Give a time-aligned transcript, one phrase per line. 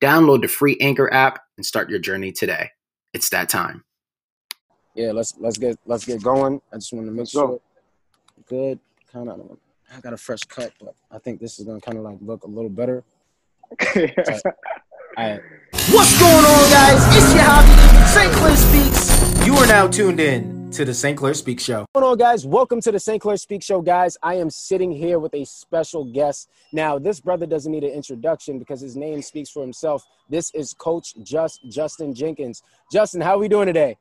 [0.00, 2.70] Download the free Anchor app and start your journey today.
[3.12, 3.84] It's that time.
[4.94, 6.60] Yeah, let's let's get let's get going.
[6.72, 7.60] I just want to make sure
[8.46, 8.78] good.
[9.12, 9.58] Kind of,
[9.94, 12.44] I got a fresh cut, but I think this is gonna kind of like look
[12.44, 13.04] a little better.
[13.96, 14.02] All
[15.18, 15.40] right.
[15.90, 17.16] What's going on, guys?
[17.16, 18.32] It's your hobby, St.
[18.32, 19.21] Clair Speaks.
[19.44, 21.18] You are now tuned in to the St.
[21.18, 21.80] Clair Speak Show.
[21.80, 22.46] What's going on, guys?
[22.46, 23.20] Welcome to the St.
[23.20, 24.16] Clair Speak Show, guys.
[24.22, 26.48] I am sitting here with a special guest.
[26.72, 30.04] Now, this brother doesn't need an introduction because his name speaks for himself.
[30.30, 32.62] This is Coach Jus Justin Jenkins.
[32.92, 33.96] Justin, how are we doing today?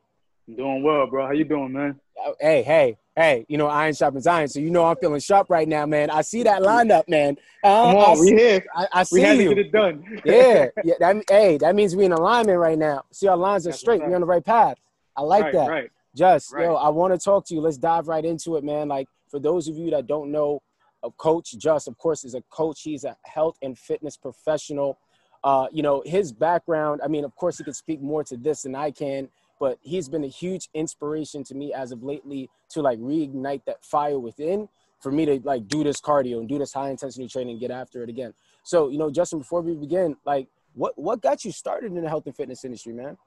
[0.47, 1.25] I'm doing well, bro.
[1.25, 2.00] How you doing, man?
[2.23, 3.45] Uh, Hey, hey, hey!
[3.50, 6.09] You know, iron sharpens iron, so you know I'm feeling sharp right now, man.
[6.12, 7.36] I see that lineup, man.
[7.64, 8.64] Uh, Come I, on, we here.
[8.75, 10.22] I, I We see had to get it done.
[10.23, 10.94] yeah, yeah.
[11.00, 13.03] That, hey, that means we in alignment right now.
[13.12, 14.02] See, our lines are That's straight.
[14.02, 14.78] what's We're on the right path.
[15.22, 15.69] I like right, that.
[15.69, 15.91] Right.
[16.16, 16.64] Just Right.
[16.64, 17.61] yo, I want to talk to you.
[17.61, 18.88] Let's dive right into it, man.
[18.88, 20.61] Like for those of you that don't know,
[21.03, 22.81] a coach Jus, of course, is a coach.
[22.81, 24.97] He's a health and fitness professional.
[25.44, 27.02] Uh, you know his background.
[27.03, 30.09] I mean, of course, he could speak more to this than I can, but he's
[30.09, 34.69] been a huge inspiration to me as of lately to like reignite that fire within
[35.00, 37.72] for me to like do this cardio and do this high intensity training and get
[37.72, 38.33] after it again.
[38.63, 42.09] So, you know, Justin, before we begin, like what what got you started in the
[42.09, 43.17] health and fitness industry, man?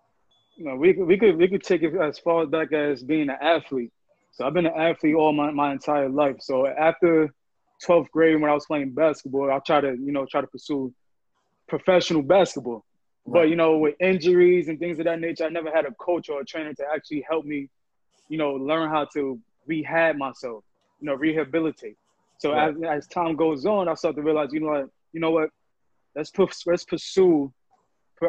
[0.57, 3.29] You know, we could we could we could take it as far back as being
[3.31, 3.91] an athlete.
[4.33, 6.37] So I've been an athlete all my, my entire life.
[6.41, 7.33] So after
[7.87, 10.93] 12th grade, when I was playing basketball, I tried to you know try to pursue
[11.69, 12.85] professional basketball.
[13.27, 16.29] But you know, with injuries and things of that nature, I never had a coach
[16.29, 17.69] or a trainer to actually help me,
[18.29, 20.65] you know, learn how to rehab myself,
[21.01, 21.97] you know, rehabilitate.
[22.39, 22.71] So Right.
[22.71, 25.51] as, as time goes on, I start to realize, you know what, you know what,
[26.17, 26.31] let's
[26.67, 27.53] let's pursue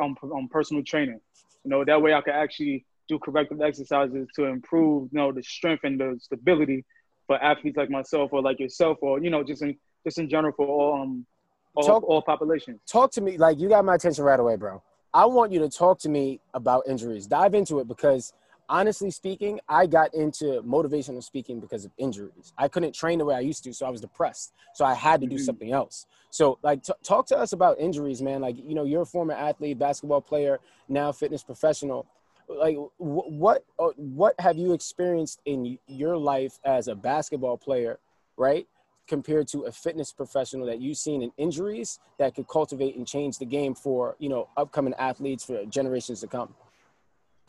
[0.02, 1.19] um, um, personal training.
[1.66, 5.44] You know, that way I could actually do corrective exercises to improve, you know, the
[5.44, 6.86] strength and the stability
[7.28, 10.53] for athletes like myself or like yourself, or you know, just in just in general
[10.56, 11.26] for all um
[11.74, 12.80] all, Talk- all populations.
[12.88, 14.81] talk to me like you got my attention right away bro
[15.14, 18.32] i want you to talk to me about injuries dive into it because
[18.70, 22.53] honestly speaking i got into motivational speaking because of injuries.
[22.58, 24.53] I couldn't train the way i used to so i was depressed.
[24.74, 25.46] So i had to do Mhm.
[25.46, 26.06] something else.
[26.30, 28.42] So like t- talk to us about injuries man.
[28.42, 30.59] Like you know you're a former athlete basketball player
[30.90, 32.06] now fitness professional.
[32.48, 38.00] Like wh- what uh, what have you experienced in your life as a basketball player
[38.38, 38.68] right
[39.08, 43.38] compared to a fitness professional that you've seen in injuries that could cultivate and change
[43.38, 46.53] the game for you know upcoming athletes for generations to come?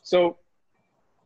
[0.03, 0.39] So,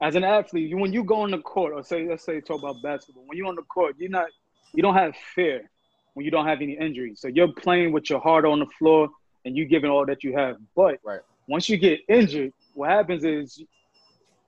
[0.02, 2.58] as an athlete, you, when you go on the court, or say, let's say, talk
[2.60, 4.28] about basketball, when you're on the court, you're not,
[4.72, 5.70] you don't have fear
[6.14, 7.20] when you don't have any injuries.
[7.20, 9.08] So you're playing with your heart on the floor,
[9.44, 10.56] and you giving all that you have.
[10.76, 11.20] But Right.
[11.46, 13.62] once you get injured, what happens is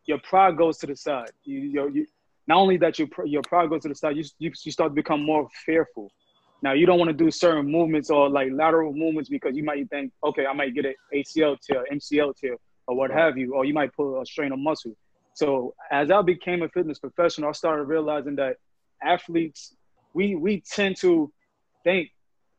[0.06, 1.30] your pride goes to the side.
[1.44, 2.06] You, you, you
[2.46, 4.94] not only that your your pride goes to the side, you, you you start to
[4.94, 6.10] become more fearful.
[6.60, 9.88] Now you don't want to do certain movements or like lateral movements because you might
[9.90, 13.64] think, okay, I might get an ACL tear, MCL tear, or what have you, or
[13.64, 14.94] you might pull a strain of muscle.
[15.34, 18.56] So as I became a fitness professional, I started realizing that
[19.02, 19.74] athletes,
[20.14, 21.32] we we tend to
[21.84, 22.10] think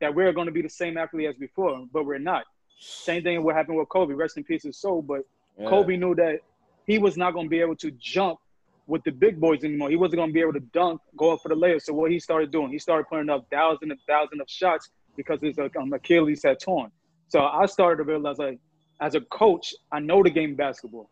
[0.01, 2.43] that we're going to be the same athlete as before, but we're not.
[2.79, 4.13] Same thing what happened with Kobe.
[4.13, 5.01] Rest in peace his soul.
[5.01, 5.21] But
[5.69, 6.39] Kobe knew that
[6.85, 8.39] he was not going to be able to jump
[8.87, 9.89] with the big boys anymore.
[9.89, 11.81] He wasn't going to be able to dunk, go up for the layup.
[11.81, 15.39] So what he started doing, he started putting up thousands and thousands of shots because
[15.41, 16.91] his uh, um, Achilles had torn.
[17.29, 18.59] So I started to realize, like,
[18.99, 21.09] as a coach, I know the game of basketball.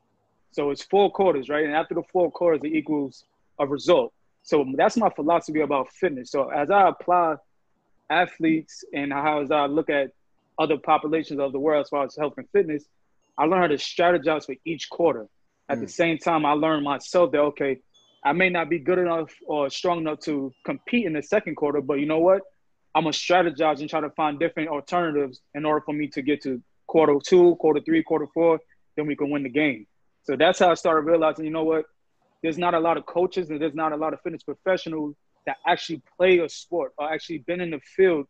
[0.51, 1.65] So it's four quarters, right?
[1.65, 3.25] And after the four quarters, it equals
[3.59, 4.13] a result.
[4.43, 6.31] So that's my philosophy about fitness.
[6.31, 7.35] So as I apply
[8.09, 10.11] athletes and how as I look at
[10.59, 12.85] other populations of the world as far as health and fitness,
[13.37, 15.27] I learned how to strategize for each quarter.
[15.69, 15.89] At the hmm.
[15.89, 17.79] same time, I learned myself that okay,
[18.23, 21.81] I may not be good enough or strong enough to compete in the second quarter,
[21.81, 22.41] but you know what?
[22.93, 26.43] I'm gonna strategize and try to find different alternatives in order for me to get
[26.43, 28.59] to quarter two, quarter three, quarter four,
[28.97, 29.87] then we can win the game.
[30.23, 31.85] So that's how I started realizing, you know what?
[32.43, 35.15] There's not a lot of coaches and there's not a lot of fitness professionals
[35.45, 38.27] that actually play a sport or actually been in the field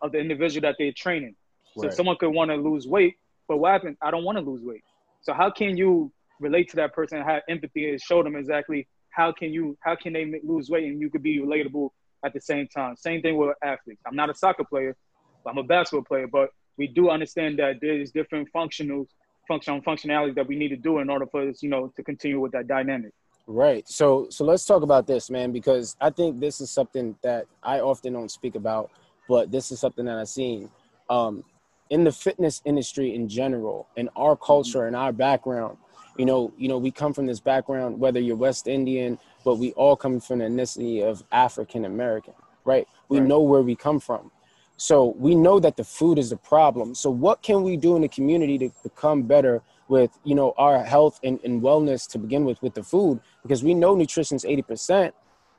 [0.00, 1.34] of the individual that they're training.
[1.76, 3.16] So someone could want to lose weight,
[3.48, 3.96] but what happened?
[4.00, 4.84] I don't want to lose weight.
[5.22, 8.86] So how can you relate to that person and have empathy and show them exactly
[9.10, 11.90] how can you how can they lose weight and you could be relatable
[12.24, 12.96] at the same time.
[12.96, 14.00] Same thing with athletes.
[14.06, 14.96] I'm not a soccer player,
[15.44, 19.06] but I'm a basketball player, but we do understand that there is different functionals
[19.46, 22.40] function functionality that we need to do in order for us, you know, to continue
[22.40, 23.12] with that dynamic.
[23.46, 23.86] Right.
[23.88, 27.80] So so let's talk about this, man, because I think this is something that I
[27.80, 28.90] often don't speak about,
[29.28, 30.70] but this is something that I've seen.
[31.10, 31.44] Um,
[31.90, 35.76] in the fitness industry in general, in our culture and our background,
[36.16, 39.72] you know, you know, we come from this background, whether you're West Indian, but we
[39.72, 42.86] all come from the ethnicity of African American, right?
[43.08, 43.28] We right.
[43.28, 44.30] know where we come from.
[44.76, 46.94] So we know that the food is the problem.
[46.94, 50.82] So what can we do in the community to become better with, you know, our
[50.82, 53.20] health and, and wellness to begin with with the food?
[53.42, 55.12] Because we know nutrition is 80%,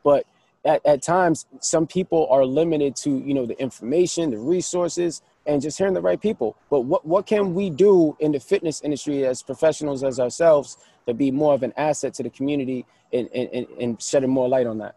[0.03, 0.25] but
[0.65, 5.61] at, at times some people are limited to, you know, the information, the resources, and
[5.61, 6.57] just hearing the right people.
[6.69, 10.77] But what, what can we do in the fitness industry as professionals as ourselves
[11.07, 14.65] to be more of an asset to the community and, and, and shedding more light
[14.65, 14.95] on that?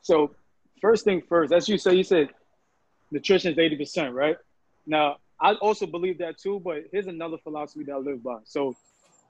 [0.00, 0.34] So
[0.80, 2.28] first thing first, as you say, you said
[3.10, 4.36] nutrition is 80%, right?
[4.86, 8.38] Now, I also believe that too, but here's another philosophy that I live by.
[8.44, 8.76] So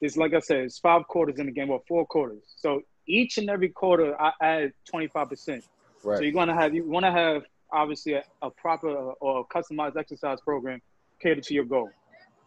[0.01, 2.43] it's like I said, it's five quarters in the game, or four quarters.
[2.57, 5.63] So each and every quarter, I add 25%.
[6.05, 6.17] Right.
[6.17, 7.43] So you're gonna have you want to have
[7.73, 10.81] obviously a, a proper or customized exercise program
[11.21, 11.91] catered to your goal.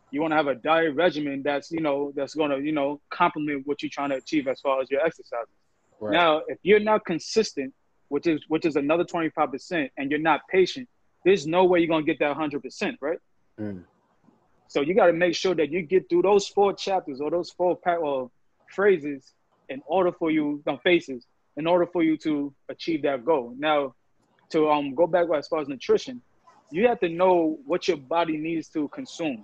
[0.09, 3.67] You want to have a diet regimen that's you know that's to you know complement
[3.67, 5.53] what you're trying to achieve as far as your exercises.
[5.99, 6.13] Right.
[6.13, 7.73] Now, if you're not consistent,
[8.07, 10.87] which is which is another 25%, and you're not patient,
[11.25, 13.19] there's no way you're gonna get that hundred percent, right?
[13.59, 13.83] Mm.
[14.68, 17.51] So you got to make sure that you get through those four chapters or those
[17.51, 18.31] four or
[18.73, 19.33] phrases
[19.68, 21.27] in order for you, the faces,
[21.57, 23.53] in order for you to achieve that goal.
[23.57, 23.94] Now,
[24.51, 26.21] to um go back as far as nutrition,
[26.71, 29.44] you have to know what your body needs to consume,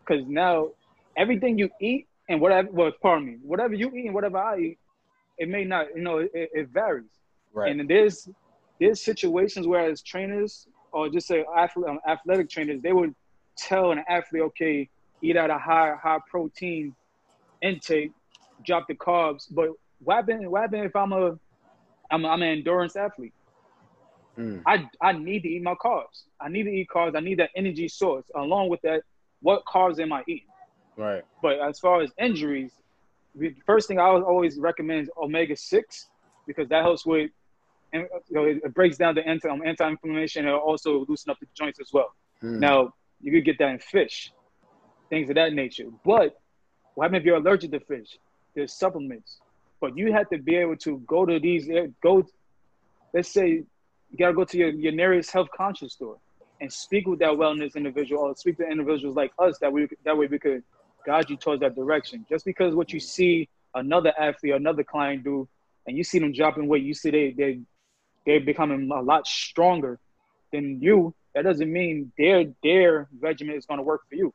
[0.00, 0.70] because now
[1.16, 4.78] everything you eat and whatever, well, pardon me, whatever you eat and whatever I eat,
[5.36, 7.10] it may not, you know, it, it varies.
[7.52, 7.70] Right.
[7.70, 8.28] And there's
[8.80, 13.14] there's situations where as trainers or just say athlete, um, athletic trainers, they would
[13.58, 14.88] tell an athlete, okay,
[15.20, 16.94] eat at a high high protein
[17.62, 18.12] intake,
[18.64, 19.46] drop the carbs.
[19.50, 19.70] But
[20.02, 21.38] what happen, what happen if I'm a
[22.10, 23.34] I'm, I'm an endurance athlete?
[24.38, 24.62] Mm.
[24.66, 26.24] I I need to eat my carbs.
[26.40, 27.16] I need to eat carbs.
[27.16, 28.24] I need that energy source.
[28.36, 29.02] Along with that,
[29.42, 30.46] what carbs am I eating?
[30.96, 31.24] Right.
[31.42, 32.72] But as far as injuries,
[33.34, 36.08] the first thing I always recommend is omega six
[36.46, 37.30] because that helps with
[38.02, 41.80] you know, it, breaks down the anti, um, anti-inflammation and also loosen up the joints
[41.80, 42.12] as well.
[42.42, 42.58] Mm.
[42.58, 44.32] Now, you could get that in fish,
[45.08, 45.86] things of that nature.
[46.04, 46.36] But
[46.94, 48.18] what happens if you're allergic to fish?
[48.54, 49.38] There's supplements.
[49.80, 52.24] But you have to be able to go to these, eh, go,
[53.12, 53.64] let's say
[54.10, 56.16] you got to go to your, your nearest health conscious store
[56.60, 60.16] and speak with that wellness individual or speak to individuals like us that we that
[60.16, 60.62] way we could
[61.04, 62.24] guide you towards that direction.
[62.28, 65.48] Just because what you see another athlete, another client do,
[65.86, 67.60] and you see them dropping weight, you see they they
[68.26, 69.98] they're becoming a lot stronger
[70.52, 74.32] than you, that doesn't mean their their regimen is going to work for you.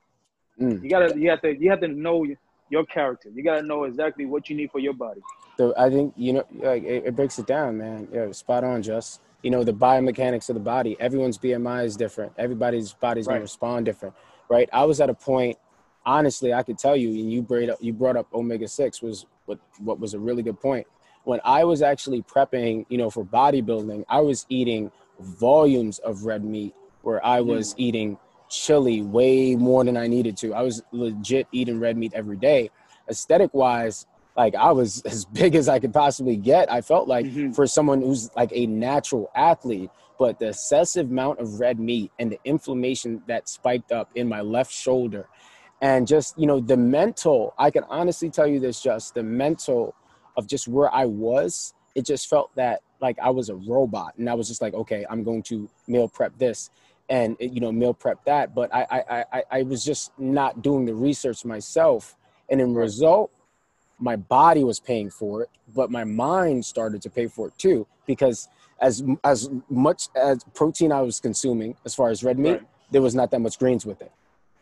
[0.60, 0.84] Mm.
[0.84, 2.26] You gotta you have to you have to know
[2.70, 3.30] your character.
[3.34, 5.22] You gotta know exactly what you need for your body.
[5.58, 8.08] So I think you know like it, it breaks it down, man.
[8.12, 10.98] Yeah, spot on, just you know the biomechanics of the body.
[11.00, 12.34] Everyone's BMI is different.
[12.38, 13.36] Everybody's body's right.
[13.36, 14.14] gonna respond different,
[14.50, 14.70] right?
[14.74, 15.58] I was at a point,
[16.06, 19.26] honestly, I could tell you, and you brought up you brought up omega six was
[19.46, 20.86] what what was a really good point
[21.24, 26.44] when I was actually prepping, you know, for bodybuilding, I was eating volumes of red
[26.44, 27.80] meat where I was mm.
[27.80, 28.18] eating
[28.50, 30.54] chili way more than I needed to.
[30.54, 32.72] I was legit eating red meat every day.
[33.10, 34.06] Aesthetic wise,
[34.36, 36.72] like I was as big as I could possibly get.
[36.72, 37.52] I felt like mm-hmm.
[37.52, 42.32] for someone who's like a natural athlete, but the excessive amount of red meat and
[42.32, 45.28] the inflammation that spiked up in my left shoulder
[45.82, 49.96] and just, you know, the mental, I can honestly tell you this just the mental
[50.40, 54.30] of just where I was, it just felt that like I was a robot, and
[54.30, 56.70] I was just like, okay, I'm going to meal prep this,
[57.10, 58.56] and eh, you know, meal prep that.
[58.56, 62.16] But I I I, I was just not doing the research myself,
[62.50, 63.32] and in result,
[64.00, 67.86] my body was paying for it, but my mind started to pay for it too
[68.06, 68.48] because
[68.82, 72.68] as as much as protein I was consuming as far as red meat, right.
[72.92, 74.12] there was not that much greens with it.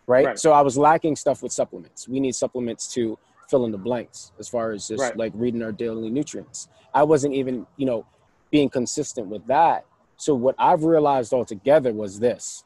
[0.07, 0.25] Right?
[0.25, 0.39] right?
[0.39, 2.07] So I was lacking stuff with supplements.
[2.07, 3.19] We need supplements to
[3.49, 5.17] fill in the blanks as far as just right.
[5.17, 6.67] like reading our daily nutrients.
[6.93, 8.05] I wasn't even, you know,
[8.51, 9.85] being consistent with that.
[10.17, 12.63] So what I've realized altogether was this.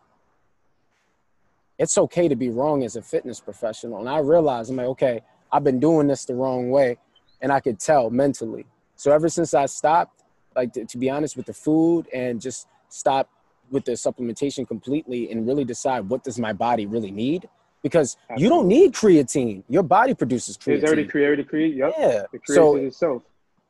[1.77, 3.99] It's okay to be wrong as a fitness professional.
[3.99, 5.21] And I realized I'm like, okay,
[5.51, 6.97] I've been doing this the wrong way.
[7.41, 8.65] And I could tell mentally.
[8.95, 10.23] So ever since I stopped,
[10.55, 13.29] like to, to be honest with the food and just stop
[13.71, 17.49] with the supplementation completely and really decide what does my body really need
[17.83, 18.43] because Absolutely.
[18.43, 19.63] you don't need creatine.
[19.69, 20.75] Your body produces creatine.
[20.75, 21.77] It's already created creatine.
[21.77, 21.93] Yep.
[21.97, 22.23] Yeah.
[22.33, 23.23] It so it itself.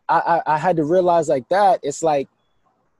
[0.09, 1.79] I, I, I had to realize like that.
[1.83, 2.27] It's like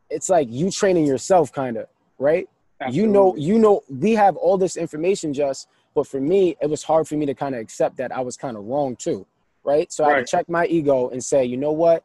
[0.10, 1.88] it's like you training yourself, kind of
[2.20, 2.48] right.
[2.80, 3.01] Absolutely.
[3.01, 6.84] You know, you know, we have all this information just, But for me, it was
[6.84, 9.25] hard for me to kind of accept that I was kind of wrong too,
[9.63, 9.91] right?
[9.91, 12.03] So I had to check my ego and say, you know what,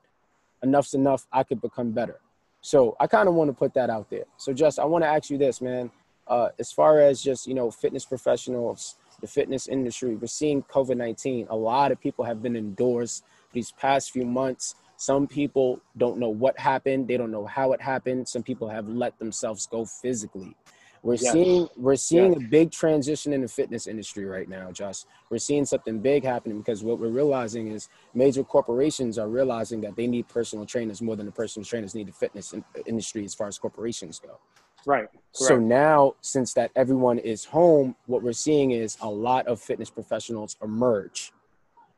[0.63, 1.27] enough's enough.
[1.33, 2.21] I could become better.
[2.61, 4.25] So I kind of want to put that out there.
[4.39, 5.91] So Jus I want to ask you this, man.
[6.29, 10.97] Uh, as far as just you know, fitness professionals, the fitness industry, we're seeing COVID
[10.97, 11.47] nineteen.
[11.51, 14.75] A lot of people have been indoors these past few months.
[14.99, 17.07] Some people don't know what happened.
[17.07, 18.27] They don't know how it happened.
[18.29, 20.57] Some people have let themselves go physically.
[21.03, 21.33] We're Yes.
[21.33, 22.43] seeing we're seeing Yes.
[22.43, 25.07] a big transition in the fitness industry right now, Jus.
[25.31, 29.95] We're seeing something big happening because what we're realizing is major corporations are realizing that
[29.95, 33.35] they need personal trainers more than the personal trainers need the fitness in- industry as
[33.35, 34.39] far as corporations go.
[34.87, 35.09] Right.
[35.33, 35.63] So Correct.
[35.63, 40.57] now, since that everyone is home, what we're seeing is a lot of fitness professionals
[40.63, 41.33] emerge.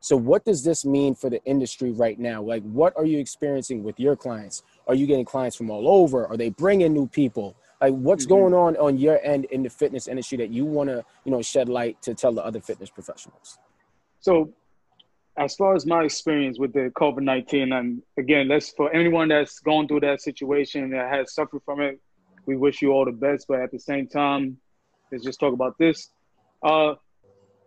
[0.01, 2.41] So, what does this mean for the industry right now?
[2.41, 4.63] Like, what are you experiencing with your clients?
[4.87, 6.25] Are you getting clients from all over?
[6.25, 7.55] Are they bringing new people?
[7.81, 8.29] Like, what's Mhm.
[8.29, 11.41] going on on your end in the fitness industry that you want to, you know,
[11.41, 13.57] shed light to tell the other fitness professionals?
[14.19, 14.53] So,
[15.37, 19.59] as far as my experience with the COVID nineteen, and again, let's for anyone that's
[19.59, 21.99] going through that situation that has suffered from it,
[22.49, 23.45] we wish you all the best.
[23.47, 24.57] But at the same time,
[25.11, 26.09] let's just talk about this.
[26.63, 26.95] Uh,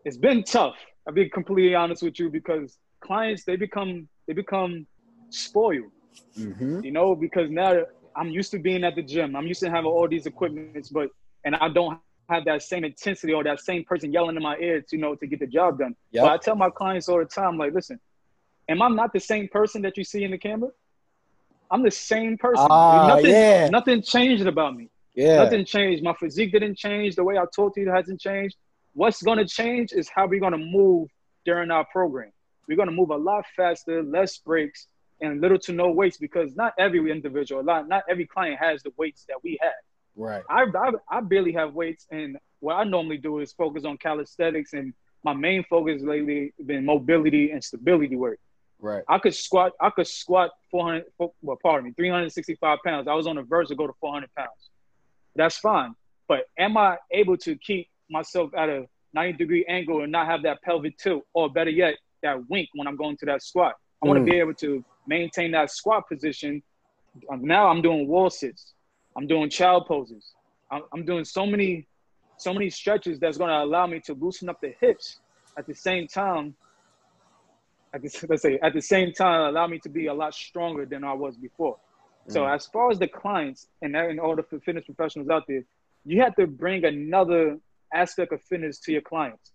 [0.04, 0.74] it's been tough.
[1.06, 4.86] I'll be completely honest with you because clients they become they become
[5.30, 5.92] spoiled.
[6.38, 6.84] Mm-hmm.
[6.86, 7.84] you know, because now
[8.16, 9.34] I'm used to being at the gym.
[9.34, 11.08] I'm used to having all these equipments, but
[11.44, 11.98] and I don't
[12.28, 15.14] have that same intensity or that same person yelling in my ear to you know
[15.14, 15.94] to get the job done.
[16.10, 16.24] Yep.
[16.24, 17.98] But I tell my clients all the time, like, listen,
[18.68, 20.70] am I not the same person that you see in the camera?
[21.72, 22.66] I'm the same person.
[22.70, 23.68] Ah, nothing, yeah.
[23.70, 24.90] nothing changed about me.
[25.14, 25.42] Yeah.
[25.42, 26.02] Nothing changed.
[26.04, 27.16] My physique didn't change.
[27.16, 28.56] The way I talk to you hasn't changed.
[28.92, 31.08] What's going to change is how we're going to move
[31.46, 32.30] during our program.
[32.68, 34.86] We're going to move a lot faster, less breaks,
[35.22, 38.92] and little to no weights because not every individual, not, not every client has the
[38.98, 39.72] weights that we have.
[40.14, 40.42] Right.
[40.50, 44.74] I, I, I barely have weights, and what I normally do is focus on calisthenics,
[44.74, 44.92] and
[45.24, 48.38] my main focus lately has been mobility and stability work.
[48.82, 49.04] Right.
[49.08, 49.72] I could squat.
[49.80, 51.04] I could squat 400.
[51.40, 53.06] Well, pardon me, 365 pounds.
[53.06, 54.70] I was on the verge to go to 400 pounds.
[55.36, 55.94] That's fine.
[56.28, 60.42] But am I able to keep myself at a 90 degree angle and not have
[60.42, 63.74] that pelvic tilt, or better yet, that wink when I'm going to that squat?
[64.02, 64.26] I want to Mm.
[64.26, 66.60] be able to maintain that squat position.
[67.30, 68.74] Um, now I'm doing wall sits.
[69.16, 70.34] I'm doing child poses.
[70.72, 71.86] I'm, I'm doing so many,
[72.36, 75.20] so many stretches that's going to allow me to loosen up the hips
[75.56, 76.56] at the same time
[77.94, 80.86] at the, let's say at the same time allow me to be a lot stronger
[80.86, 81.78] than I was before.
[82.28, 82.54] So Mm.
[82.54, 85.64] as far as the clients and, and all the fitness professionals out there,
[86.04, 87.58] you have to bring another
[87.92, 89.52] aspect of fitness to your clients.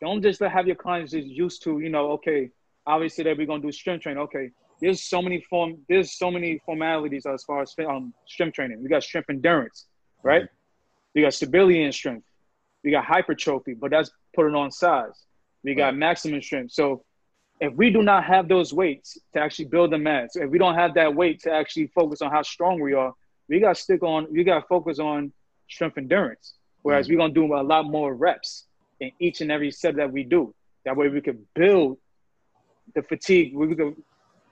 [0.00, 2.50] Don't just have your clients just used to, you know, okay,
[2.86, 4.22] obviously that we're gonna do strength training.
[4.24, 4.50] Okay,
[4.80, 8.82] there's so many form, there's so many formalities as far as um, strength training.
[8.82, 9.86] We got strength endurance,
[10.22, 10.46] right?
[11.14, 12.26] We got stability and strength.
[12.84, 15.24] We got hypertrophy, but that's putting on size.
[15.64, 15.94] We got Right.
[15.96, 16.72] maximum strength.
[16.72, 17.04] So
[17.60, 20.74] if we do not have those weights to actually build the mass, if we don't
[20.74, 23.14] have that weight to actually focus on how strong we are,
[23.48, 25.32] we got to stick on, we got to focus on
[25.68, 26.54] strength endurance.
[26.82, 28.66] Whereas we're going to do a lot more reps
[29.00, 30.54] in each and every set that we do.
[30.84, 31.98] That way we could build
[32.94, 33.96] the fatigue, we could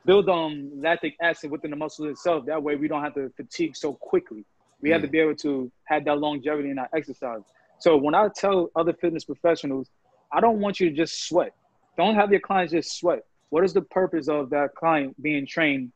[0.04, 2.46] build um, lactic acid within the muscle itself.
[2.46, 4.44] That way we don't have to fatigue so quickly.
[4.80, 7.40] We have to be able to have that longevity in our exercise.
[7.78, 9.88] So when I tell other fitness professionals,
[10.32, 11.54] I don't want you to just sweat.
[11.96, 13.20] Don't have your clients just sweat.
[13.50, 15.92] What is the purpose of that client being trained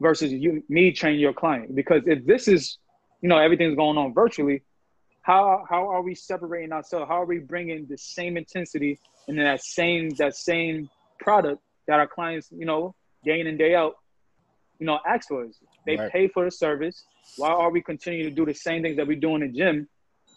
[0.00, 1.74] versus you me training your client?
[1.74, 2.78] Because if this is,
[3.20, 4.62] you know, everything's going on virtually,
[5.22, 7.06] how how are we separating ourselves?
[7.08, 10.88] How are we bringing the same intensity and that same that same
[11.18, 13.94] product that our clients, you know, day in and day out,
[14.78, 15.58] you know, ask for us?
[15.86, 16.12] They Right.
[16.12, 17.04] pay for the service.
[17.36, 19.88] Why are we continuing to do the same things that we do in the gym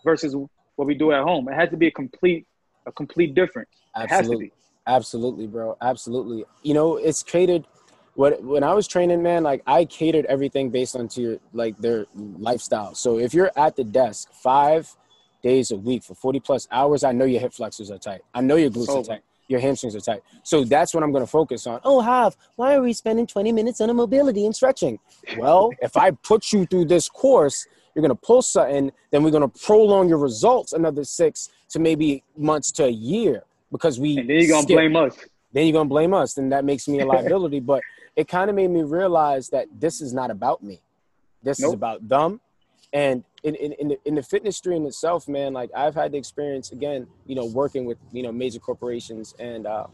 [0.03, 1.47] versus what we do at home?
[1.49, 2.47] It has to be a complete
[2.87, 3.69] a complete difference.
[3.95, 4.45] It has to Absolutely.
[4.45, 4.51] be.
[4.87, 5.77] Absolutely, bro.
[5.81, 6.45] Absolutely.
[6.63, 7.67] You know, it's catered.
[8.15, 11.77] What when I was training, man, like I catered everything based on to your like
[11.77, 12.95] their lifestyle.
[12.95, 14.89] So if you're at the desk five
[15.43, 18.21] days a week for 40 plus hours, I know your hip flexors are tight.
[18.33, 19.21] I know your glutes are tight.
[19.49, 20.23] Your hamstrings are tight.
[20.43, 21.79] So that's what I'm going to focus on.
[21.83, 24.99] Oh, Hav, why are we spending 20 minutes on a mobility and stretching?
[25.37, 29.31] Well, if I put you through this course, you're going to pull something, then we're
[29.31, 34.17] going to prolong your results another six to maybe months to a year because we
[34.17, 34.75] And then you're gonna skip.
[34.75, 35.17] blame us.
[35.53, 37.59] then you're gonna blame us and that makes me a liability.
[37.59, 37.83] But
[38.15, 40.81] it kind of made me realize that this is not about me.
[41.43, 42.41] This is about them.
[42.93, 46.17] And in, in, in, the, in the fitness stream itself man like i've had the
[46.17, 49.35] experience again you know working with you know major corporations.
[49.39, 49.87] And uh,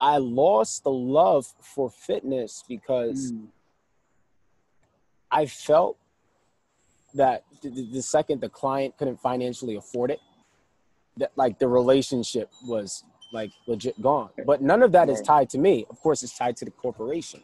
[0.00, 3.46] i lost the love for fitness because Mm.
[5.30, 5.96] i felt
[7.14, 10.20] that the the second the client couldn't financially afford it
[11.16, 14.30] that like the relationship was like legit gone.
[14.46, 15.26] But none of that is Right.
[15.26, 15.86] tied to me.
[15.90, 17.42] Of course, it's tied to the corporation.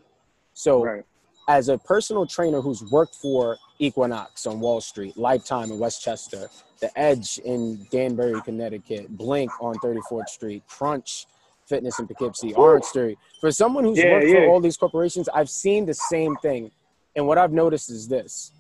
[0.53, 1.05] So Right.
[1.49, 6.97] as a personal trainer who's worked for Equinox on Wall Street, Lifetime in Westchester, The
[6.99, 11.27] Edge in Danbury, Connecticut, Blink on 34th Street, Crunch
[11.67, 13.19] Fitness in Poughkeepsie, Orange Street.
[13.41, 14.33] For someone who's Yeah, worked yeah.
[14.41, 16.71] for all these corporations, I've seen the same thing.
[17.15, 18.53] And what I've noticed is this.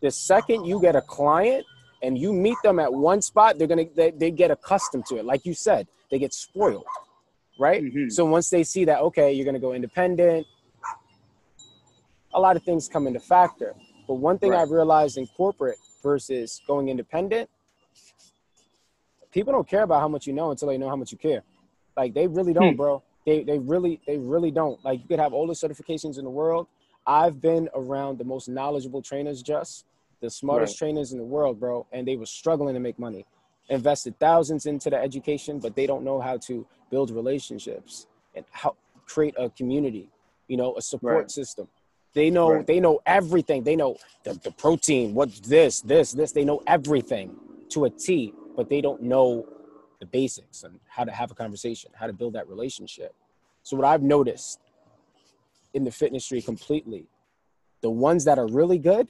[0.00, 1.66] The second you get a client
[2.02, 5.24] and you meet them at one spot, they're gonna they, they get accustomed to it.
[5.24, 6.86] Like you said, they get spoiled.
[7.58, 7.82] Right?
[7.82, 8.10] Mhm.
[8.10, 10.46] So once they see that, okay, you're gonna go independent,
[12.32, 13.74] a lot of things come into factor.
[14.06, 14.60] But one thing Right.
[14.60, 17.50] I've realized in corporate versus going independent,
[19.30, 21.42] people don't care about how much you know until they know how much you care.
[21.96, 22.76] Like they really don't, Hmm.
[22.76, 23.02] bro.
[23.26, 24.82] They they really they really don't.
[24.84, 26.66] Like you could have all the certifications in the world.
[27.06, 29.84] I've been around the most knowledgeable trainers, just
[30.20, 30.78] the smartest Right.
[30.78, 33.26] trainers in the world, bro, and they were struggling to make money.
[33.68, 38.76] Invested thousands into the education, but they don't know how to build relationships and how
[39.06, 40.08] create a community,
[40.48, 41.30] you know, a support Right.
[41.30, 41.68] system.
[42.14, 42.66] They know Right.
[42.66, 43.62] they know everything.
[43.62, 46.32] They know the, the protein, what's this, this, this.
[46.32, 47.36] They know everything
[47.70, 49.46] to a T, but they don't know
[50.00, 53.14] the basics and how to have a conversation, how to build that relationship.
[53.62, 54.58] So what I've noticed
[55.74, 57.06] in the fitness industry completely,
[57.82, 59.08] the ones that are really good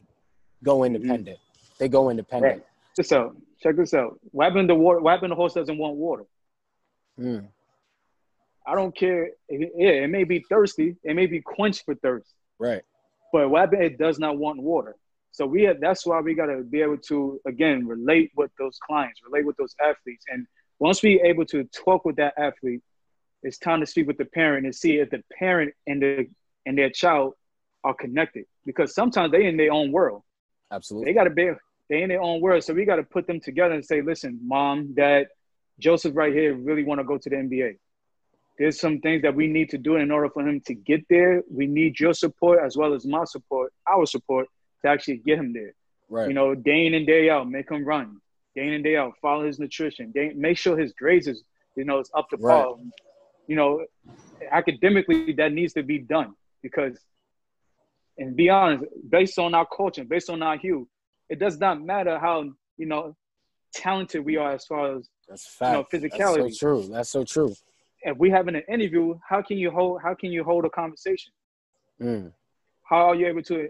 [0.63, 1.39] go independent.
[1.79, 2.57] They go independent.
[2.57, 3.13] Right.
[3.13, 3.37] Out.
[3.63, 4.19] Check this out.
[4.33, 5.01] What happened to water?
[5.01, 6.25] What happened to horse doesn't want water?
[7.19, 7.47] Mm,
[8.67, 9.31] I don't care.
[9.49, 10.97] It- yeah, it may be thirsty.
[11.03, 12.35] It may be quenched for thirst.
[12.59, 12.83] right.
[13.33, 13.85] But what happened?
[13.85, 14.97] It does not want water.
[15.33, 18.77] So we have, that's why we got to be able to again relate with those
[18.85, 20.47] clients, relate with those athletes, and
[20.81, 22.81] once we able to talk with that athlete,
[23.43, 26.27] it's time to speak with the parent and see if the parent and the
[26.67, 27.35] and their child
[27.85, 28.45] are connected.
[28.67, 30.23] Because sometimes they in their own world.
[30.73, 31.11] Absolutely.
[31.11, 31.51] They got to be
[31.89, 32.63] they in their own world.
[32.63, 35.27] So we got to put them together and say, listen, mom, dad,
[35.81, 37.79] Joseph right here really want to go to the NBA.
[38.59, 41.43] There's some things that we need to do in order for him to get there.
[41.51, 44.47] We need your support as well as my support, our support
[44.83, 45.75] to actually get him there.
[46.09, 46.29] Right.
[46.29, 48.21] You know, day in and day out, make him run.
[48.55, 50.13] Day in and day out, follow his nutrition.
[50.13, 51.43] Day, make sure his grades is,
[51.77, 52.65] you know, it's up to Right.
[52.65, 52.77] par.
[53.47, 53.85] You know,
[54.51, 56.99] academically that needs to be done because,
[58.21, 58.85] and be honest,
[59.17, 60.89] based on our culture, based on our hue,
[61.29, 62.37] it does not matter how
[62.77, 63.17] you know
[63.75, 65.73] talented we are as far as That's fact.
[65.75, 66.53] know, That's physicality.
[66.55, 66.83] so true.
[66.93, 67.53] That's so true.
[68.03, 69.19] if we having an interview.
[69.29, 70.01] How can you hold?
[70.03, 71.33] How can you hold a conversation?
[72.01, 72.33] Mm,
[72.91, 73.69] How are you able to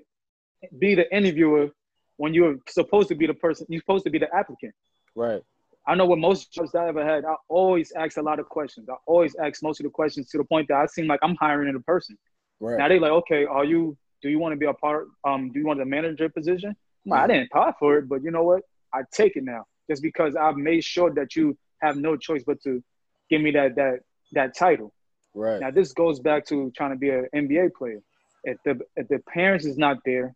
[0.79, 1.71] be the interviewer
[2.17, 3.67] when you're supposed to be the person?
[3.69, 4.75] You're supposed to be the applicant.
[5.15, 5.43] right.
[5.87, 8.87] I know with most jobs I ever had, I always ask a lot of questions.
[8.91, 11.35] I always ask most of the questions to the point that I seem like I'm
[11.37, 12.19] hiring a person.
[12.61, 12.79] Right.
[12.79, 13.97] Now they like, okay, are you?
[14.23, 15.09] Do you want to be a part?
[15.25, 16.77] Um, do you want the manager position?
[17.11, 18.63] I didn't apply for it, but you know what?
[18.93, 22.61] I take it now, just because I've made sure that you have no choice but
[22.63, 22.83] to
[23.31, 24.01] give me that that
[24.33, 24.93] that title.
[25.35, 25.61] right.
[25.61, 28.01] Now this goes back to trying to be an NBA player.
[28.45, 30.35] If the if the parents is not there,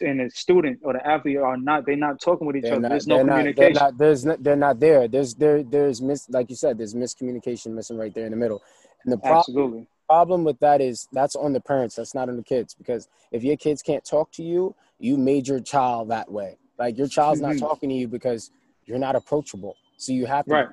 [0.00, 2.80] and the student or the athlete are not, they're not talking with each They're other.
[2.82, 3.74] not, There's no they're not, communication.
[3.74, 5.08] they're not, there's not, they're not there.
[5.08, 8.62] There's there there's mis like you said, there's miscommunication missing right there in the middle.
[9.04, 9.86] And the pro- Absolutely.
[10.08, 11.96] Problem with that is that's on the parents.
[11.96, 15.46] That's not on the kids because if your kids can't talk to you, you made
[15.46, 16.58] your child that way.
[16.78, 17.66] Like your child's not mm-hmm.
[17.66, 18.50] talking to you because
[18.86, 19.76] you're not approachable.
[19.96, 20.52] So you have to.
[20.52, 20.68] Right.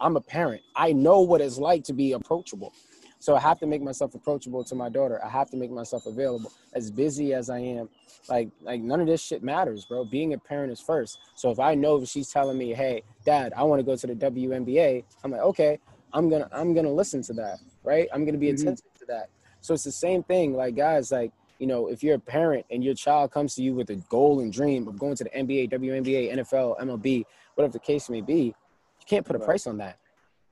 [0.00, 0.62] I'm a parent.
[0.74, 2.72] I know what it's like to be approachable.
[3.18, 5.24] So I have to make myself approachable to my daughter.
[5.24, 6.52] I have to make myself available.
[6.74, 7.88] As busy as I am,
[8.28, 10.04] like like none of this shit matters, bro.
[10.04, 11.18] Being a parent is first.
[11.34, 14.06] So if I know that she's telling me, "Hey, dad, I want to go to
[14.06, 15.78] the WNBA," I'm like, "Okay,
[16.12, 18.08] I'm going to I'm going to listen to that." Right?
[18.12, 18.60] I'm going to be Mhm.
[18.60, 19.28] attentive to that.
[19.60, 22.84] So it's the same thing like guys like you know, if you're a parent and
[22.84, 25.68] your child comes to you with a goal and dream of going to the NBA,
[25.70, 29.98] WNBA, NFL, MLB, whatever the case may be, you can't put a price on that.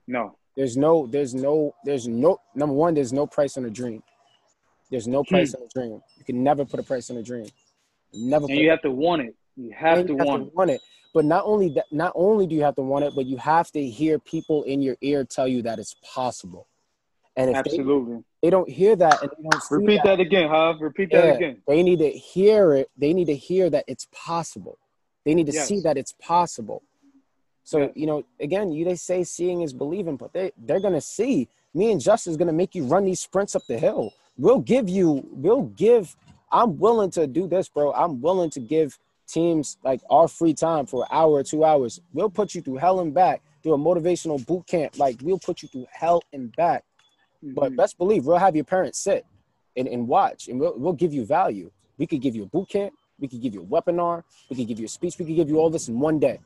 [0.06, 0.34] No.
[0.56, 4.02] There's no, there's no, there's no, number one, there's no price on a dream.
[4.90, 5.60] There's no price Hmm.
[5.60, 6.02] on a dream.
[6.16, 7.48] You can never put a price on a dream.
[8.14, 9.34] Never And you have to want it.
[9.56, 10.54] You have to you have want to it.
[10.54, 10.80] want it.
[11.12, 13.70] But not only that, not only do you have to want it, but you have
[13.72, 16.66] to hear people in your ear tell you that it's possible.
[17.36, 18.22] And if Absolutely.
[18.42, 20.80] they don't hear that and they don't see Repeat that again, Hav.
[20.80, 21.62] Repeat that yeah, again.
[21.66, 22.90] They need to hear it.
[22.96, 24.78] They need to hear that it's possible.
[25.24, 25.66] They need to Yes.
[25.66, 26.82] see that it's possible.
[27.64, 31.48] So you know, again, you they say seeing is believing, but they they're gonna see.
[31.72, 34.12] Me and Justin's gonna make you run these sprints up the hill.
[34.36, 35.26] We'll give you.
[35.32, 36.14] We'll give.
[36.52, 37.92] I'm willing to do this, bro.
[37.92, 42.00] I'm willing to give teams like our free time for an hour or two hours.
[42.12, 43.42] We'll put you through hell and back.
[43.62, 44.98] through a motivational boot camp.
[44.98, 46.84] Like we'll put you through hell and back.
[47.52, 47.76] But Mhm.
[47.76, 49.26] best believe we'll have your parents sit
[49.76, 51.70] and, and watch, and we'll, we'll give you value.
[51.98, 52.94] We could give you a boot camp.
[53.18, 54.24] We could give you a webinar.
[54.50, 55.18] We could give you a speech.
[55.18, 56.40] We could give you all this in one day.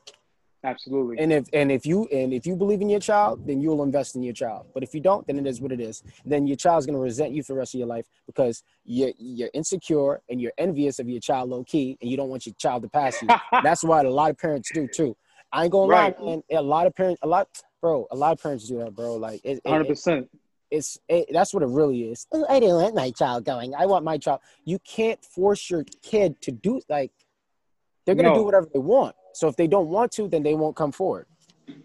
[0.63, 1.17] Absolutely.
[1.19, 4.15] And if and if you and if you believe in your child, then you'll invest
[4.17, 4.67] in your child.
[4.73, 6.03] But if you don't, then it is what it is.
[6.25, 9.49] Then your child's gonna resent you for the rest of your life because you're you're
[9.53, 12.83] insecure and you're envious of your child low key, and you don't want your child
[12.83, 13.29] to pass you.
[13.63, 15.15] That's what a lot of parents do too.
[15.51, 16.19] I ain't gonna Right.
[16.19, 16.43] lie, man.
[16.51, 17.47] A lot of parents, a lot,
[17.81, 19.15] bro, a lot of parents do that, bro.
[19.15, 20.29] Like Hundred percent.
[20.71, 22.27] It's it, that's what it really is.
[22.31, 23.73] Oh, I didn't want my child going.
[23.75, 24.41] I want my child.
[24.65, 27.11] You can't force your kid to do like
[28.05, 28.35] they're gonna No.
[28.35, 29.15] do whatever they want.
[29.33, 31.27] So if they don't want to, then they won't come forward.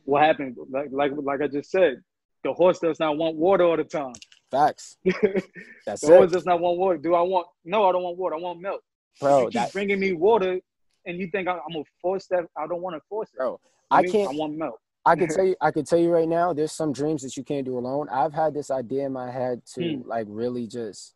[0.05, 0.57] What happened?
[0.71, 2.03] Like like like I just said,
[2.43, 4.15] the horse does not want water all the time.
[4.51, 4.99] Facts.
[5.05, 5.43] the
[5.87, 6.99] That's horse it, does not want water.
[6.99, 7.47] Do I want?
[7.65, 8.37] No, I don't want water.
[8.37, 8.83] I want milk.
[9.21, 9.41] bro.
[9.41, 10.61] you keep That, bringing me water,
[11.07, 12.45] and you think I, I'm gonna force that?
[12.57, 13.39] I don't want to force it.
[13.39, 13.59] bro.
[13.91, 14.31] I, I mean, can't.
[14.31, 14.81] I want milk.
[15.07, 15.57] I can tell you.
[15.61, 16.53] I can tell you right now.
[16.53, 18.09] There's some dreams that you can't do alone.
[18.11, 20.09] I've had this idea in my head to Hmm.
[20.09, 21.15] like really just,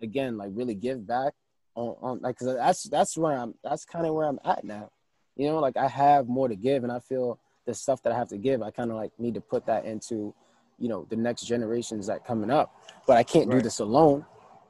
[0.00, 1.34] again, like really give back
[1.74, 3.54] on, on like because that's that's where I'm.
[3.62, 4.90] That's kind of where I'm at now.
[5.36, 8.16] You know, like I have more to give, and I feel the stuff that I
[8.16, 8.62] have to give.
[8.62, 10.34] I kind of like need to put that into,
[10.78, 12.74] you know, the next generations that coming up.
[13.06, 14.24] But I can't do this alone,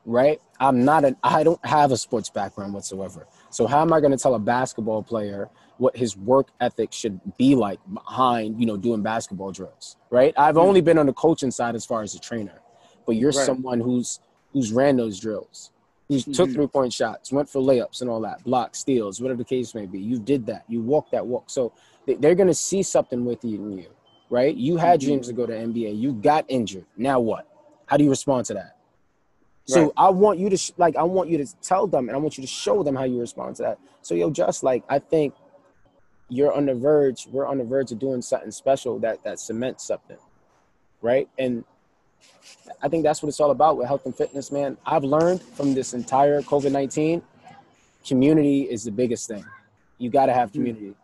[0.05, 0.40] right?
[0.61, 1.16] I'm not an.
[1.23, 3.27] I don't have a sports background whatsoever.
[3.51, 7.21] So how am I going to tell a basketball player what his work ethic should
[7.37, 10.35] be like behind, you know, doing basketball drills, right?
[10.37, 12.61] I've only been on the coaching side as far as a trainer,
[13.07, 13.47] but you're Right.
[13.47, 14.21] someone who's
[14.55, 15.71] who's ran those drills,
[16.09, 16.55] who's took Mhm.
[16.55, 19.85] three point shots, went for layups and all that, blocks, steals, whatever the case may
[19.85, 20.01] be.
[20.01, 20.65] You did that.
[20.69, 21.51] You walked that walk.
[21.51, 21.73] So
[22.07, 23.91] they- they're gonna see something with you in you,
[24.31, 24.57] right?
[24.57, 25.05] You had Mhm.
[25.05, 25.91] dreams to go to NBA.
[25.91, 26.87] You got injured.
[26.97, 27.47] Now what?
[27.85, 28.78] How do you respond to that?
[29.68, 29.92] So Right.
[29.98, 32.38] I want you to sh- like I want you to tell them and I want
[32.38, 33.78] you to show them how you respond to that.
[34.00, 35.35] So yo, just like I think
[36.31, 39.85] you're on the verge, we're on the verge of doing something special that that cements
[39.85, 40.16] something,
[41.02, 41.28] right?
[41.38, 41.64] And
[42.83, 44.78] I think that's what it's all about with health and fitness, man.
[44.87, 47.22] I've learned from this entire COVID nineteen,
[48.07, 49.44] community is the biggest thing.
[49.98, 50.54] You got to have mm.
[50.54, 50.94] community,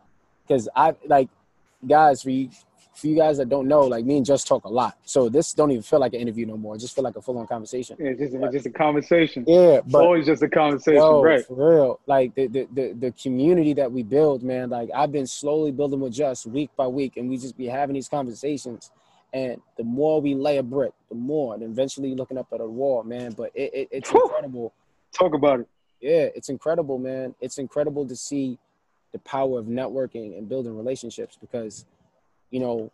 [0.47, 1.29] because I like
[1.87, 2.49] guys for you.
[2.95, 5.51] For you guys that don't know, like me and Jus talk a lot, so this
[5.53, 6.75] don't even feel like an interview no more.
[6.75, 7.97] It just feel like a full on conversation.
[7.99, 9.43] It's just, it's just a conversation.
[9.45, 11.45] Yeah, It's but always just a conversation, Yo, right?
[11.45, 11.99] for real.
[12.07, 14.69] Like the, the the the community that we build, man.
[14.69, 17.95] Like I've been slowly building with just week by week, and we just be having
[17.95, 18.91] these conversations.
[19.33, 22.65] And the more we lay a brick, the more, and eventually looking up at a
[22.65, 23.33] wall, man.
[23.33, 24.23] But it, it it's Whew.
[24.23, 24.73] incredible.
[25.13, 25.67] Talk about it.
[25.99, 27.35] Yeah, it's incredible, man.
[27.41, 28.57] It's incredible to see
[29.11, 31.85] the power of networking and building relationships because,
[32.55, 32.89] you know,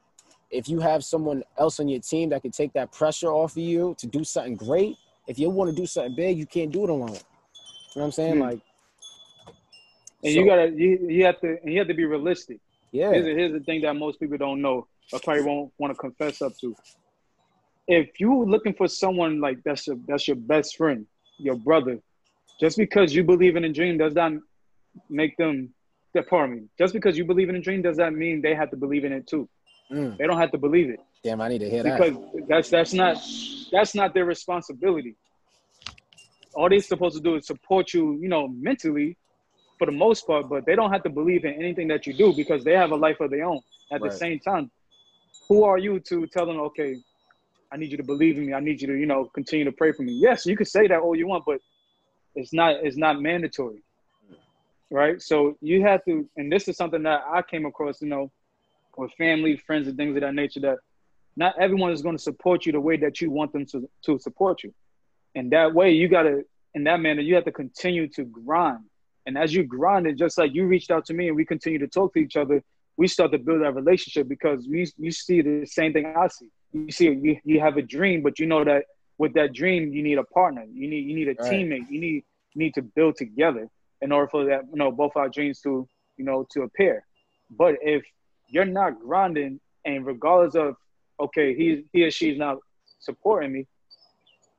[0.49, 3.57] if you have someone else on your team that can take that pressure off of
[3.59, 4.95] you to do something great,
[5.27, 7.09] if you want to do something big, you can't do it alone.
[7.09, 7.21] You know
[7.93, 8.35] what I'm saying?
[8.37, 8.41] Hmm.
[8.41, 8.59] Like,
[10.23, 12.57] And so- you gotta you, you have to and you have to be realistic.
[12.91, 15.93] yeah, Here's, the- here's the thing that most people don't know, or probably won't want
[15.93, 16.75] to confess up to.
[17.87, 21.05] If you're looking for someone like that's your that's your best friend,
[21.37, 21.99] your brother,
[22.59, 24.31] just because you believe in a dream does not
[25.07, 25.71] make them.
[26.13, 26.61] That- Pardon me.
[26.77, 29.11] Just because you believe in a dream does that mean they have to believe in
[29.13, 29.47] it too.
[29.91, 31.97] Mm, They don't have to believe it damn, I need to hear that.
[31.99, 33.17] because that's that's not
[33.71, 35.15] that's not their responsibility.
[36.53, 39.17] All they're supposed to do is support you, you know, mentally,
[39.77, 40.49] for the most part.
[40.49, 42.95] But they don't have to believe in anything that you do because they have a
[42.95, 43.61] life of their own.
[43.91, 44.11] At Right.
[44.11, 44.69] the same time,
[45.47, 46.95] who are you to tell them, okay,
[47.71, 48.53] I need you to believe in me.
[48.53, 50.13] I need you to, you know, continue to pray for me.
[50.13, 51.59] Yes, you can say that all you want, but
[52.35, 53.81] it's not it's not mandatory,
[54.91, 55.21] right?
[55.21, 58.31] So you have to, and this is something that I came across, you know,
[58.97, 60.59] with family, friends, and things of that nature.
[60.59, 60.77] That
[61.35, 64.19] not everyone is going to support you the way that you want them to to
[64.19, 64.73] support you,
[65.33, 66.43] and that way you got to,
[66.75, 68.83] in that manner, you have to continue to grind.
[69.25, 71.79] And as you grind, it just like you reached out to me, and we continue
[71.79, 72.61] to talk to each other.
[72.97, 76.49] We start to build that relationship because we you see the same thing I see.
[76.73, 78.83] You see, you, you have a dream, but you know that
[79.17, 80.65] with that dream, you need a partner.
[80.71, 81.51] You need you need a Right.
[81.51, 81.89] teammate.
[81.89, 82.23] You need
[82.53, 83.69] you need to build together
[84.01, 85.87] in order for that you know both our dreams to
[86.17, 87.05] you know to appear.
[87.49, 88.03] But if
[88.47, 90.75] you're not grinding, and regardless of
[91.19, 92.57] okay, he he or she's not
[92.99, 93.67] supporting me,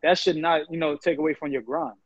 [0.03, 1.97] that should not you know take away from your grind.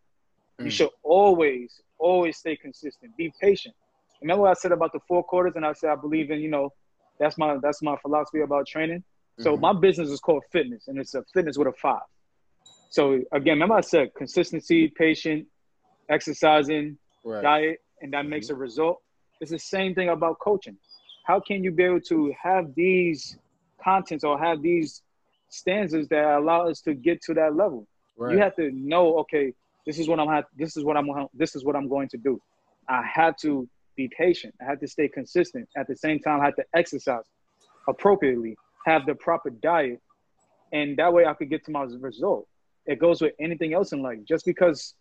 [0.63, 0.75] You Mm.
[0.75, 3.17] should always always stay consistent.
[3.17, 3.75] Be patient.
[4.23, 6.51] Remember what I said about the four quarters, and I said I believe in you
[6.51, 6.71] know
[7.19, 9.05] that's my that's my philosophy about training.
[9.39, 9.61] So Mhm.
[9.61, 12.03] my business is called fitness, and it's a fitness with a five.
[12.91, 15.47] So again, remember I said consistency, patient,
[16.09, 17.43] exercising, right.
[17.43, 18.57] diet, and that makes mm-hmm.
[18.57, 19.03] a result.
[19.41, 20.77] It's the same thing about coaching.
[21.25, 23.37] How can you be able to have these
[23.83, 25.03] contents or have these
[25.49, 27.87] stanzas that allow us to get to that level?
[28.17, 28.33] right.
[28.33, 29.53] You have to know, okay,
[29.87, 32.41] this is what I'm this is what I'm this is what I'm going to do.
[32.89, 34.55] I have to be patient.
[34.61, 35.69] I have to stay consistent.
[35.77, 37.25] At the same time, I have to exercise
[37.89, 40.01] appropriately, have the proper diet,
[40.73, 42.47] and that way I could get to my result.
[42.87, 44.19] It goes with anything else in life.
[44.27, 44.95] Just because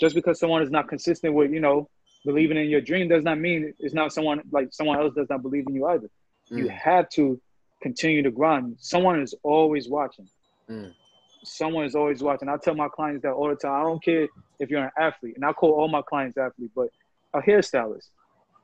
[0.00, 1.88] just because someone is not consistent with, you know,
[2.24, 5.42] believing in your dream does not mean it's not someone like someone else does not
[5.42, 6.08] believe in you either.
[6.50, 6.58] Mm.
[6.58, 7.40] You have to
[7.82, 8.76] continue to grind.
[8.78, 10.28] Someone is always watching.
[10.70, 10.92] Mm.
[11.42, 12.48] Someone is always watching.
[12.48, 13.72] I tell my clients that all the time.
[13.72, 14.28] I don't care
[14.58, 16.88] if you're an athlete, and I call all my clients athletes, but
[17.34, 18.08] a hairstylist.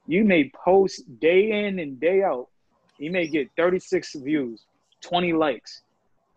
[0.07, 2.49] You may post day in and day out.
[2.99, 4.65] You may get 36 views,
[5.03, 5.83] 20 likes.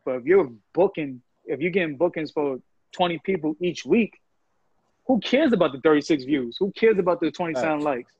[0.06, 2.60] But if you're booking, if you're getting bookings for
[2.91, 4.19] 20 people each week,
[5.06, 6.58] who cares about the 36 views?
[6.60, 8.12] Who cares about the 27 likes?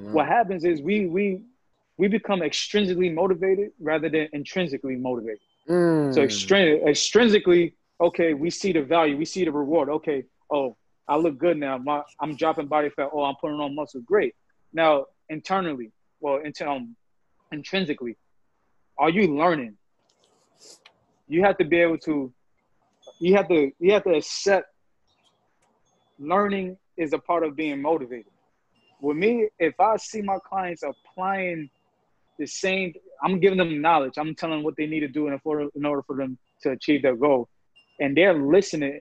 [0.00, 0.12] Mm.
[0.12, 1.42] What happens is we we
[1.96, 5.40] we become extrinsically motivated rather than intrinsically motivated.
[5.68, 6.12] Mm.
[6.14, 9.88] So extrin- extrinsically, okay, we see the value, we see the reward.
[9.88, 11.78] Okay, oh, I look good now.
[11.78, 13.10] My, I'm dropping body fat.
[13.12, 14.00] Oh, I'm putting on muscle.
[14.00, 14.34] Great.
[14.72, 16.96] Now internally, well, into, um,
[17.52, 18.16] intrinsically,
[18.98, 19.76] are you learning?
[21.28, 22.32] You have to be able to.
[23.20, 23.70] You have to.
[23.78, 24.68] You have to accept.
[26.18, 28.32] Learning is a part of being motivated.
[29.00, 31.68] With me, if I see my clients applying
[32.38, 34.14] the same, I'm giving them knowledge.
[34.16, 36.70] I'm telling them what they need to do in order, in order for them to
[36.70, 37.48] achieve their goal,
[38.00, 39.00] and they're listening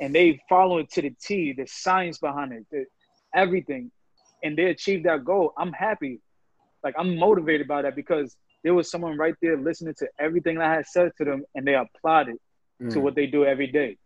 [0.00, 2.84] and they follow it to the T, the science behind it, the,
[3.34, 3.90] everything,
[4.42, 5.52] and they achieve that goal.
[5.56, 6.20] I'm happy.
[6.84, 10.74] Like I'm motivated by that because there was someone right there listening to everything I
[10.74, 12.40] had said to them, and they applied it
[12.80, 12.92] mm.
[12.92, 13.96] to what they do every day.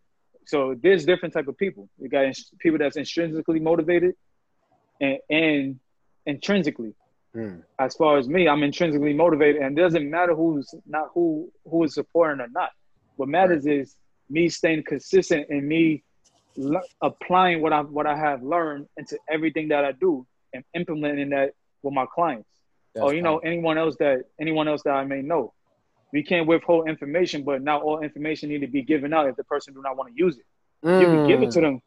[0.45, 1.89] So there's different type of people.
[1.99, 4.15] You got people that's intrinsically motivated,
[4.99, 5.79] and, and
[6.25, 6.93] intrinsically.
[7.35, 7.63] Mm.
[7.79, 11.83] As far as me, I'm intrinsically motivated, and it doesn't matter who's not who who
[11.83, 12.69] is supporting or not.
[13.15, 13.79] What matters right.
[13.79, 13.95] is
[14.29, 16.03] me staying consistent and me
[17.01, 21.53] applying what I what I have learned into everything that I do and implementing that
[21.81, 22.47] with my clients.
[22.93, 25.53] That's or you know anyone else that anyone else that I may know.
[26.13, 29.43] We can't withhold information, but not all information need to be given out if the
[29.43, 30.45] person do not want to use it.
[30.87, 31.01] Mm.
[31.01, 31.81] You can give it to them.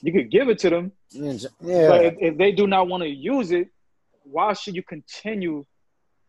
[0.00, 0.92] You could give it to them.
[1.10, 1.88] Yeah.
[1.88, 3.68] But if, if they do not want to use it,
[4.22, 5.66] why should you continue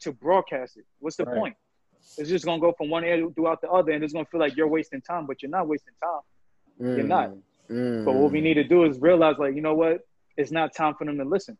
[0.02, 0.86] to broadcast it?
[1.00, 1.38] What's the right.
[1.38, 1.56] point?
[2.18, 4.58] It's just gonna go from one area throughout the other, and it's gonna feel like
[4.58, 6.22] you're wasting time, but you're not wasting time.
[6.82, 6.98] Mm.
[6.98, 7.32] You're not.
[7.70, 8.04] Mm.
[8.04, 10.02] But what we need to do is realize, like, you know what?
[10.38, 11.58] It's not time for them to listen.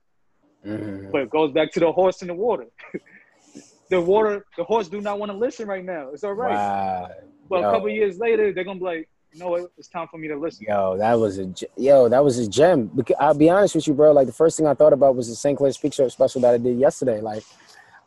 [0.66, 1.12] Mm.
[1.12, 2.66] But it goes back to the horse in the water.
[3.94, 6.10] the water, the horse do not want to listen right now.
[6.10, 6.54] It's all right.
[6.54, 7.10] Wow.
[7.50, 7.70] But yo.
[7.70, 9.72] a couple years later, they're gonna be like, you know what?
[9.78, 10.66] It's time for me to listen.
[10.68, 12.92] Yo, that was a yo, that was a gem.
[13.20, 14.12] I'll be honest with you, bro.
[14.12, 15.58] Like the first thing I thought about was the St.
[15.58, 17.22] Clair Speak Show special that I did yesterday.
[17.22, 17.44] Like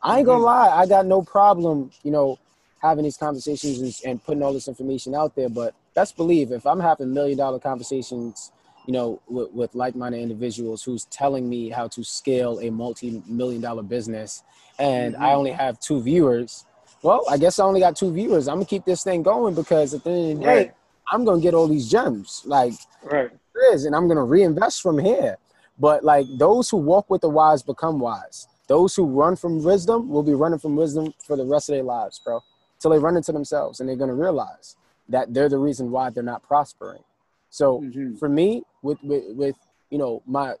[0.01, 0.45] I ain't gonna mm-hmm.
[0.45, 2.39] lie, I got no problem, you know,
[2.79, 5.49] having these conversations and, and putting all this information out there.
[5.49, 8.51] But best believe if I'm having million dollar conversations,
[8.85, 13.83] you know, with, with like-minded individuals who's telling me how to scale a multi-million dollar
[13.83, 14.43] business,
[14.79, 15.23] and mm-hmm.
[15.23, 16.65] I only have two viewers.
[17.03, 18.47] Well, I guess I only got two viewers.
[18.47, 20.73] I'm gonna keep this thing going because at the end of the day, right.
[21.11, 23.29] I'm gonna get all these gems, like right.
[23.71, 25.37] is, and I'm gonna reinvest from here.
[25.79, 28.47] But like those who walk with the wise become wise.
[28.67, 31.83] Those who run from wisdom will be running from wisdom for the rest of their
[31.83, 32.41] lives, bro.
[32.79, 34.75] Till they run into themselves and they're gonna realize
[35.09, 37.03] that they're the reason why they're not prospering.
[37.49, 38.15] So mm-hmm.
[38.15, 39.55] for me, with, with with
[39.89, 40.55] you know my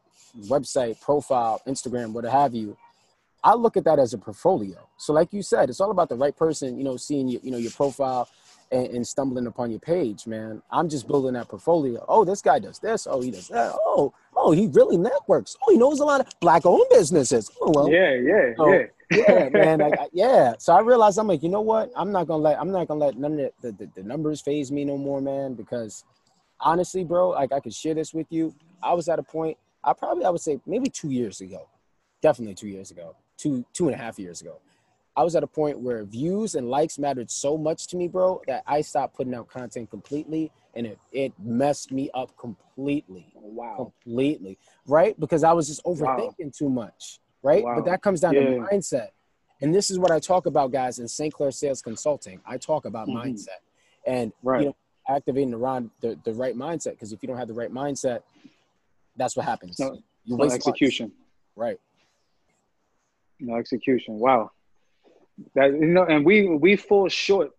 [0.45, 2.77] website, profile, Instagram, what have you,
[3.47, 4.89] I look at that as a portfolio.
[4.97, 7.49] So like you said, it's all about the right person, you know, seeing you, you
[7.49, 8.27] know, your profile
[8.73, 10.61] and, and, stumbling upon your page, man.
[10.69, 12.03] I'm just building that portfolio.
[12.09, 13.07] Oh, this guy does this.
[13.09, 13.71] Oh, he does that.
[13.73, 15.55] Oh, oh, he really networks.
[15.65, 17.49] Oh, he knows a lot of black-owned businesses.
[17.61, 17.89] Oh, well.
[17.89, 18.83] Yeah, yeah, so, yeah.
[19.11, 19.79] yeah, man.
[19.79, 20.55] Like, yeah.
[20.59, 21.89] So I realized I'm like, you know what?
[21.95, 24.73] I'm not gonna let I'm not gonna let none of the, the, the numbers phase
[24.73, 25.53] me no more, man.
[25.53, 26.03] Because
[26.59, 28.53] honestly, bro, like I could share this with you.
[28.83, 29.57] I was at a point.
[29.85, 31.69] I probably I would say maybe two years ago,
[32.21, 34.59] definitely two years ago, two two and a half years ago.
[35.17, 38.39] I was at a point where views and likes mattered so much to me, bro,
[38.45, 43.33] that I stopped putting out content completely and it, it messed me up completely.
[43.33, 43.91] Wow.
[44.03, 44.59] Completely.
[44.85, 45.19] Right?
[45.19, 46.51] Because I was just overthinking wow.
[46.55, 47.19] too much.
[47.41, 47.63] Right?
[47.63, 47.77] Wow.
[47.77, 48.41] But that comes down yeah.
[48.41, 49.07] to mindset.
[49.59, 51.33] And this is what I talk about, guys, in St.
[51.33, 52.39] Clair Sales Consulting.
[52.45, 53.17] I talk about mm-hmm.
[53.17, 53.61] mindset
[54.05, 54.61] and right.
[54.61, 54.75] you know,
[55.09, 56.91] activating around the, the right mindset.
[56.91, 58.21] Because if you don't have the right mindset,
[59.15, 59.79] that's what happens.
[59.79, 61.07] No, you no execution.
[61.07, 61.17] Months.
[61.55, 61.79] Right.
[63.39, 64.19] No execution.
[64.19, 64.51] Wow.
[65.55, 67.51] That you know, and we we fall short,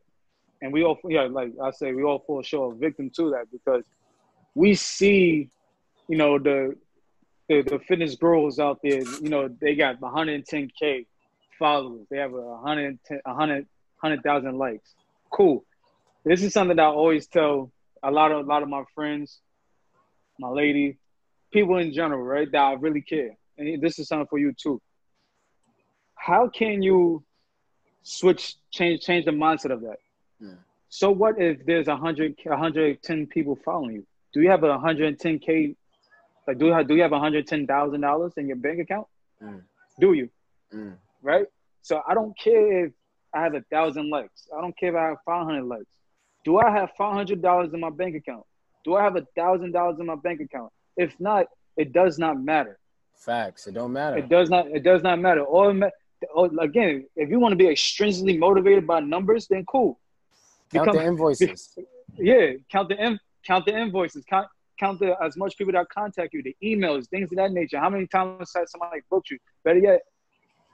[0.61, 3.47] and we all yeah, like I say, we all fall short, of victim to that
[3.53, 3.85] because
[4.55, 5.49] we see,
[6.09, 6.77] you know, the
[7.49, 11.07] the, the fitness girls out there, you know, they got 110k
[11.59, 13.67] followers, they have a 110, 100,
[14.01, 14.95] 100,000 likes.
[15.31, 15.65] Cool.
[16.25, 19.41] This is something that I always tell a lot of a lot of my friends,
[20.39, 20.99] my lady,
[21.53, 22.51] people in general, right?
[22.51, 24.81] That I really care, and this is something for you too.
[26.19, 27.25] How can you
[28.09, 29.99] switch, change, change the mindset of that.
[30.41, 30.51] Yeah.
[30.89, 34.07] So what if there's 100, 110 people following you?
[34.33, 35.77] Do you have a 110k
[36.47, 38.81] Like, do you have, do you have one hundred ten thousand dollars in your bank
[38.81, 39.07] account?
[39.43, 39.63] Mm.
[40.01, 40.31] Do you?
[40.75, 40.95] Mm.
[41.23, 41.47] Right.
[41.83, 42.93] So I don't care if
[43.35, 44.49] I have a thousand likes.
[44.57, 45.93] I don't care if I have five hundred likes.
[46.45, 48.45] Do I have five hundred dollars in my bank account?
[48.85, 50.73] Do I have a thousand dollars in my bank account?
[50.97, 52.79] If not, it does not matter.
[53.15, 53.67] Facts.
[53.67, 54.17] It don't matter.
[54.17, 54.69] It does not.
[54.69, 55.45] It does not matter.
[55.45, 55.73] All
[56.35, 59.99] Oh, again, if you want to be extrinsically motivated by numbers, then cool.
[60.73, 61.79] Count Become- the invoices.
[62.21, 64.49] Yeah, count the in, count the invoices, count
[64.81, 67.79] count the as much people that contact you, the emails, things of that nature.
[67.79, 69.39] How many times has somebody booked you?
[69.63, 70.01] Better yet,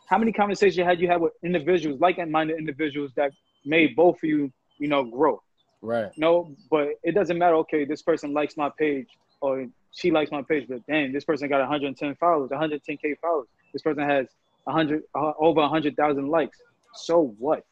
[0.07, 3.31] how many conversations had you had with individuals, like-minded individuals that
[3.67, 5.43] made both of you, you know, grow?
[5.83, 6.13] right.
[6.17, 7.57] No, but it doesn't matter.
[7.57, 9.09] Okay, this person likes my page
[9.41, 13.49] or she likes my page, but damn, this person got 110 followers, 110k followers.
[13.73, 14.27] This person has
[14.65, 16.59] 100 uh, over 100,000 likes.
[16.95, 17.63] So what?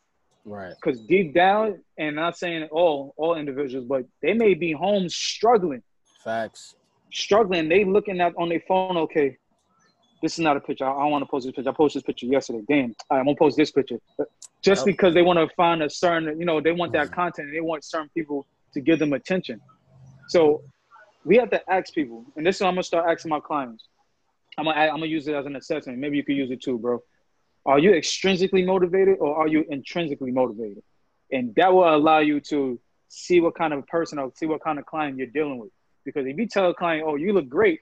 [0.44, 0.74] Right.
[0.82, 5.82] Because deep down, and not saying all all individuals, but they may be home struggling,
[6.24, 6.74] Facts.
[7.12, 7.68] struggling.
[7.68, 8.96] They looking at on their phone.
[8.96, 9.36] Okay,
[10.22, 10.84] this is not a picture.
[10.84, 11.70] I, I want to post this picture.
[11.70, 12.62] I posted this picture yesterday.
[12.68, 13.98] Damn, right, I'm gonna post this picture.
[14.64, 14.96] Just Yep.
[14.96, 17.14] because they want to find a certain, you know, they want that Mhm.
[17.14, 19.60] content and they want certain people to give them attention.
[20.28, 20.62] So
[21.24, 23.88] we have to ask people, and this is what I'm gonna start asking my clients.
[24.58, 25.98] I'm gonna I'm gonna use it as an assessment.
[25.98, 27.02] Maybe you could use it too, bro.
[27.64, 30.82] Are you extrinsically motivated or are you intrinsically motivated?
[31.30, 34.78] And that will allow you to see what kind of person or see what kind
[34.78, 35.70] of client you're dealing with.
[36.04, 37.80] Because if you tell a client, "Oh, you look great,"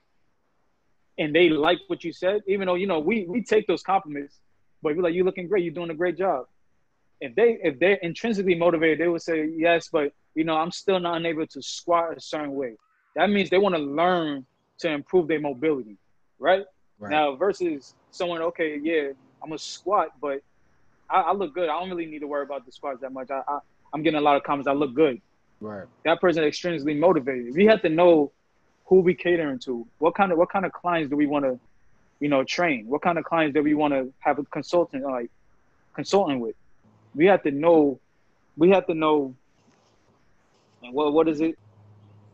[1.19, 4.39] and they like what you said, even though you know we we take those compliments,
[4.83, 5.65] but you're like, "You're looking great.
[5.65, 6.47] You're doing a great job."
[7.21, 11.01] If they if they're intrinsically motivated, they would say, "Yes, but you know, I'm still
[11.01, 12.77] not unable to squat a certain way."
[13.17, 14.47] That means they want to learn
[14.81, 15.97] to improve their mobility,
[16.41, 16.65] right?
[16.99, 17.11] Right.
[17.11, 19.11] Now versus someone, okay, yeah,
[19.43, 20.43] I'm a squat, but
[21.09, 21.69] I, I look good.
[21.69, 23.31] I don't really need to worry about the squats that much.
[23.31, 23.59] I, I
[23.93, 24.69] I'm getting a lot of comments.
[24.69, 25.21] I look good.
[25.61, 25.87] right.
[26.05, 27.55] That person is extrinsically motivated.
[27.55, 28.33] We have to know
[28.87, 29.87] who we catering to.
[29.99, 31.59] What kind of what kind of clients do we want to,
[32.21, 32.87] you know, train?
[32.87, 35.31] What kind of clients do we want to have a consultant like
[35.95, 36.55] consulting with?
[37.15, 37.99] We have to know.
[38.57, 39.35] We have to know.
[40.93, 41.59] What what is it?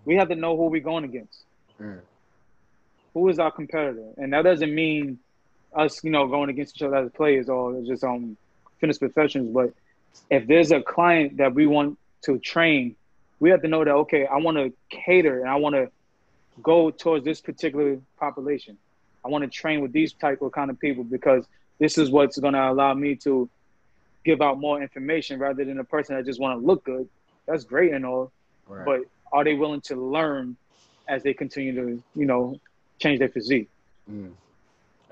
[0.04, 1.44] We have to know who we're going against
[1.80, 2.00] Mm.
[3.16, 4.12] Who is our competitor?
[4.18, 5.18] And that doesn't mean
[5.74, 8.36] us, you know, going against each other as players or just um
[8.78, 9.54] fitness professionals.
[9.54, 9.72] But
[10.28, 12.94] if there's a client that we want to train,
[13.40, 15.90] we have to know that okay, I want to cater and I want to
[16.62, 18.76] go towards this particular population.
[19.24, 21.46] I want to train with these type of kind of people because
[21.78, 23.48] this is what's going to allow me to
[24.26, 27.08] give out more information rather than a person that just want to look good.
[27.48, 28.30] That's great and all,
[28.68, 28.84] Right.
[28.84, 29.00] but
[29.32, 30.56] are they willing to learn
[31.08, 32.60] as they continue to, you know,
[32.98, 33.68] change their physique?
[34.10, 34.32] Mm.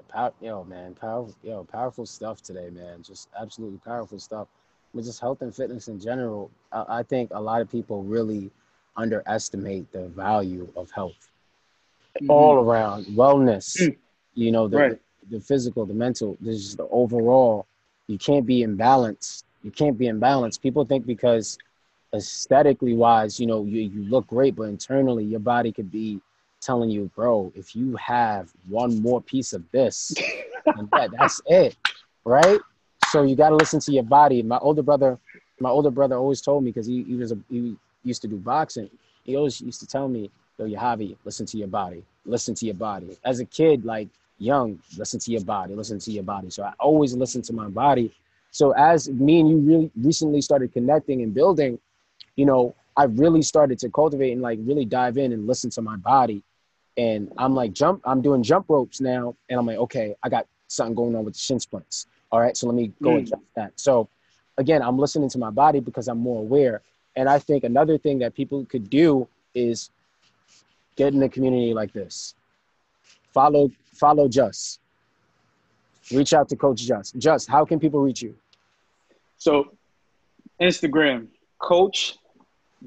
[0.08, 3.02] Pow- yo, man, powerful, yo, powerful stuff today, man.
[3.02, 4.46] Just absolutely powerful stuff.
[4.94, 8.50] But just health and fitness in general, I, I think a lot of people really
[8.96, 11.28] underestimate the value of health
[12.28, 13.76] all around wellness.
[13.80, 13.96] Mm.
[14.34, 15.00] You know, the, Right.
[15.30, 17.66] the physical, the mental, this is the overall.
[18.06, 19.44] You can't be imbalanced.
[19.62, 20.60] You can't be imbalanced.
[20.60, 21.58] People think because
[22.12, 26.20] aesthetically wise, you know, you, you look great, but internally your body could be
[26.64, 30.14] telling you, bro, if you have one more piece of this,
[30.92, 31.76] that, that's it,
[32.24, 32.60] right?
[33.10, 34.42] So you got to listen to your body.
[34.42, 35.18] My older brother,
[35.60, 38.36] my older brother always told me because he, he was a, he used to do
[38.36, 38.90] boxing.
[39.24, 42.74] He always used to tell me, yo, Yahavi, listen to your body, listen to your
[42.74, 43.16] body.
[43.24, 46.50] As a kid, like young, listen to your body, listen to your body.
[46.50, 48.12] So I always listen to my body.
[48.50, 51.78] So as me and you really recently started connecting and building,
[52.36, 55.82] you know, I really started to cultivate and like really dive in and listen to
[55.82, 56.42] my body.
[56.96, 60.46] And I'm like jump, I'm doing jump ropes now, and I'm like, okay, I got
[60.68, 62.06] something going on with the shin splints.
[62.30, 63.22] All right, so let me go Mm.
[63.22, 63.72] adjust that.
[63.76, 64.08] So
[64.58, 66.82] again, I'm listening to my body because I'm more aware.
[67.16, 69.90] And I think another thing that people could do is
[70.96, 72.34] get in a community like this.
[73.32, 74.78] Follow, follow Jus.
[76.12, 77.12] Reach out to Coach Jus.
[77.18, 78.34] Jus, how can people reach you?
[79.38, 79.76] So,
[80.60, 81.28] Instagram,
[81.60, 82.16] coach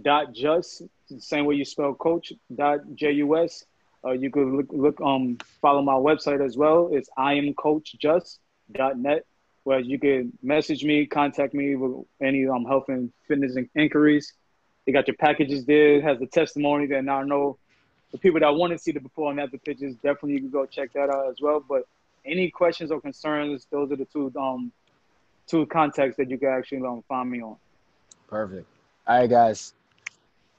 [0.01, 3.65] dot jus the same way you spell coach dot jus.
[4.05, 6.89] Uh, you could look, look um follow my website as well.
[6.91, 8.39] It's I am coach jus
[8.71, 9.25] dot net.
[9.63, 14.33] Where you can message me, contact me with any um health and fitness inquiries.
[14.85, 16.01] They got your packages there.
[16.01, 17.57] Has the testimony that now I know
[18.11, 20.65] the people that want to see the before and after pictures definitely you can go
[20.65, 21.61] check that out as well.
[21.67, 21.83] But
[22.25, 24.71] any questions or concerns, those are the two um
[25.47, 27.55] two contacts that you can actually um, find me on.
[28.27, 28.67] Perfect.
[29.07, 29.73] All right, guys.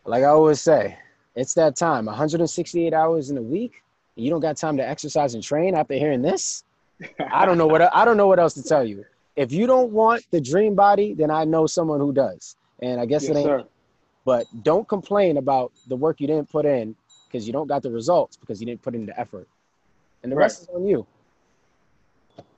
[0.04, 0.98] Like I always say,
[1.34, 2.06] it's that time.
[2.06, 3.82] 168 hours in a week.
[4.16, 6.64] You don't got time to exercise and train after hearing this.
[7.32, 9.04] I don't know what I don't know what else to tell you.
[9.36, 12.56] If you don't want the dream body, then I know someone who does.
[12.80, 13.46] And I guess Yes, it ain't.
[13.46, 13.64] sir.
[14.24, 17.90] But don't complain about the work you didn't put in because you don't got the
[17.90, 19.46] results because you didn't put in the effort.
[20.22, 20.44] And the right.
[20.44, 21.06] rest is on you.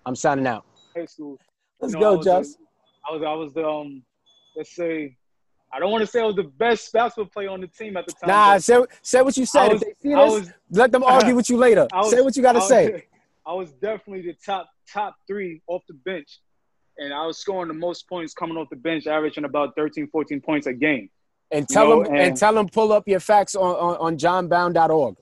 [0.07, 0.65] I'm signing out.
[1.07, 1.39] School.
[1.81, 2.57] Let's you know, go, Jus.
[3.09, 4.03] I was I was the um
[4.57, 5.17] let's say
[5.73, 8.07] I don't want to say I was the best basketball player on the team at
[8.07, 8.29] the time.
[8.29, 9.73] Nah, say, say what you said.
[9.73, 11.87] Was, if they see this, was, let them argue with you later.
[11.93, 13.07] Was, say what you got to say.
[13.47, 16.41] I was definitely the top top three off the bench.
[16.99, 20.41] And I was scoring the most points coming off the bench, averaging about 13, 14
[20.41, 21.09] points a game.
[21.51, 23.97] And tell you know, them and, and, tell them pull up your facts on, on,
[23.97, 25.17] on johnbound.org.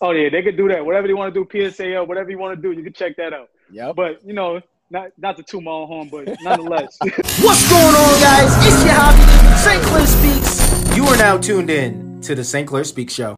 [0.00, 0.84] Oh yeah, they could do that.
[0.84, 3.32] Whatever they want to do, PSAL, whatever you want to do, you can check that
[3.32, 3.48] out.
[3.70, 3.92] Yeah.
[3.92, 6.96] But you know, not not to toot my own horn, but nonetheless.
[7.64, 8.66] What's going on, guys?
[8.66, 9.82] It's your hobby St.
[9.84, 10.94] Clair Speaks.
[10.94, 12.68] You are now tuned in to the St.
[12.68, 13.36] Clair Speaks Show.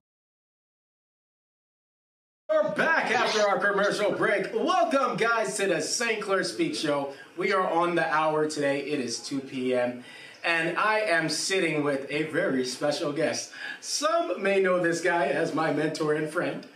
[2.51, 4.53] We're back after our commercial break.
[4.53, 6.21] Welcome, guys, to the St.
[6.21, 7.13] Clair Speaks Show.
[7.37, 8.81] We are on the hour today.
[8.81, 10.03] It is 2 p.m.
[10.45, 13.53] And I am sitting with a very special guest.
[13.81, 16.67] Some may know this guy as my mentor and friend,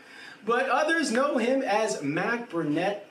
[0.46, 3.09] but others know him as Mack Burnett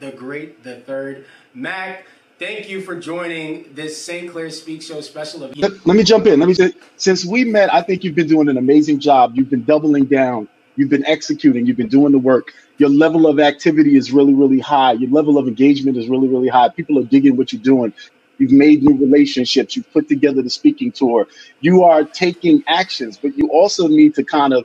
[0.00, 1.26] the Great, the Third.
[1.54, 2.06] Mack,
[2.38, 4.30] thank you for joining this St.
[4.30, 5.44] Clair Speak Show special.
[5.44, 6.40] Of- let, let me jump in.
[6.40, 9.32] Let me say, since we met, I think you've been doing an amazing job.
[9.34, 10.48] You've been doubling down.
[10.76, 11.66] You've been executing.
[11.66, 12.52] You've been doing the work.
[12.78, 14.92] Your level of activity is really, really high.
[14.92, 16.68] Your level of engagement is really, really high.
[16.68, 17.92] People are digging what you're doing.
[18.38, 19.76] You've made new relationships.
[19.76, 21.26] You've put together the speaking tour.
[21.60, 24.64] You are taking actions, but you also need to kind of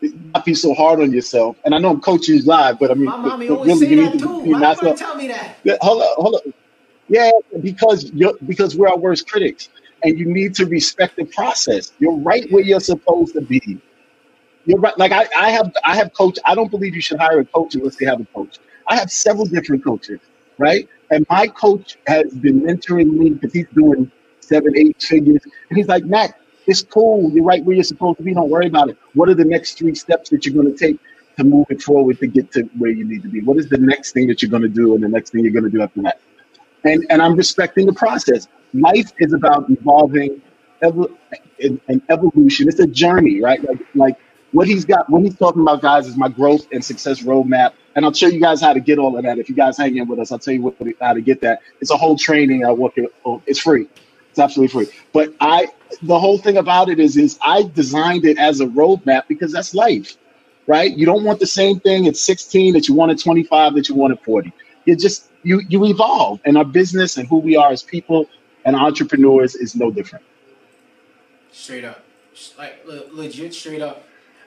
[0.00, 1.56] not be so hard on yourself.
[1.64, 3.96] And I know I'm coaching you live, but I mean, my mommy but, always really,
[3.96, 4.38] say that too.
[4.52, 5.56] Why not tell me that?
[5.80, 6.54] Hold on, hold on.
[7.08, 7.30] Yeah,
[7.62, 9.70] because you're because we're our worst critics,
[10.04, 11.92] and you need to respect the process.
[11.98, 13.80] You're right where you're supposed to be.
[14.66, 14.96] You're right.
[14.98, 16.38] Like I, I have, I have coach.
[16.46, 18.58] I don't believe you should hire a coach unless they have a coach.
[18.88, 20.20] I have several different coaches,
[20.58, 20.88] right?
[21.10, 25.88] And my coach has been mentoring me because he's doing seven, eight figures, and he's
[25.88, 27.30] like, Mack, it's cool.
[27.32, 28.34] You're right where you're supposed to be.
[28.34, 28.98] Don't worry about it.
[29.14, 30.98] What are the next three steps that you're going to take
[31.38, 33.40] to move it forward to get to where you need to be?
[33.42, 35.52] What is the next thing that you're going to do and the next thing you're
[35.52, 36.20] going to do after that?
[36.84, 38.48] And and I'm respecting the process.
[38.74, 40.42] Life is about evolving,
[40.82, 41.16] evo-
[41.60, 42.68] and, evolution.
[42.68, 43.62] It's a journey, right?
[43.64, 44.16] Like like
[44.52, 47.72] what he's got, what he's talking about, guys, is my growth and success roadmap.
[47.96, 49.38] And I'll show you guys how to get all of that.
[49.38, 51.60] If you guys hang in with us, I'll tell you what, how to get that.
[51.80, 53.10] It's a whole training I work it.
[53.26, 53.88] Oh, it's free.
[54.30, 54.94] It's absolutely free.
[55.12, 55.68] But I,
[56.02, 59.74] the whole thing about it is, is I designed it as a roadmap because that's
[59.74, 60.16] life,
[60.66, 60.96] right?
[60.96, 63.96] You don't want the same thing at 16 that you want at 25 that you
[63.96, 64.52] want at 40.
[64.86, 68.28] You just you you evolve, and our business and who we are as people
[68.64, 70.24] and entrepreneurs is no different.
[71.52, 72.04] Straight up,
[72.58, 74.04] like legit, straight up.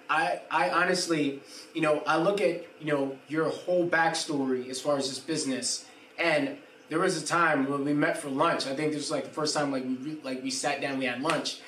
[0.09, 1.41] I I honestly,
[1.73, 5.85] you know, I look at you know your whole backstory as far as this business
[6.21, 6.57] and
[6.89, 8.67] there was a time when we met for lunch.
[8.67, 11.05] I think this was like the first time like we like we sat down, we
[11.05, 11.61] had lunch.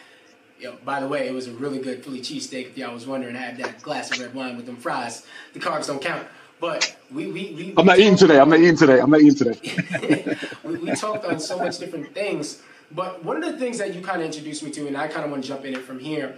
[0.60, 2.68] You know, by the way, it was a really good Philly cheesesteak.
[2.68, 5.26] If y'all was wondering, I had that glass of red wine with them fries.
[5.54, 6.28] The carbs don't count.
[6.64, 8.39] But we, we, we I'm not eating today.
[8.39, 8.99] I'm not eating today.
[9.01, 10.38] I'm not eating today.
[10.64, 12.61] we, we talked on so much different things.
[12.89, 15.26] But one of the things that you kind of introduced me to, and I kind
[15.26, 16.38] of want to jump in it from here,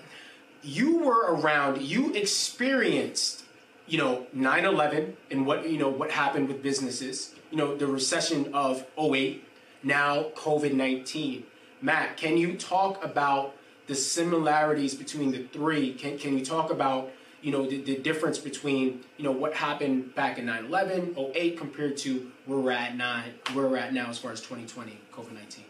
[0.63, 3.43] you were around, you experienced,
[3.86, 8.53] you know, 9/11 and what you know what happened with businesses you know, the recession
[8.53, 9.43] of 08,
[9.84, 11.43] now COVID 19.
[11.82, 13.55] Matt, can you talk about
[13.88, 15.93] the similarities between the three?
[15.93, 17.11] Can, can you talk about,
[17.46, 21.58] you know, the, the difference between, you know, what happened back in 9 11, 08
[21.60, 23.24] compared to where we're at now,
[23.54, 25.64] where we're at now as far as 2020, COVID 19?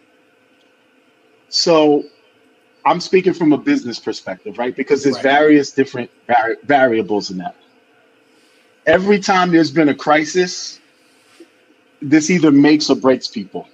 [1.49, 2.05] So
[2.85, 4.73] I'm speaking from a business perspective, right?
[4.73, 5.23] Because there's right.
[5.23, 7.57] various different vari- variables in that.
[8.85, 10.79] Every time there's been a crisis,
[12.01, 13.67] this either makes or breaks people,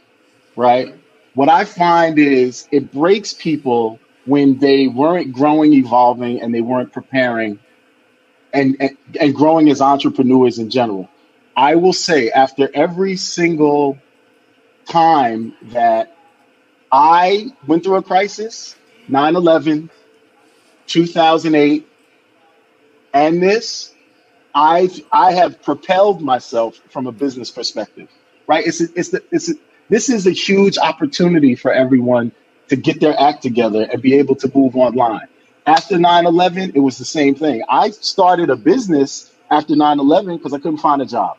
[0.56, 0.96] right?
[1.36, 6.92] What I find is it breaks people when they weren't growing, evolving, and they weren't
[6.92, 7.60] preparing
[8.54, 11.10] and, and, and growing as entrepreneurs in general.
[11.56, 13.98] I will say, after every single
[14.86, 16.16] time that
[16.92, 18.76] I went through a crisis
[19.08, 19.90] 9 11,
[20.88, 21.88] 2008,
[23.14, 23.94] and this,
[24.54, 28.10] I've I have propelled myself from a business perspective,
[28.48, 28.66] right?
[28.66, 29.54] It's a, it's the, it's a,
[29.90, 32.32] this is a huge opportunity for everyone
[32.70, 35.28] to get their act together and be able to move online.
[35.66, 37.64] After 9/11, it was the same thing.
[37.70, 41.38] I started a business after 9/11 because I couldn't find a job,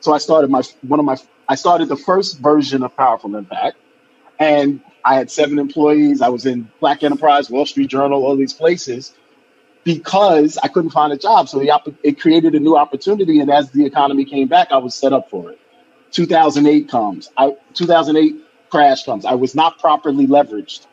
[0.00, 1.16] so I started my one of my
[1.48, 3.78] I started the first version of Powerful Impact,
[4.38, 6.22] and I had seven employees.
[6.22, 9.14] I was in Black Enterprise, Wall Street Journal, all these places
[9.84, 11.48] because I couldn't find a job.
[11.48, 13.40] So the, it created a new opportunity.
[13.40, 15.60] And as the economy came back, I was set up for it.
[16.12, 17.30] 2008 comes.
[17.38, 18.36] I 2008
[18.70, 19.24] crash comes.
[19.24, 20.86] I was not properly leveraged,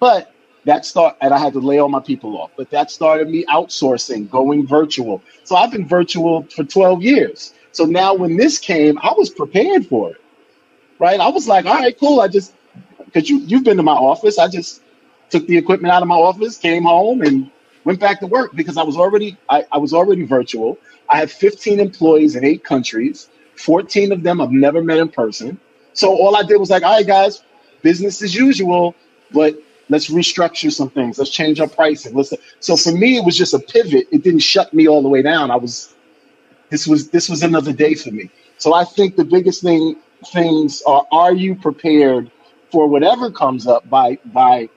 [0.00, 0.33] but
[0.64, 2.50] That start, and I had to lay all my people off.
[2.56, 5.22] But that started me outsourcing, going virtual.
[5.44, 7.52] So I've been virtual for 12 years.
[7.72, 10.20] So now when this came, I was prepared for it,
[10.98, 11.20] right?
[11.20, 12.20] I was like, all right, cool.
[12.20, 12.54] I just
[13.04, 14.38] because you you've been to my office.
[14.38, 14.82] I just
[15.30, 17.50] took the equipment out of my office, came home, and
[17.84, 20.78] went back to work because I was already I, I was already virtual.
[21.10, 23.28] I have 15 employees in eight countries.
[23.56, 25.60] 14 of them I've never met in person.
[25.92, 27.42] So all I did was like, all right, guys,
[27.82, 28.94] business as usual,
[29.30, 29.54] but
[29.88, 31.18] let's restructure some things.
[31.18, 32.14] Let's change our pricing.
[32.14, 34.08] Let's so for me, it was just a pivot.
[34.10, 35.50] It didn't shut me all the way down.
[35.50, 35.94] I was
[36.70, 38.30] this was this was another day for me.
[38.58, 39.96] So I think the biggest thing
[40.32, 42.30] things are are you prepared
[42.70, 44.68] for whatever comes up by by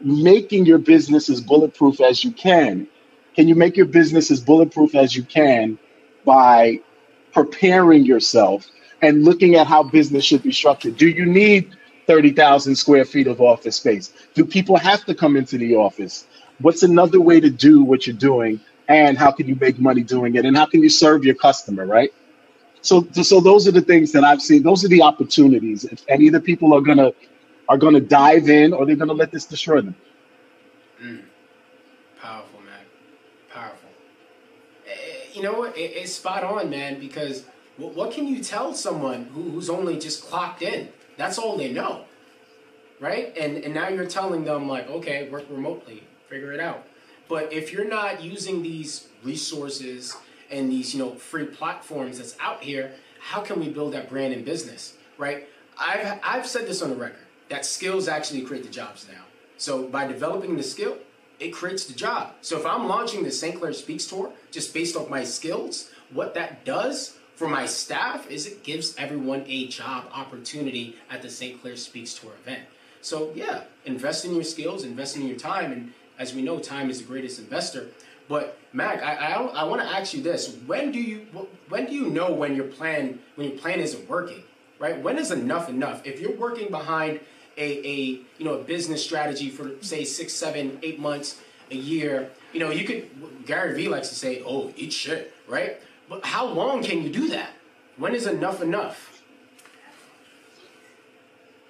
[0.00, 2.86] making your business as bulletproof as you can.
[3.34, 5.78] Can you make your business as bulletproof as you can
[6.24, 6.80] by
[7.32, 8.66] preparing yourself
[9.02, 10.96] and looking at how business should be structured?
[10.96, 11.75] Do you need
[12.06, 14.12] 30,000 square feet of office space?
[14.34, 16.26] Do people have to come into the office?
[16.60, 18.60] What's another way to do what you're doing?
[18.88, 20.44] And how can you make money doing it?
[20.44, 22.12] And how can you serve your customer, right?
[22.82, 24.62] So, so those are the things that I've seen.
[24.62, 27.12] Those are the opportunities, If any of the people are gonna
[27.68, 29.96] are gonna dive in or they're gonna let this destroy them.
[31.02, 31.22] Mm.
[32.20, 32.84] Powerful, man.
[33.52, 33.90] Powerful.
[34.86, 34.92] Eh,
[35.34, 35.76] you know what?
[35.76, 37.00] It, it's spot on, man.
[37.00, 37.44] Because
[37.76, 40.88] what, can you tell someone who, who's only just clocked in?
[41.16, 42.04] That's all they know,
[43.00, 43.36] right?
[43.36, 46.86] And and now you're telling them like, okay, work remotely, figure it out.
[47.28, 50.16] But if you're not using these resources
[50.50, 54.32] and these you know free platforms that's out here, how can we build that brand
[54.32, 55.48] and business, right?
[55.78, 59.22] I've I've said this on the record that skills actually create the jobs now.
[59.56, 60.98] So by developing the skill,
[61.38, 62.34] it creates the job.
[62.40, 63.58] So if I'm launching the St.
[63.58, 68.46] Clair Speaks tour just based off my skills, what that does for my staff is
[68.46, 71.60] it gives everyone a job opportunity at the St.
[71.60, 72.62] Clair Speaks tour event.
[73.02, 76.90] So yeah, invest in your skills, invest in your time, and as we know, time
[76.90, 77.88] is the greatest investor.
[78.26, 81.26] But Mack, I I, I want to ask you this: When do you
[81.68, 84.42] when do you know when your plan when your plan isn't working?
[84.78, 85.00] Right?
[85.00, 86.04] When is enough enough?
[86.04, 87.20] If you're working behind
[87.56, 87.96] a, a
[88.38, 92.70] you know a business strategy for say six, seven, eight months, a year, you know
[92.70, 95.80] you could Gary Vee likes to say, "Oh, eat shit," right?
[96.08, 97.50] But how long can you do that?
[97.98, 99.12] When is enough enough?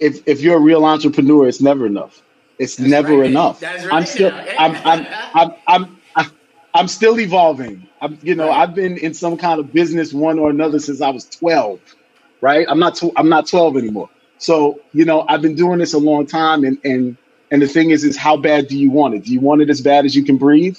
[0.00, 2.22] If if you're a real entrepreneur, it's never enough.
[2.58, 3.30] It's That's never right.
[3.30, 3.62] enough.
[3.62, 3.92] Right.
[3.92, 5.06] I'm still I'm I'm
[5.36, 5.96] I'm I'm
[6.76, 7.88] I'm still evolving.
[8.02, 11.08] I'm, you know, I've been in some kind of business one or another since I
[11.08, 11.80] was 12,
[12.42, 12.66] right?
[12.68, 14.10] I'm not, tw- I'm not 12 anymore.
[14.36, 16.64] So, you know, I've been doing this a long time.
[16.64, 17.16] And, and,
[17.50, 19.24] and the thing is, is how bad do you want it?
[19.24, 20.76] Do you want it as bad as you can breathe?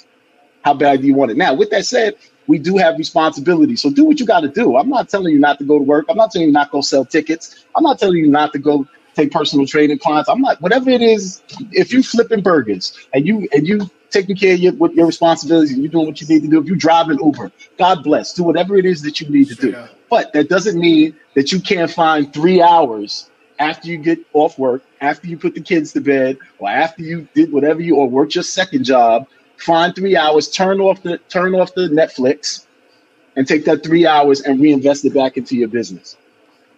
[0.62, 1.36] How bad do you want it?
[1.36, 2.14] Now, with that said,
[2.48, 3.76] we do have responsibility.
[3.76, 4.76] So do what you got to do.
[4.76, 6.06] I'm not telling you not to go to work.
[6.08, 7.64] I'm not telling you not to go sell tickets.
[7.76, 10.28] I'm not telling you not to go take personal training clients.
[10.28, 11.42] I'm not whatever it is.
[11.72, 15.72] If you flipping burgers and you and you taking care of your, with your responsibilities
[15.72, 16.60] and you're doing what you need to do.
[16.60, 18.32] If you drive an Uber, God bless.
[18.32, 19.76] Do whatever it is that you need to do.
[20.08, 24.82] But that doesn't mean that you can't find three hours after you get off work,
[25.00, 28.34] after you put the kids to bed, or after you did whatever you or work
[28.34, 29.26] your second job.
[29.58, 32.66] Find three hours, turn off the turn off the Netflix,
[33.36, 36.16] and take that three hours and reinvest it back into your business.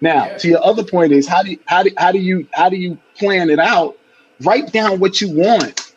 [0.00, 0.38] Now, yeah.
[0.38, 2.76] to your other point is how do you, how do how do you how do
[2.76, 3.96] you plan it out?
[4.40, 5.90] Write down what you want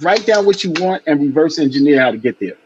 [0.00, 2.56] write down what you want and reverse engineer how to get there.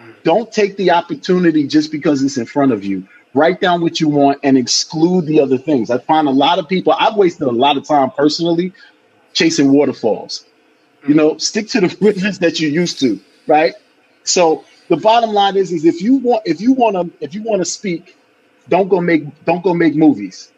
[0.00, 0.22] Mm.
[0.22, 3.06] Don't take the opportunity just because it's in front of you.
[3.34, 5.90] Write down what you want and exclude the other things.
[5.90, 8.72] I find a lot of people, I've wasted a lot of time personally
[9.32, 10.44] chasing waterfalls.
[11.06, 13.74] You know, stick to the rivers that you're used to, right?
[14.24, 17.42] So the bottom line is, is if you want, if you want to, if you
[17.42, 18.16] want to speak,
[18.68, 20.52] don't go make, don't go make movies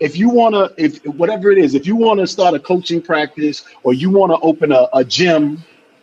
[0.00, 3.00] if you want to, if whatever it is, if you want to start a coaching
[3.00, 5.62] practice or you want to open a, a gym,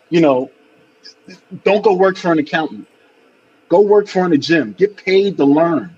[0.10, 0.50] you know,
[1.64, 2.88] don't go work for an accountant.
[3.70, 4.74] Go work for in a gym.
[4.74, 5.96] Get paid to learn.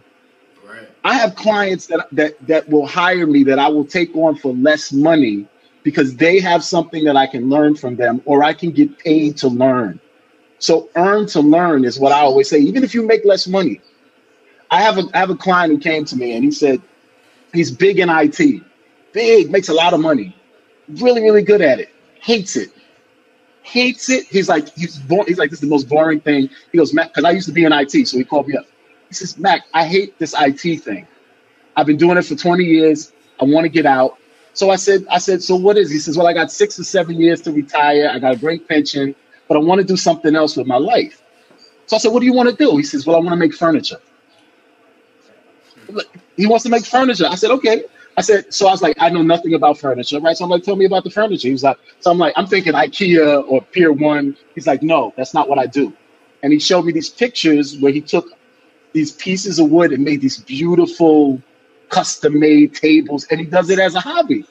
[0.66, 0.88] Right.
[1.04, 4.54] I have clients that that that will hire me that I will take on for
[4.54, 5.48] less money
[5.84, 9.38] because they have something that I can learn from them or I can get paid
[9.38, 10.00] to learn.
[10.60, 12.60] So earn to learn is what I always say.
[12.60, 13.82] Even if you make less money,
[14.72, 16.82] I have a I have a client who came to me and he said,
[17.54, 18.64] He's big in IT,
[19.12, 20.36] big, makes a lot of money,
[20.88, 21.90] really, really good at it.
[22.20, 22.72] Hates it,
[23.62, 24.26] hates it.
[24.26, 26.50] He's like, he's born, he's like, this is the most boring thing.
[26.72, 28.66] He goes, Mack, because I used to be in IT, so he called me up.
[29.10, 31.08] He says, Mack, I hate this IT thing.
[31.76, 33.12] I've been doing it for 20 years.
[33.40, 34.18] I want to get out.
[34.54, 35.90] So I said, I said, so what is?
[35.90, 38.10] He says, well, I got six or seven years to retire.
[38.14, 39.16] I got a great pension,
[39.48, 41.22] but I want to do something else with my life.
[41.88, 42.78] So I said, what do you want to do?
[42.78, 44.00] He says, well, I want to make furniture
[46.38, 47.26] he wants to make furniture.
[47.28, 47.84] I said, okay,
[48.18, 50.38] I said, so I was like, I know nothing about furniture, right?
[50.38, 51.48] So I'm like, tell me about the furniture.
[51.48, 54.38] He was like, so I'm like, I'm thinking IKEA or Pier One.
[54.56, 55.94] He's like, no, that's not what I do.
[56.44, 58.28] And he showed me these pictures where he took
[58.92, 61.42] these pieces of wood and made these beautiful
[61.94, 64.46] custom made tables, and he does it as a hobby.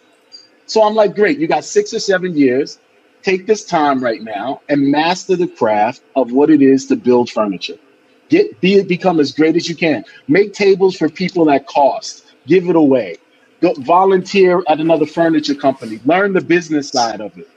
[0.66, 2.78] So I'm like, great, you got six or seven years.
[3.22, 7.30] Take this time right now and master the craft of what it is to build
[7.30, 7.78] furniture.
[8.28, 10.04] Get be become as great as you can.
[10.28, 12.24] Make tables for people that cost.
[12.46, 13.16] Give it away.
[13.60, 16.00] Go volunteer at another furniture company.
[16.04, 17.48] Learn the business side of it.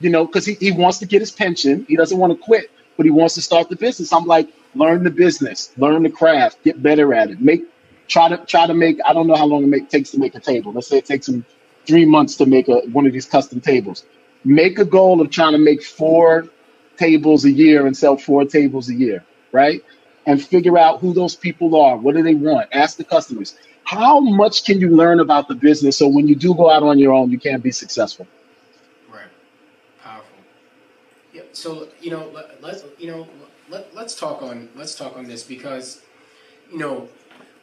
[0.00, 1.86] You know, because he, he wants to get his pension.
[1.88, 4.12] He doesn't want to quit, but he wants to start the business.
[4.12, 7.40] I'm like, learn the business, learn the craft, get better at it.
[7.40, 7.64] Make
[8.08, 8.98] try to try to make.
[9.06, 10.72] I don't know how long it make, takes to make a table.
[10.72, 11.44] Let's say it takes them
[11.86, 14.04] three months to make a one of these custom tables.
[14.44, 16.48] Make a goal of trying to make four
[16.96, 19.84] tables a year and sell four tables a year, right?
[20.26, 21.96] And figure out who those people are.
[21.96, 22.68] What do they want?
[22.72, 23.56] Ask the customers.
[23.84, 26.98] How much can you learn about the business so when you do go out on
[26.98, 28.26] your own, you can't be successful?
[29.08, 29.28] Right.
[30.02, 30.38] Powerful.
[31.32, 31.42] Yeah.
[31.52, 33.28] So you know, let, let's you know,
[33.68, 36.02] let, let's talk on let's talk on this because
[36.72, 37.08] you know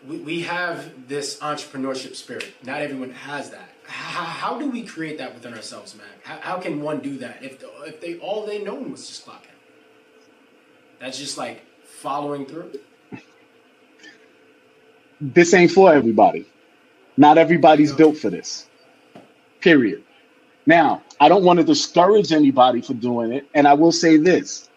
[0.07, 2.53] we, we have this entrepreneurship spirit.
[2.63, 3.69] Not everyone has that.
[3.85, 6.07] How, how do we create that within ourselves, man?
[6.23, 9.47] How, how can one do that if if they all they known was just clocking?
[10.99, 12.71] That's just like following through.
[15.21, 16.47] This ain't for everybody.
[17.17, 17.97] Not everybody's No.
[17.97, 18.67] built for this.
[19.61, 20.03] Period.
[20.67, 24.69] Now, I don't want to discourage anybody for doing it, and I will say this: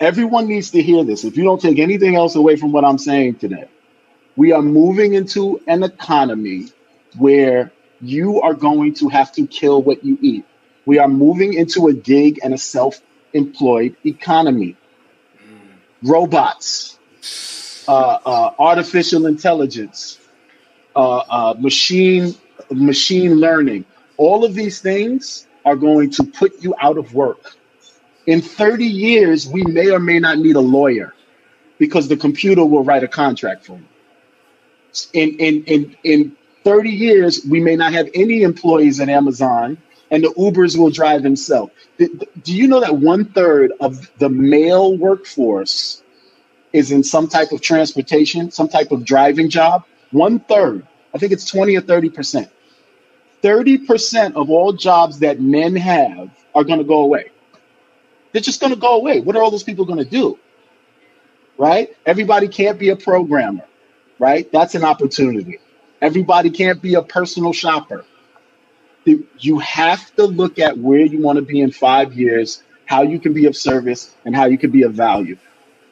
[0.00, 1.24] everyone needs to hear this.
[1.24, 3.71] If you don't take anything else away from what I'm saying today,
[4.36, 6.68] we are moving into an economy
[7.18, 10.44] where you are going to have to kill what you eat.
[10.86, 14.76] We are moving into a gig and a self-employed economy.
[16.02, 16.98] Robots,
[17.86, 20.18] uh, uh, artificial intelligence,
[20.96, 22.34] uh, uh, machine
[22.70, 23.84] machine learning.
[24.16, 27.54] All of these things are going to put you out of work.
[28.26, 31.14] In 30 years, we may or may not need a lawyer
[31.78, 33.84] because the computer will write a contract for you.
[35.12, 39.78] In in in in 30 years, we may not have any employees at Amazon,
[40.10, 41.72] and the Ubers will drive themselves.
[41.98, 46.02] Th- th- Do you know that one third of the male workforce
[46.72, 49.84] is in some type of transportation, some type of driving job?
[50.12, 50.86] One third.
[51.14, 52.50] I think it's 20 or 30 percent.
[53.42, 57.30] 30% of all jobs that men have are going to go away.
[58.32, 59.20] They're just going to go away.
[59.20, 60.38] What are all those people going to do?
[61.58, 61.90] Right?
[62.06, 63.64] Everybody can't be a programmer,
[64.22, 64.50] right?
[64.52, 65.58] That's an opportunity.
[66.00, 68.04] Everybody can't be a personal shopper.
[69.04, 73.18] You have to look at where you want to be in five years, how you
[73.18, 75.36] can be of service, and how you can be of value.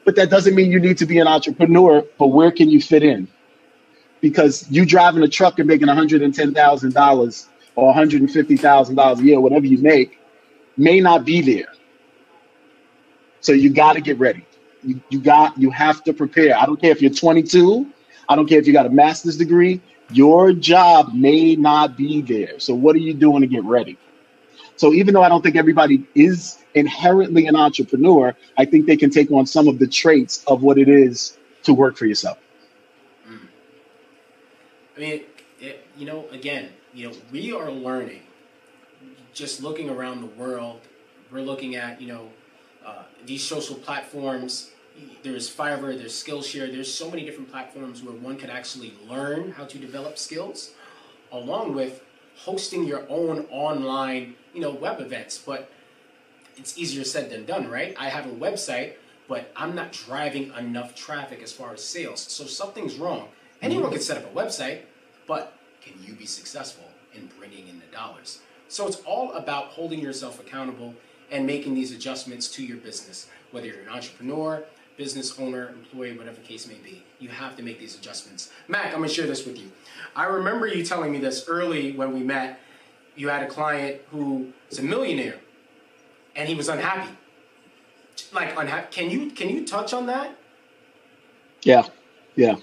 [0.05, 3.03] But that doesn't mean you need to be an entrepreneur, but where can you fit
[3.03, 3.27] in?
[4.21, 10.21] Because you driving a truck and making $110,000 or $150,000 a year, whatever you make,
[10.77, 11.73] may not be there.
[13.41, 14.47] So you got to get ready.
[14.85, 16.57] You, you got you have to prepare.
[16.57, 17.93] I don't care if you're 22.
[18.31, 19.81] I don't care if you got a master's degree.
[20.13, 22.61] Your job may not be there.
[22.61, 23.99] So what are you doing to get ready?
[24.77, 29.11] So even though I don't think everybody is inherently an entrepreneur, I think they can
[29.11, 32.39] take on some of the traits of what it is to work for yourself.
[34.97, 35.23] I mean,
[35.61, 38.23] it, you know, again, you know, we are learning.
[39.35, 40.81] Just looking around the world,
[41.33, 42.29] we're looking at you know
[42.85, 44.71] uh, these social platforms.
[45.23, 46.73] There's Fiverr, there's Skillshare.
[46.73, 50.71] There's so many different platforms where one could actually learn how to develop skills,
[51.31, 52.03] along with
[52.37, 55.39] hosting your own online, you know, web events.
[55.39, 55.71] But
[56.57, 57.95] it's easier said than done, right?
[57.99, 58.95] I have a website,
[59.29, 62.21] but I'm not driving enough traffic as far as sales.
[62.21, 63.29] So something's wrong.
[63.63, 64.83] Anyone can set up a website,
[65.27, 66.85] but can you be successful
[67.15, 68.41] in bringing in the dollars?
[68.69, 70.95] So it's all about holding yourself accountable
[71.31, 73.29] and making these adjustments to your business.
[73.51, 74.65] Whether you're an entrepreneur,
[75.01, 78.51] business owner, employee, whatever the case may be, you have to make these adjustments.
[78.69, 79.73] Mack, I'm gonna share this with you.
[80.15, 82.61] I remember you telling me this early when we met.
[83.17, 85.39] You had a client who is a millionaire
[86.37, 87.11] and he was unhappy.
[88.35, 88.89] Like unhappy.
[88.91, 90.37] Can you can you touch on that?
[91.63, 91.85] Yeah,
[92.37, 92.57] yeah.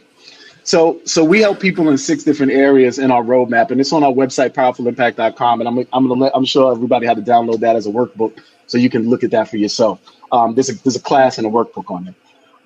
[0.64, 4.04] So, so we help people in six different areas in our roadmap, and it's on
[4.04, 5.62] our website, powerfulimpact.com.
[5.62, 8.38] And I'm, I'm gonna let, I'm sure everybody had to download that as a workbook,
[8.68, 10.02] so you can look at that for yourself.
[10.32, 12.16] Um, there's a there's a class and a workbook on it.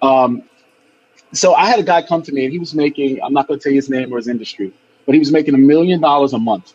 [0.02, 0.44] Um,
[1.34, 3.60] so I had a guy come to me, and he was making I'm not gonna
[3.60, 4.74] tell you his name or his industry,
[5.06, 6.74] but he was making a million dollars a month,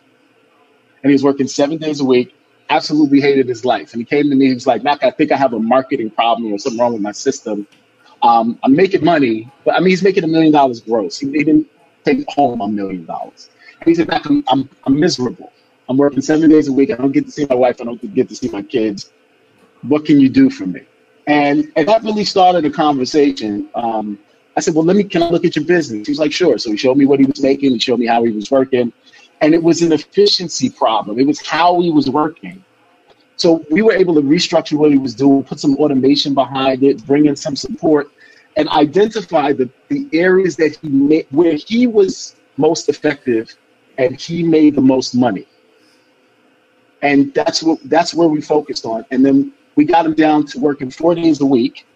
[1.02, 2.34] and he was working seven days a week.
[2.70, 4.48] Absolutely hated his life, and he came to me.
[4.48, 7.02] He was like, "Mack, I think I have a marketing problem or something wrong with
[7.02, 7.66] my system."
[8.22, 11.18] Um, I'm making money, but I mean, he's making a million dollars gross.
[11.18, 11.68] He, he didn't
[12.04, 13.50] take home a million dollars.
[13.80, 15.52] And he said, Mack, I'm, I'm, I'm miserable.
[15.88, 16.90] I'm working seven days a week.
[16.90, 17.80] I don't get to see my wife.
[17.80, 19.12] I don't get to see my kids.
[19.82, 20.82] What can you do for me?
[21.26, 23.68] And and that really started a conversation.
[23.74, 24.18] Um,
[24.56, 26.06] I said, well, let me, can I look at your business?
[26.06, 26.56] He was like, sure.
[26.56, 27.72] So he showed me what he was making.
[27.72, 28.90] He showed me how he was working.
[29.42, 31.18] And it was an efficiency problem.
[31.18, 32.64] It was how he was working.
[33.36, 37.04] So we were able to restructure what he was doing, put some automation behind it,
[37.06, 38.10] bring in some support,
[38.56, 43.54] and identify the, the areas that he made where he was most effective
[43.98, 45.46] and he made the most money.
[47.02, 49.04] And that's what that's where we focused on.
[49.10, 51.86] And then we got him down to working four days a week.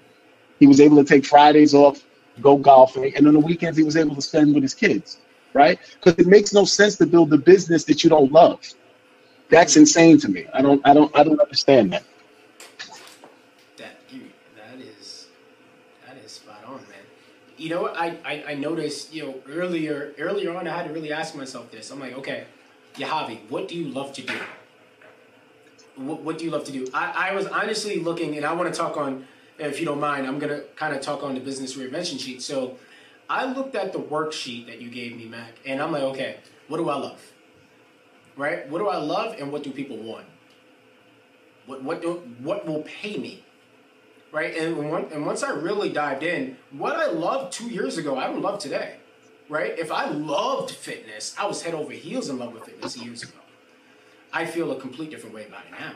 [0.60, 2.04] He was able to take Fridays off,
[2.40, 5.18] go golfing, and on the weekends he was able to spend with his kids,
[5.54, 5.78] right?
[5.94, 8.60] Because it makes no sense to build a business that you don't love.
[9.48, 10.46] That's insane to me.
[10.54, 12.04] I don't I don't I don't understand that.
[13.78, 13.96] That
[14.56, 15.26] that is
[16.06, 17.04] that is spot on, man.
[17.56, 21.12] You know I, I, I noticed, you know, earlier earlier on I had to really
[21.12, 21.90] ask myself this.
[21.90, 22.44] I'm like, okay,
[22.94, 24.38] Yahavi, what do you love to do?
[26.06, 26.88] What, what do you love to do?
[26.94, 29.26] I, I was honestly looking and I want to talk on
[29.60, 32.42] if you don't mind, I'm gonna kind of talk on the business reinvention sheet.
[32.42, 32.78] So
[33.28, 36.38] I looked at the worksheet that you gave me, Mack, and I'm like, okay,
[36.68, 37.20] what do I love?
[38.36, 38.68] Right?
[38.68, 40.26] What do I love and what do people want?
[41.66, 43.44] What what do what will pay me?
[44.32, 44.56] Right?
[44.56, 48.28] And one, and once I really dived in, what I loved two years ago, I
[48.28, 48.96] don't love today.
[49.48, 49.76] Right?
[49.76, 53.39] If I loved fitness, I was head over heels in love with fitness years ago.
[54.32, 55.92] I feel a complete different way about it now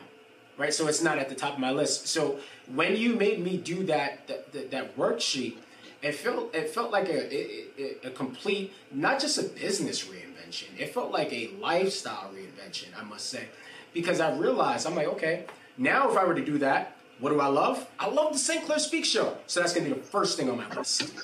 [0.56, 0.72] right?
[0.72, 2.06] So it's not at the top of my list.
[2.08, 2.38] So
[2.74, 5.56] when you made me do that that, that, that worksheet,
[6.02, 10.68] it felt it felt like a, a, a complete not just a business reinvention.
[10.78, 13.46] It felt like a lifestyle reinvention, I must say,
[13.92, 15.46] because I realized I'm like, okay,
[15.78, 17.86] now if I were to do that, what do I love?
[17.98, 18.64] I love the St.
[18.64, 19.36] Clair Speak Show.
[19.46, 21.14] So that's gonna be the first thing on my list.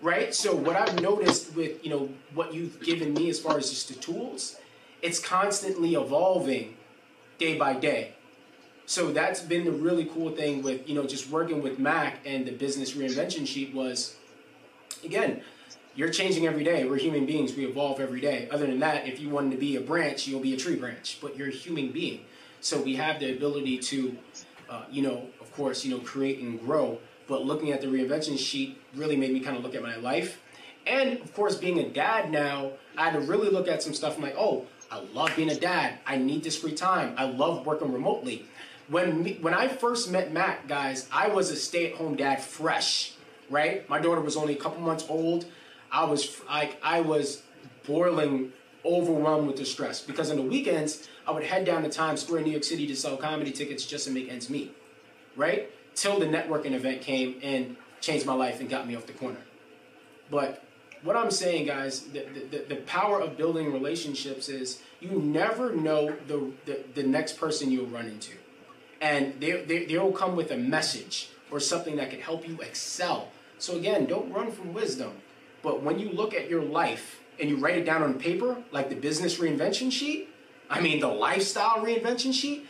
[0.00, 0.32] Right?
[0.32, 3.88] So what I've noticed with, you know, what you've given me as far as just
[3.88, 4.56] the tools,
[5.02, 6.76] it's constantly evolving
[7.38, 8.14] day by day.
[8.86, 12.46] So that's been the really cool thing with you know just working with Mack and
[12.46, 14.16] the business reinvention sheet was
[15.04, 15.42] again
[15.94, 16.84] you're changing every day.
[16.84, 17.56] We're human beings.
[17.56, 18.48] We evolve every day.
[18.52, 21.18] Other than that if you wanted to be a branch you'll be a tree branch
[21.20, 22.24] but you're a human being.
[22.60, 24.16] So we have the ability to
[24.70, 28.38] uh, you know of course you know create and grow but looking at the reinvention
[28.38, 30.40] sheet really made me kind of look at my life.
[30.86, 34.16] And of course being a dad now i had to really look at some stuff
[34.16, 37.66] i'm like oh i love being a dad i need this free time i love
[37.66, 38.44] working remotely
[38.88, 43.12] when me, when I first met Matt, guys, I was a stay-at-home dad, fresh,
[43.50, 43.88] right?
[43.88, 45.46] My daughter was only a couple months old.
[45.92, 47.42] I was like, I was
[47.86, 48.52] boiling,
[48.84, 52.40] overwhelmed with the stress because on the weekends I would head down to Times Square,
[52.40, 54.74] in New York City, to sell comedy tickets just to make ends meet,
[55.36, 55.70] right?
[55.94, 59.40] Till the networking event came and changed my life and got me off the corner.
[60.30, 60.62] But
[61.02, 66.16] what I'm saying, guys, the, the, the power of building relationships is you never know
[66.26, 68.32] the, the, the next person you'll run into
[69.00, 72.58] and they, they, they will come with a message or something that can help you
[72.60, 73.28] excel.
[73.58, 75.12] So again, don't run from wisdom.
[75.62, 78.88] But when you look at your life and you write it down on paper, like
[78.88, 80.28] the business reinvention sheet,
[80.70, 82.66] I mean the lifestyle reinvention sheet,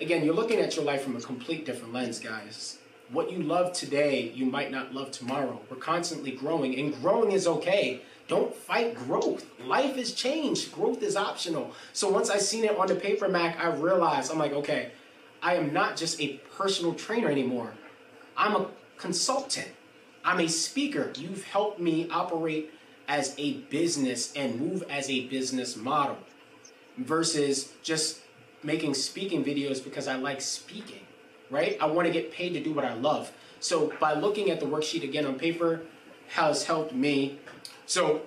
[0.00, 2.78] again, you're looking at your life from a complete different lens, guys.
[3.12, 5.60] What you love today, you might not love tomorrow.
[5.68, 8.02] We're constantly growing, and growing is okay.
[8.28, 9.44] Don't fight growth.
[9.64, 10.72] Life is changed.
[10.72, 11.72] Growth is optional.
[11.92, 14.92] So once I seen it on the paper, Mack, I realized I'm like, okay,
[15.42, 17.72] I am not just a personal trainer anymore.
[18.36, 19.68] I'm a consultant.
[20.24, 21.12] I'm a speaker.
[21.18, 22.70] You've helped me operate
[23.08, 26.18] as a business and move as a business model
[26.96, 28.20] versus just
[28.62, 31.00] making speaking videos because I like speaking,
[31.50, 31.76] right?
[31.80, 33.32] I want to get paid to do what I love.
[33.60, 35.82] So by looking at the worksheet again on paper
[36.28, 37.38] has helped me.
[37.86, 38.22] So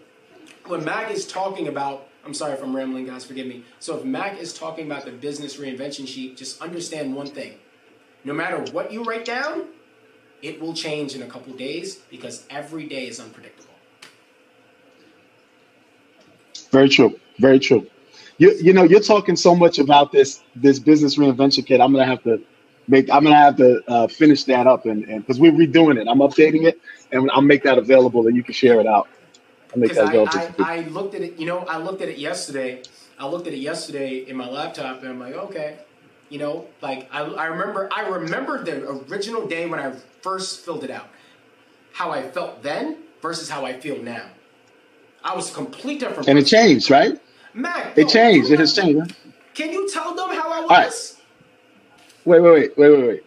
[0.67, 3.65] when Mack is talking about I'm sorry if I'm rambling, guys, forgive me.
[3.79, 7.57] So if Mack is talking about the business reinvention sheet, just understand one thing.
[8.23, 9.63] No matter what you write down,
[10.41, 13.73] it will change in a couple days because every day is unpredictable.
[16.71, 17.19] Very true.
[17.39, 17.87] Very true.
[18.37, 21.81] You you know you're talking so much about this this business reinvention kit.
[21.81, 22.41] I'm gonna have to
[22.87, 26.07] make I'm gonna have to uh, finish that up and because we're redoing it.
[26.07, 26.79] I'm updating it
[27.11, 29.07] and I'll make that available and you can share it out.
[29.75, 32.83] Because I, I, I, looked at it, you know, I looked at it yesterday.
[33.17, 35.79] I looked at it yesterday in my laptop, and I'm like, okay,
[36.29, 40.83] you know, like I, I remember, I remember the original day when I first filled
[40.83, 41.09] it out,
[41.91, 44.25] how I felt then versus how I feel now.
[45.23, 46.27] I was complete different.
[46.27, 47.19] And it changed, right?
[47.53, 48.51] Mack, it changed.
[48.51, 49.15] It has changed.
[49.53, 51.19] Can you tell them how I was?
[52.25, 53.23] Wait, wait, wait, wait, wait, wait.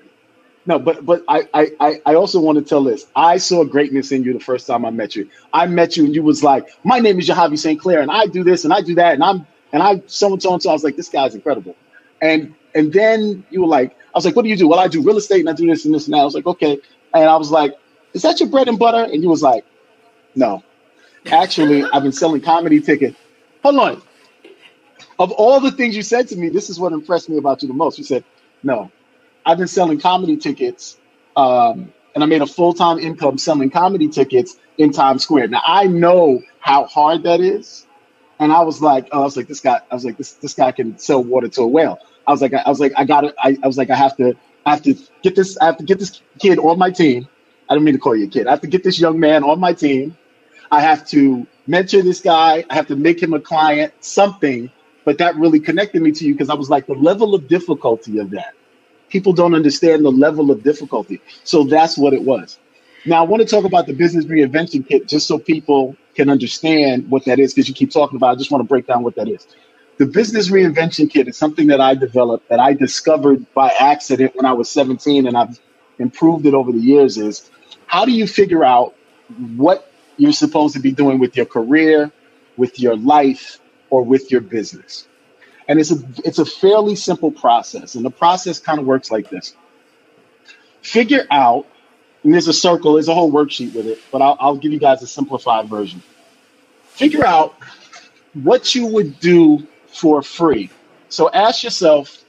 [0.66, 3.06] No, but but I, I I also want to tell this.
[3.14, 5.28] I saw greatness in you the first time I met you.
[5.52, 7.80] I met you and you was like, my name is Javi St.
[7.80, 10.42] Clair, and I do this and I do that, and I'm and I so and
[10.42, 10.70] so so.
[10.70, 11.76] I was like, this guy's incredible.
[12.20, 14.66] And and then you were like, I was like, what do you do?
[14.66, 16.20] Well, I do real estate and I do this and this and that.
[16.20, 16.80] I was like, okay.
[17.14, 17.74] And I was like,
[18.12, 19.10] is that your bread and butter?
[19.12, 19.64] And you was like,
[20.34, 20.64] no.
[21.30, 23.16] Actually, I've been selling comedy tickets.
[23.62, 24.02] Hold on.
[25.18, 27.68] Of all the things you said to me, this is what impressed me about you
[27.68, 27.98] the most.
[27.98, 28.24] You said,
[28.62, 28.90] no,
[29.44, 30.98] I've been selling comedy tickets,
[31.36, 35.48] um, and I made a full time income selling comedy tickets in Times Square.
[35.48, 37.86] Now I know how hard that is,
[38.38, 40.54] and I was like, oh, I was like, this guy, I was like, this this
[40.54, 41.98] guy can sell water to a whale.
[42.26, 43.34] I was like, I, I was like, I got it.
[43.42, 44.34] I, I was like, I have to,
[44.64, 47.28] I have to get this, I have to get this kid on my team.
[47.68, 48.46] I don't mean to call you a kid.
[48.46, 50.16] I have to get this young man on my team.
[50.70, 52.64] I have to mentor this guy.
[52.68, 54.70] I have to make him a client, something.
[55.06, 58.18] But that really connected me to you because I was like, the level of difficulty
[58.18, 58.54] of that.
[59.08, 61.20] People don't understand the level of difficulty.
[61.44, 62.58] So that's what it was.
[63.06, 67.08] Now, I want to talk about the business reinvention kit just so people can understand
[67.08, 68.32] what that is because you keep talking about it.
[68.32, 69.46] I just want to break down what that is.
[69.98, 74.44] The business reinvention kit is something that I developed that I discovered by accident when
[74.44, 75.60] I was 17 and I've
[76.00, 77.48] improved it over the years is
[77.86, 78.96] how do you figure out
[79.56, 82.10] what you're supposed to be doing with your career,
[82.56, 85.06] with your life, or with your business?
[85.68, 87.94] And it's a it's a fairly simple process.
[87.94, 89.56] And the process kind of works like this.
[90.82, 91.66] Figure out,
[92.22, 94.78] and there's a circle, there's a whole worksheet with it, but I'll, I'll give you
[94.78, 96.02] guys a simplified version.
[96.84, 97.56] Figure out
[98.34, 100.70] what you would do for free.
[101.08, 102.24] So ask yourself,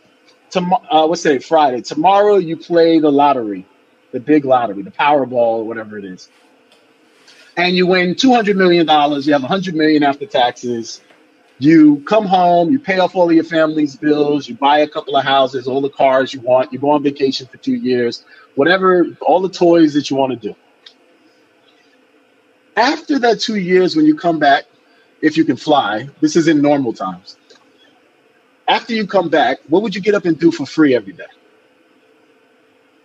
[0.50, 1.40] tomorrow, uh, what's today?
[1.40, 1.82] Friday.
[1.82, 3.66] Tomorrow you play the lottery
[4.12, 6.30] the big lottery, the Powerball, whatever it is,
[7.56, 9.28] and you win two hundred million dollars.
[9.28, 11.02] You have a hundred million after taxes.
[11.60, 15.16] You come home, you pay off all of your family's bills, you buy a couple
[15.18, 19.08] of houses, all the cars you want, you go on vacation for two years, whatever,
[19.22, 20.56] all the toys that you want to do.
[22.76, 24.66] After that two years, when you come back,
[25.22, 27.38] if you can fly, this is in normal times.
[28.68, 31.26] After you come back, what would you get up and do for free every day?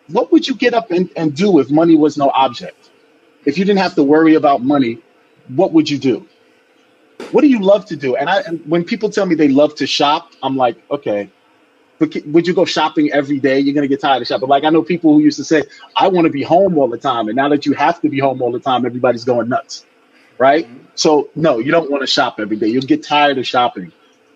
[0.09, 2.91] what would you get up and, and do if money was no object?
[3.45, 4.99] If you didn't have to worry about money,
[5.49, 6.27] what would you do?
[7.33, 8.17] What do you love to do?
[8.17, 11.31] And I, and when people tell me they love to shop, I'm like, okay,
[11.99, 13.61] but would you go shopping every day?
[13.61, 14.49] You're gonna get tired of shopping.
[14.49, 15.65] Like I know people who used to say,
[15.97, 18.19] I want to be home all the time, and now that you have to be
[18.19, 19.87] home all the time, everybody's going nuts,
[20.39, 20.67] right?
[20.67, 20.85] Mm-hmm.
[20.95, 22.69] So no, you don't want to shop every day.
[22.69, 23.93] You'll get tired of shopping.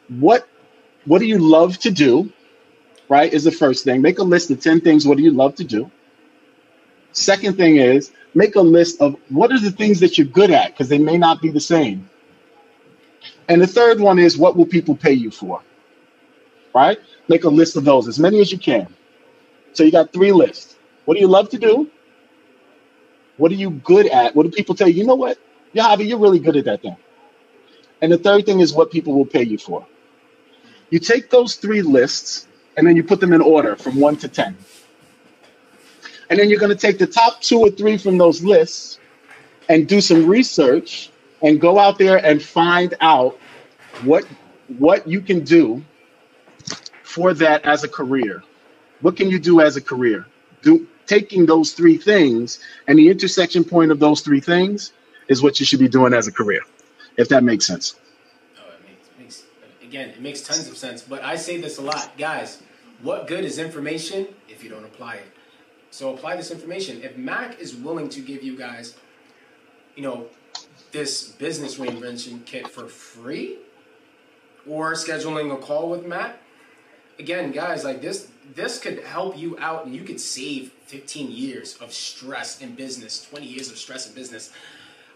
[0.09, 0.49] What
[1.05, 2.33] What do you love to do?
[3.09, 4.03] right, is the first thing.
[4.03, 5.07] Make a list of 10 things.
[5.07, 5.91] What do you love to do?
[7.13, 10.73] Second thing is make a list of what are the things that you're good at
[10.73, 12.09] because they may not be the same.
[13.49, 15.63] And the third one is what will people pay you for?
[16.75, 16.99] Right?
[17.29, 18.87] Make a list of those, as many as you can.
[19.73, 20.77] So you got three lists.
[21.05, 21.91] What do you love to do?
[23.37, 24.35] What are you good at?
[24.35, 24.95] What do people tell you?
[24.95, 25.39] You know what?
[25.73, 26.97] Yeah, Javi, you're really good at that thing.
[28.01, 29.87] And the third thing is what people will pay you for.
[30.91, 34.29] You take those three lists and then you put them in order from one to
[34.29, 34.57] 10.
[36.31, 38.99] And then you're going to take the top two or three from those lists
[39.69, 41.11] and do some research
[41.47, 43.39] and go out there and find out
[44.03, 44.27] what
[44.79, 45.83] what you can do
[47.05, 48.43] for that as a career.
[49.01, 50.27] What can you do as a career?
[50.63, 54.93] Do taking those three things and the intersection point of those three things
[55.29, 56.63] is what you should be doing as a career,
[57.17, 57.95] if that makes sense.
[58.59, 59.45] Oh, it makes, makes
[59.83, 61.03] again, it makes tons of sense.
[61.03, 62.61] But I say this a lot, guys.
[63.03, 65.31] What good is information if you don't apply it?
[65.93, 67.03] So apply this information.
[67.05, 68.97] If Mack is willing to give you guys,
[69.95, 70.27] you know,
[70.97, 73.59] this business reinvention kit for free,
[74.67, 76.41] or scheduling a call with Matt.
[77.19, 81.77] again, guys, like this, this could help you out, and you could save 15 years
[81.83, 84.53] of stress in business, 20 years of stress in business.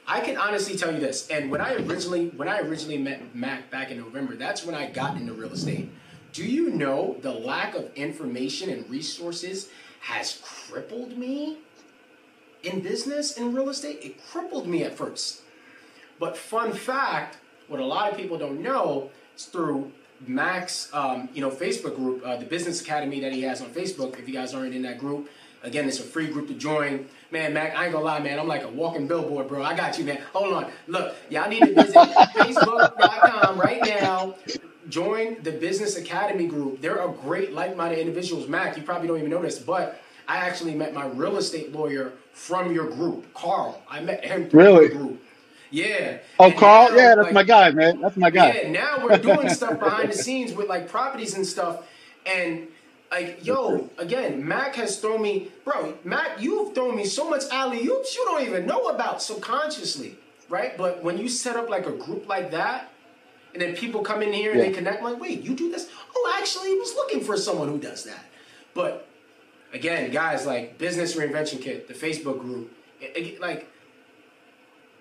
[0.06, 3.70] I can honestly tell you this, and when I originally when I originally met Matt
[3.70, 5.90] back in November, that's when I got into real estate.
[6.34, 9.70] Do you know the lack of information and resources
[10.00, 11.58] has crippled me
[12.62, 14.00] in business in real estate?
[14.02, 15.42] It crippled me at first.
[16.20, 19.90] But fun fact, what a lot of people don't know is through
[20.26, 24.18] Mack's, um, you know, Facebook group, uh, the Business Academy that he has on Facebook.
[24.20, 25.30] If you guys aren't in that group,
[25.64, 27.06] again, it's a free group to join.
[27.32, 28.38] Man, Mack, I ain't gonna lie, man.
[28.38, 29.62] I'm like a walking billboard, bro.
[29.62, 30.20] I got you, man.
[30.34, 30.70] Hold on.
[30.86, 34.36] Look, y'all need to visit Facebook.com right now
[34.90, 36.80] join the Business Academy group.
[36.80, 38.48] They're a great like-minded individuals.
[38.48, 42.12] Mack, you probably don't even know this, but I actually met my real estate lawyer
[42.32, 43.82] from your group, Carl.
[43.88, 44.86] I met him through really?
[44.86, 45.22] your group.
[45.70, 46.18] Yeah.
[46.38, 46.90] Oh, Carl?
[46.90, 48.00] Now, yeah, that's like, my guy, man.
[48.00, 48.52] That's my guy.
[48.62, 51.86] Yeah, now we're doing stuff behind the scenes with like properties and stuff.
[52.26, 52.68] And
[53.10, 55.94] Like, yo, again, Mack has thrown me, bro.
[56.04, 60.16] Mack, you've thrown me so much alley oops you don't even know about subconsciously,
[60.48, 60.76] right?
[60.78, 62.90] But when you set up like a group like that,
[63.52, 64.66] and then people come in here and Yeah.
[64.66, 65.88] they connect, I'm like, wait, you do this?
[66.16, 68.24] Oh, actually, I was looking for someone who does that.
[68.74, 69.08] But
[69.72, 73.68] again, guys, like Business Reinvention Kit, the Facebook group, it- it- like,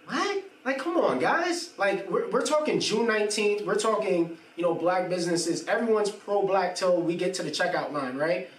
[0.08, 0.44] what?
[0.66, 1.72] Like, come on, guys.
[1.78, 3.66] Like, we're, we're talking June 19th.
[3.66, 5.68] We're talking, you know, black businesses.
[5.68, 8.50] Everyone's pro black till we get to the checkout line, right?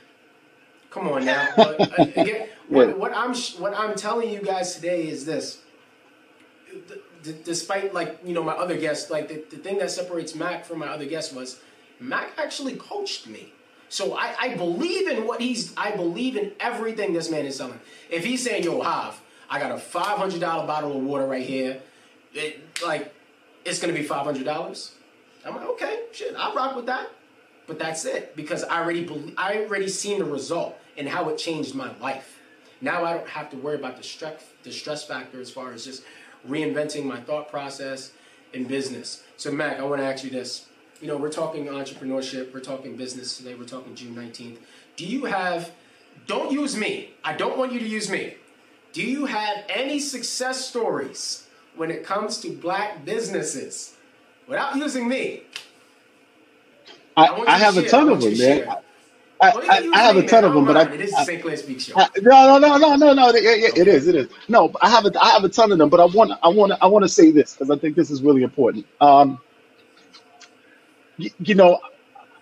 [0.91, 1.49] Come on now.
[1.57, 5.61] But uh, again, what, what I'm what I'm telling you guys today is this.
[6.71, 10.35] D- d- despite like you know my other guests, like the, the thing that separates
[10.35, 11.61] Mack from my other guests was
[12.01, 13.53] Mack actually coached me.
[13.89, 17.81] So I, I believe in what he's I believe in everything this man is selling.
[18.09, 21.45] If he's saying, yo, Hav, I got a five hundred dollar bottle of water right
[21.45, 21.83] here,
[22.35, 23.15] it like
[23.65, 24.93] it's gonna be five hundred dollars.
[25.45, 27.11] I'm like, okay, shit, I'll rock with that.
[27.67, 31.39] But that's it because I already believe, I already seen the result and how it
[31.39, 32.41] changed my life.
[32.81, 35.85] Now I don't have to worry about the stress the stress factor as far as
[35.85, 36.03] just
[36.49, 38.13] reinventing my thought process
[38.53, 39.23] in business.
[39.37, 40.67] So Mack, I want to ask you this.
[41.01, 44.59] You know, we're talking entrepreneurship, we're talking business today, we're talking June 19th.
[44.97, 45.71] Do you have
[46.27, 47.15] don't use me.
[47.25, 48.35] I don't want you to use me.
[48.93, 51.47] Do you have any success stories
[51.81, 53.95] when it comes to black businesses
[54.47, 55.45] without using me?
[57.17, 58.37] I, I to have a ton of them, man.
[58.37, 58.69] share.
[59.41, 61.41] I, Well, I, I have a ton of them, but I, it is the St.
[61.41, 61.95] Clair Speak Show.
[61.97, 63.29] I- no, no, no, no, no, no.
[63.31, 64.29] It, it- it is, it is.
[64.47, 66.75] No, I have a, I have a ton of them, but I want, I want,
[66.83, 68.85] I want to say this because I think this is really important.
[69.01, 69.41] Um,
[71.17, 71.81] you, you know,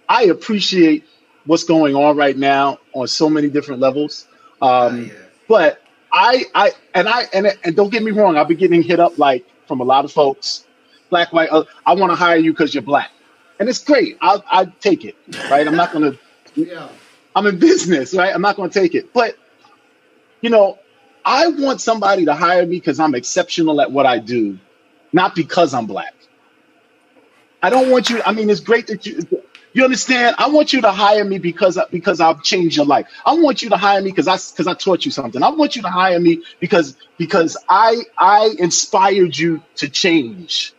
[0.09, 1.05] I appreciate
[1.47, 4.27] what's going on right now on so many different levels.
[4.61, 5.13] Um, yeah.
[5.47, 5.81] but
[6.13, 9.19] I, I, and I, and and don't get me wrong, I've been getting hit up
[9.19, 10.67] like from a lot of folks,
[11.11, 11.51] black, white.
[11.51, 13.11] Uh, I want to hire you because you're black,
[13.61, 14.19] and it's great.
[14.21, 15.17] I'll, I take it,
[15.51, 15.67] right?
[15.67, 16.13] I'm not gonna.
[16.55, 16.89] Yeah.
[17.39, 18.35] I'm in business, right?
[18.35, 19.13] I'm not to take it.
[19.13, 19.37] But,
[20.41, 20.79] you know,
[21.25, 24.59] I want somebody to hire me because I'm exceptional at what I do,
[25.13, 26.15] not because I'm black.
[27.63, 28.21] I don't want you.
[28.27, 29.21] I mean, it's great that you.
[29.79, 30.35] You understand?
[30.41, 33.07] I want you to hire me because because I've changed your life.
[33.25, 35.41] I want you to hire me because I because I taught you something.
[35.41, 40.75] I want you to hire me because because I I inspired you to change.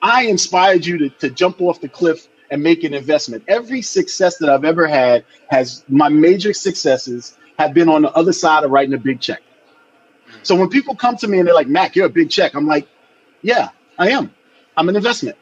[0.00, 3.44] I inspired you to, to jump off the cliff and make an investment.
[3.48, 8.32] Every success that I've ever had has my major successes have been on the other
[8.32, 9.42] side of writing a big check.
[10.42, 12.66] So when people come to me and they're like, Mack, you're a big check, I'm
[12.66, 12.88] like,
[13.42, 14.34] yeah, I am.
[14.74, 15.36] I'm an investment.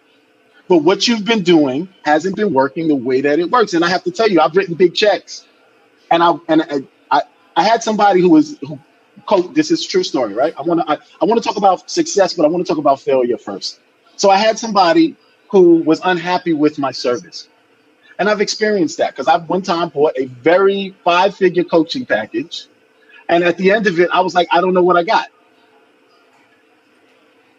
[0.69, 3.75] But what you've been doing hasn't been working the way that it works.
[3.75, 5.47] And I have to tell you, I've written big checks.
[6.11, 7.23] And I and I I,
[7.57, 8.79] I had somebody who was who
[9.55, 10.55] this is true story, right?
[10.59, 12.79] I want to I, I want to talk about success, but I want to talk
[12.79, 13.81] about failure first.
[14.17, 15.17] So I had somebody
[15.51, 17.49] who was unhappy with my service.
[18.19, 22.69] And I've experienced that because I've one time bought a very five figure coaching package.
[23.29, 25.29] And at the end of it, I was like, I don't know what I got.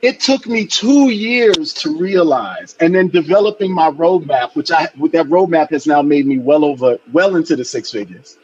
[0.01, 5.11] It took me two years to realize, and then developing my roadmap, which I with
[5.13, 8.37] that roadmap has now made me well over, well into the six figures.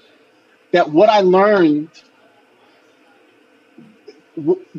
[0.72, 1.90] That what I learned,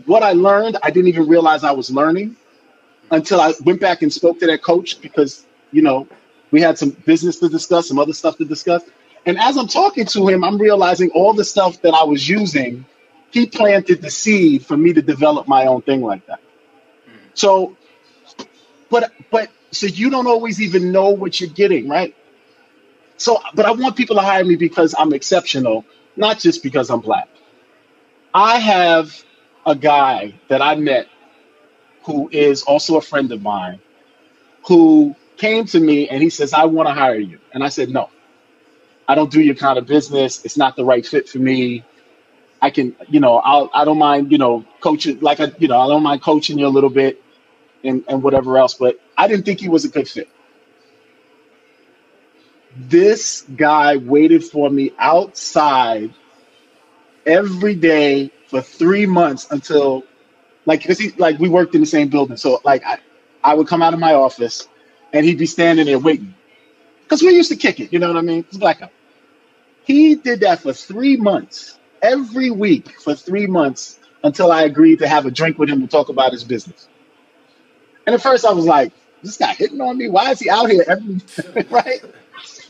[0.07, 2.37] what I learned, I didn't even realize I was learning
[3.11, 6.09] until I went back and spoke to that coach because, you know,
[6.51, 8.83] we had some business to discuss, some other stuff to discuss.
[9.27, 12.85] And as I'm talking to him, I'm realizing all the stuff that I was using,
[13.33, 16.41] he planted the seed for me to develop my own thing like that.
[17.35, 17.77] So,
[18.91, 22.17] but, but, so you don't always even know what you're getting, right?
[23.19, 27.01] So, but I want people to hire me because I'm exceptional, not just because I'm
[27.01, 27.29] black.
[28.35, 29.25] I have
[29.67, 31.09] a guy that I met
[32.05, 33.81] who is also a friend of mine
[34.67, 37.41] who came to me and he says, I want to hire you.
[37.55, 38.11] And I said, No,
[39.09, 40.45] I don't do your kind of business.
[40.45, 41.85] It's not the right fit for me.
[42.63, 45.81] I can, you know, I'll, I don't mind, you know, coaching, like, I, you know,
[45.81, 47.24] I don't mind coaching you a little bit
[47.85, 50.29] and, and whatever else, but I didn't think he was a good fit.
[52.77, 56.13] This guy waited for me outside
[57.27, 60.05] every day for three months until
[60.67, 62.37] like cause he like we worked in the same building.
[62.37, 62.99] So like I,
[63.43, 64.69] I would come out of my office
[65.13, 66.35] and he'd be standing there waiting.
[67.03, 68.41] Because we used to kick it, you know what I mean?
[68.41, 68.91] It's blackout.
[69.85, 75.09] He did that for three months, every week for three months until I agreed to
[75.09, 76.89] have a drink with him to talk about his business.
[78.07, 78.93] And at first I was like,
[79.23, 80.09] this guy hitting on me?
[80.09, 81.21] Why is he out here every
[81.71, 82.05] right?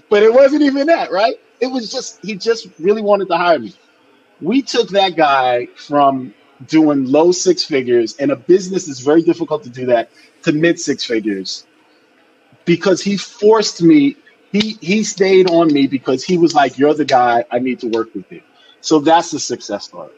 [0.09, 1.35] But it wasn't even that, right?
[1.61, 3.75] It was just he just really wanted to hire me.
[4.41, 6.35] We took that guy from
[6.67, 10.11] doing low six figures, and a business is very difficult to do that,
[10.43, 11.67] to mid six figures.
[12.65, 14.17] Because he forced me,
[14.53, 17.45] he he stayed on me because he was like, "You're the guy.
[17.51, 18.43] I need to work with you."
[18.81, 20.13] So that's a success story.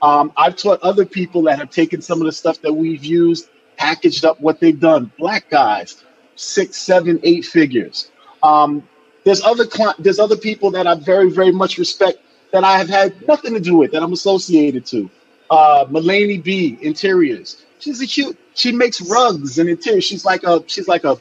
[0.00, 3.48] Um, I've taught other people that have taken some of the stuff that we've used,
[3.76, 5.10] packaged up what they've done.
[5.18, 6.04] Black guys,
[6.36, 8.10] six, seven, eight figures.
[8.42, 8.86] Um,
[9.24, 9.64] there's other
[9.98, 12.18] there's other people that I very very much respect
[12.52, 15.10] that I have had nothing to do with that I'm associated to.
[15.50, 17.64] Uh, B Interiors.
[17.78, 18.38] She's a cute.
[18.54, 20.04] She makes rugs and interiors.
[20.04, 21.18] She's like a she's like a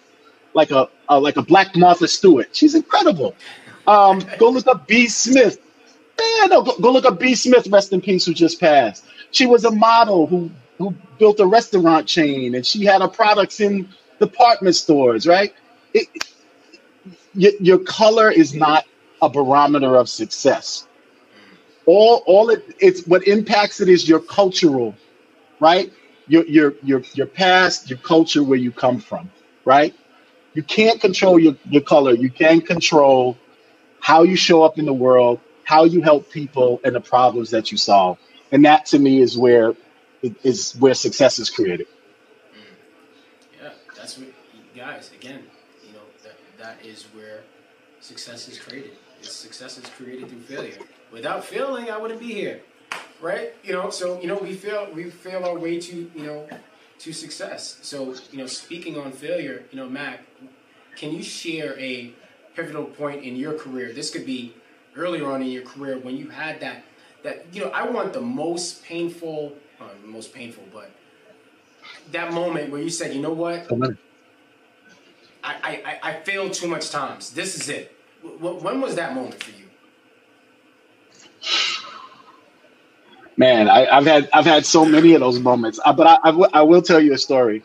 [0.54, 2.56] like a, a like a black Martha Stewart.
[2.56, 3.36] She's incredible.
[3.88, 5.58] Um, go look up B Smith.
[6.20, 7.68] Man, no, go, go look up B Smith.
[7.68, 8.26] Rest in peace.
[8.26, 9.06] Who just passed.
[9.32, 10.52] She was a model who
[10.82, 15.28] who built a restaurant chain, and she had her products in department stores.
[15.28, 15.54] Right.
[15.94, 16.08] It,
[17.34, 18.86] your, your color is not
[19.22, 20.88] a barometer of success.
[21.86, 24.96] All all it it's what impacts it is your cultural,
[25.60, 25.92] right?
[26.28, 29.32] Your your your your past, your culture, where you come from,
[29.66, 29.94] right?
[30.54, 32.14] You can't control your, your color.
[32.14, 33.38] You can control
[34.02, 37.72] how you show up in the world, how you help people, and the problems that
[37.72, 38.18] you solve.
[38.52, 39.74] And that to me is where
[40.44, 41.88] is where success is created.
[41.88, 43.62] Mm.
[43.62, 44.28] Yeah, that's what
[44.76, 45.12] guys.
[45.14, 45.44] Again,
[45.86, 47.42] you know that that is where
[48.00, 48.92] success is created.
[49.20, 50.78] It's success is created through failure.
[51.12, 52.62] Without failing, I wouldn't be here,
[53.22, 53.54] right?
[53.64, 56.48] You know, so you know we fail we fail our way to you know
[57.02, 57.80] to success.
[57.82, 60.20] So, you know, speaking on failure, you know, Mack,
[60.96, 62.14] can you share a
[62.56, 63.92] pivotal point in your career?
[63.92, 64.54] This could be
[64.96, 66.84] earlier on in your career when you had that
[67.24, 70.92] that you know, I want the most painful, uh, most painful, but
[72.12, 73.68] that moment where you said, you know what,
[75.44, 77.32] I, I, I failed too much times.
[77.32, 77.92] This is it.
[78.22, 79.66] When was that moment for you?
[83.38, 86.28] Man, I, have had I've had so many of those moments, uh, but I, I,
[86.28, 87.64] w- I will tell you a story.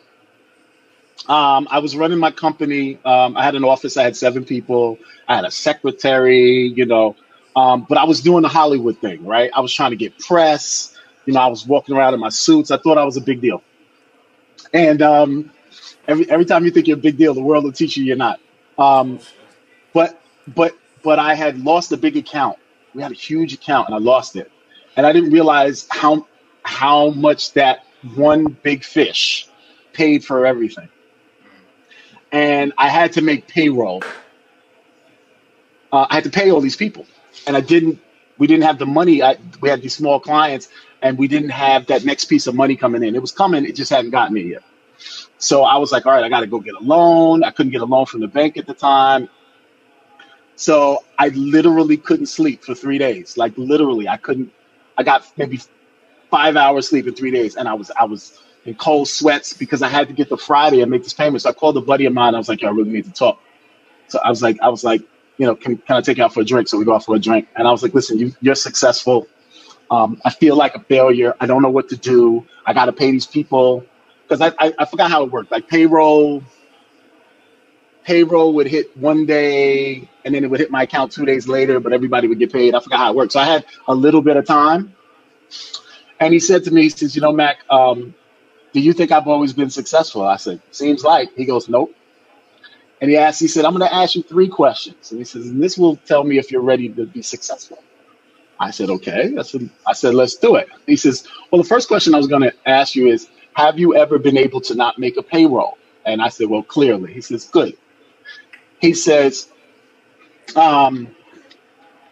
[1.27, 2.99] Um, I was running my company.
[3.05, 3.97] Um, I had an office.
[3.97, 4.97] I had seven people.
[5.27, 7.15] I had a secretary, you know,
[7.55, 9.51] um, but I was doing the Hollywood thing, right?
[9.55, 10.96] I was trying to get press.
[11.27, 12.71] You know, I was walking around in my suits.
[12.71, 13.63] I thought I was a big deal.
[14.73, 15.51] And um,
[16.07, 18.17] every every time you think you're a big deal, the world will teach you you're
[18.17, 18.39] not.
[18.79, 19.19] Um,
[19.93, 22.57] but but but I had lost a big account.
[22.95, 24.51] We had a huge account, and I lost it
[24.97, 26.27] and I didn't realize how
[26.63, 29.47] how much that one big fish
[29.93, 30.89] paid for everything.
[32.31, 34.03] And I had to make payroll.
[35.91, 37.05] Uh, I had to pay all these people,
[37.45, 38.01] and I didn't.
[38.37, 39.23] We didn't have the money.
[39.23, 40.69] I, we had these small clients,
[41.07, 43.15] and we didn't have that next piece of money coming in.
[43.15, 43.65] It was coming.
[43.65, 44.63] It just hadn't gotten me yet.
[45.37, 47.43] So I was like, all right, I got to go get a loan.
[47.43, 49.29] I couldn't get a loan from the bank at the time.
[50.55, 53.37] So I literally couldn't sleep for three days.
[53.37, 54.51] Like literally, I couldn't
[54.97, 55.59] I got maybe
[56.31, 59.81] five hours sleep in three days, and I was I was in cold sweats because
[59.81, 61.43] I had to get the Friday and make this payment.
[61.43, 62.35] So I called a buddy of mine.
[62.35, 63.39] I was like, "Yo, I really need to talk."
[64.07, 65.01] So I was like, I was like,
[65.37, 66.67] you know, can, can I take you out for a drink?
[66.67, 69.27] So we go out for a drink, and I was like, "Listen, you, you're successful.
[69.91, 71.35] Um, I feel like a failure.
[71.39, 72.45] I don't know what to do.
[72.65, 73.85] I got to pay these people
[74.23, 75.51] because I, I I forgot how it worked.
[75.51, 76.43] Like payroll,
[78.03, 81.79] payroll would hit one day and then it would hit my account two days later,
[81.79, 82.75] but everybody would get paid.
[82.75, 83.33] I forgot how it worked.
[83.33, 84.95] So I had a little bit of time.
[86.19, 88.15] And he said to me, he says, You know, Mack, um,
[88.73, 90.23] do you think I've always been successful?
[90.23, 91.29] I said, Seems like.
[91.35, 91.95] He goes, Nope.
[93.01, 95.11] And he asked, he said, I'm going to ask you three questions.
[95.11, 97.79] And he says, And this will tell me if you're ready to be successful.
[98.59, 99.35] I said, Okay.
[99.37, 100.69] I said, I said, Let's do it.
[100.87, 103.95] He says, Well, the first question I was going to ask you is, Have you
[103.95, 105.77] ever been able to not make a payroll?
[106.05, 107.13] And I said, Well, clearly.
[107.13, 107.73] He says, Good
[108.79, 109.49] he says,
[110.55, 111.15] um,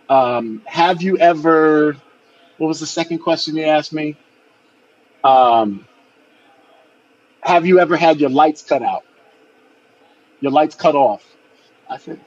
[0.09, 1.97] um, have you ever,
[2.57, 4.17] what was the second question he asked me?
[5.23, 5.87] Um,
[7.41, 9.03] have you ever had your lights cut out?
[10.41, 11.25] Your lights cut off?
[11.89, 12.21] I said,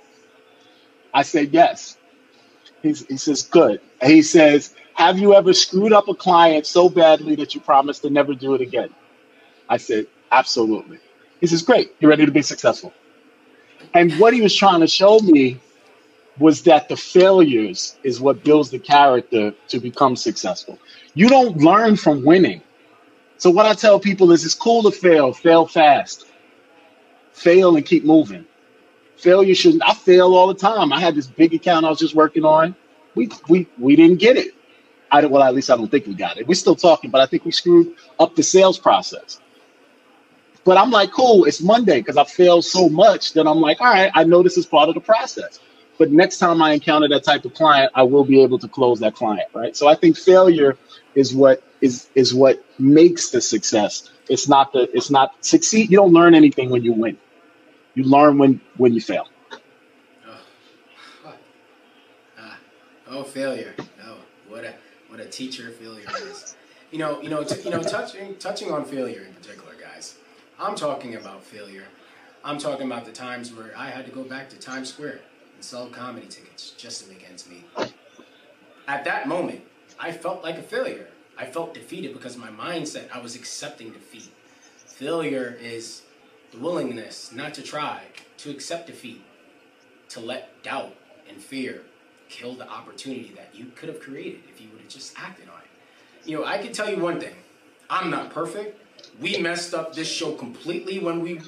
[1.15, 1.97] I said, yes.
[2.83, 3.81] He's, he says, good.
[4.01, 8.03] And he says, have you ever screwed up a client so badly that you promised
[8.03, 8.91] to never do it again?
[9.69, 10.99] I said, absolutely.
[11.41, 11.93] He says, great.
[12.01, 12.93] You're ready to be successful.
[13.95, 15.61] And what he was trying to show me
[16.39, 20.79] was that the failures is what builds the character to become successful.
[21.15, 22.63] You don't learn from winning.
[23.39, 26.27] So what I tell people is it's cool to fail, fail fast.
[27.33, 28.45] Fail and keep moving.
[29.19, 30.93] Failure shouldn't I fail all the time.
[30.93, 32.77] I had this big account I was just working on.
[33.15, 34.55] We we we didn't get it.
[35.11, 35.31] I don't.
[35.32, 36.47] well at least I don't think we got it.
[36.47, 39.40] We're still talking, but I think we screwed up the sales process.
[40.65, 43.89] But I'm like, cool, it's Monday because I failed so much that I'm like, all
[43.89, 45.61] right, I know this is part of the process.
[45.99, 49.01] But next time I encounter that type of client, I will be able to close
[49.01, 49.77] that client, right?
[49.77, 50.77] So I think failure
[51.15, 54.11] is what is is what makes the success.
[54.28, 55.90] It's not the it's not succeed.
[55.90, 57.19] You don't learn anything when you win.
[57.99, 59.27] You learn when when you fail.
[60.25, 61.35] Oh,
[62.39, 62.55] uh,
[63.09, 63.75] oh, failure.
[64.05, 64.73] Oh, what a
[65.09, 66.55] what a teacher failure is.
[66.93, 70.15] You know, you know, t- you know, touching touching on failure in particular, guys.
[70.61, 71.87] I'm talking about failure.
[72.45, 75.19] I'm talking about the times where I had to go back to Times Square
[75.57, 77.65] and sell comedy tickets just to make ends meet.
[78.87, 79.62] At that moment,
[79.99, 81.09] I felt like a failure.
[81.37, 84.31] I felt defeated because my mindset, I was accepting defeat.
[84.87, 86.03] Failure is
[86.53, 88.03] the willingness not to try,
[88.39, 89.23] to accept defeat,
[90.11, 90.95] to let doubt
[91.29, 91.83] and fear
[92.29, 95.59] kill the opportunity that you could have created if you would have just acted on
[95.59, 96.29] it.
[96.29, 97.35] You know, I can tell you one thing
[97.91, 98.81] I'm not perfect.
[99.20, 101.41] We messed up this show completely when we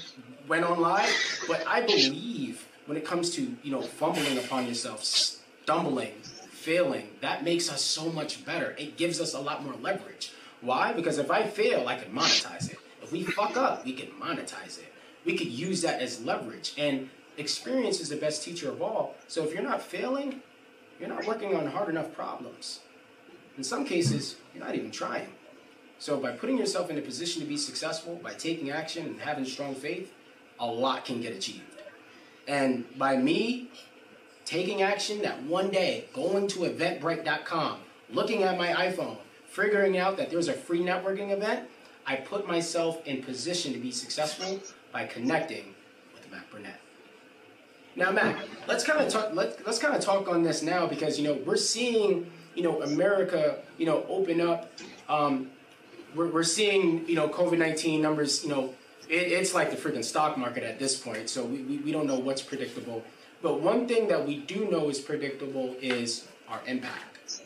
[0.49, 1.11] went on live,
[1.47, 6.15] but I believe when it comes to, you know, fumbling upon yourself, stumbling,
[6.51, 8.75] failing, that makes us so much better.
[8.79, 10.33] It gives us a lot more leverage.
[10.61, 10.93] Why?
[10.93, 12.79] Because if I fail, I can monetize it.
[13.03, 14.90] If we fuck up, we can monetize it.
[15.25, 16.75] We could use that as leverage.
[16.79, 19.15] And experience is the best teacher of all.
[19.29, 20.43] So if you're not failing,
[20.99, 22.81] you're not working on hard enough problems.
[23.57, 25.29] In some cases, you're not even trying.
[25.99, 29.45] So by putting yourself in a position to be successful, by taking action and having
[29.45, 30.13] strong faith,
[30.59, 31.63] a lot can get achieved.
[32.49, 33.71] And by me
[34.45, 37.81] taking action that one day, going to eventbrite.com,
[38.13, 41.69] looking at my iPhone, figuring out that there's a free networking event,
[42.07, 44.61] I put myself in position to be successful
[44.93, 45.75] by connecting
[46.15, 46.81] with Mack Burnett.
[47.97, 48.37] Now, Mack,
[48.69, 49.35] let's kind of talk.
[49.35, 52.83] Let, let's kind of talk on this now because you know we're seeing you know
[52.83, 54.71] America you know open up.
[55.09, 55.51] Um,
[56.15, 58.45] we're, we're seeing you know COVID nineteen numbers.
[58.45, 58.75] You know
[59.09, 61.29] it, it's like the freaking stock market at this point.
[61.29, 63.05] So we, we, we don't know what's predictable.
[63.43, 67.43] But one thing that we do know is predictable is our impact.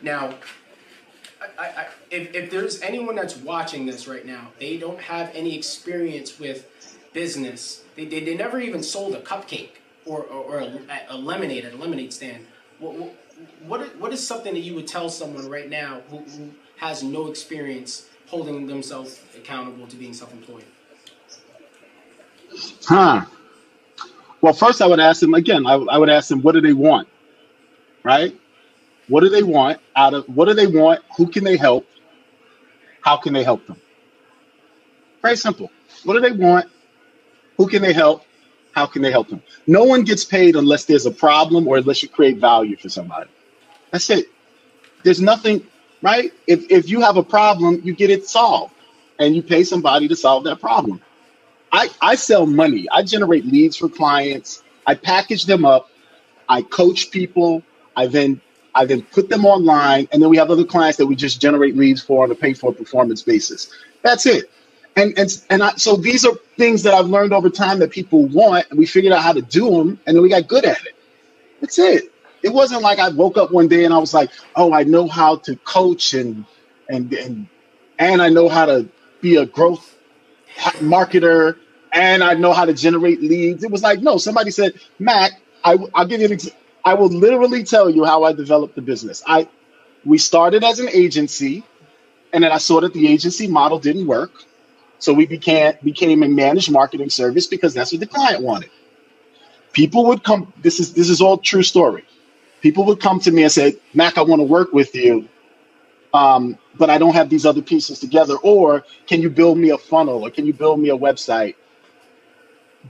[0.00, 0.34] Now,
[1.58, 5.56] I, I, if, if there's anyone that's watching this right now, they don't have any
[5.56, 6.66] experience with
[7.12, 7.82] business.
[7.96, 9.70] They, they, they never even sold a cupcake
[10.06, 12.46] or, or, or a, a, lemonade at a lemonade stand.
[12.78, 13.14] What,
[13.64, 17.28] what, what is something that you would tell someone right now who, who has no
[17.28, 20.64] experience holding themselves accountable to being self-employed?
[22.84, 23.24] Huh.
[24.40, 25.66] Well, first I would ask them again.
[25.66, 27.08] I, I would ask them, what do they want?
[28.02, 28.36] Right?
[29.12, 30.24] What do they want out of?
[30.24, 31.02] What do they want?
[31.18, 31.86] Who can they help?
[33.02, 33.76] How can they help them?
[35.20, 35.70] Very simple.
[36.04, 36.70] What do they want?
[37.58, 38.24] Who can they help?
[38.74, 39.42] How can they help them?
[39.66, 43.28] No one gets paid unless there's a problem or unless you create value for somebody.
[43.90, 44.28] That's it.
[45.04, 45.66] There's nothing,
[46.00, 46.32] right?
[46.46, 48.72] If, if you have a problem, you get it solved
[49.18, 51.02] and you pay somebody to solve that problem.
[51.70, 52.86] I, I sell money.
[52.90, 54.62] I generate leads for clients.
[54.86, 55.90] I package them up.
[56.48, 57.62] I coach people.
[57.94, 58.40] I then
[58.74, 61.76] I then put them online, and then we have other clients that we just generate
[61.76, 63.70] leads for on a pay for performance basis.
[64.02, 64.50] That's it.
[64.96, 68.26] And and and I, so these are things that I've learned over time that people
[68.26, 70.84] want, and we figured out how to do them, and then we got good at
[70.86, 70.94] it.
[71.60, 72.12] That's it.
[72.42, 75.06] It wasn't like I woke up one day and I was like, "Oh, I know
[75.06, 76.44] how to coach and
[76.88, 77.46] and and
[77.98, 78.88] and I know how to
[79.20, 79.96] be a growth
[80.80, 81.56] marketer
[81.92, 85.32] and I know how to generate leads." It was like, no, somebody said, "Mack,
[85.64, 88.82] I, will give you an example." I will literally tell you how I developed the
[88.82, 89.22] business.
[89.26, 89.48] I
[90.04, 91.64] we started as an agency,
[92.32, 94.32] and then I saw that the agency model didn't work.
[94.98, 98.70] So we became became a managed marketing service because that's what the client wanted.
[99.72, 100.52] People would come.
[100.62, 102.04] This is this is all true story.
[102.62, 105.28] People would come to me and say, "Mack, I want to work with you,
[106.14, 108.36] um, but I don't have these other pieces together.
[108.38, 110.24] Or can you build me a funnel?
[110.26, 111.56] Or can you build me a website?"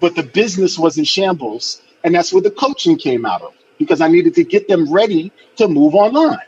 [0.00, 4.00] But the business was in shambles, and that's where the coaching came out of because
[4.00, 6.38] I needed to get them ready to move online.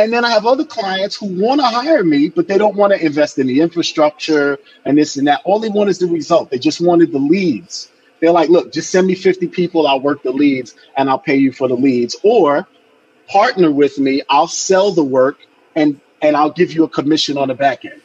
[0.00, 2.92] And then I have other clients who want to hire me, but they don't want
[2.94, 5.42] to invest in the infrastructure and this and that.
[5.44, 6.50] All they want is the result.
[6.50, 7.90] They just wanted the leads.
[8.20, 11.36] They're like, look, just send me 50 people, I'll work the leads and I'll pay
[11.36, 12.16] you for the leads.
[12.22, 12.66] Or
[13.28, 15.38] partner with me, I'll sell the work
[15.74, 18.02] and and I'll give you a commission on the back end,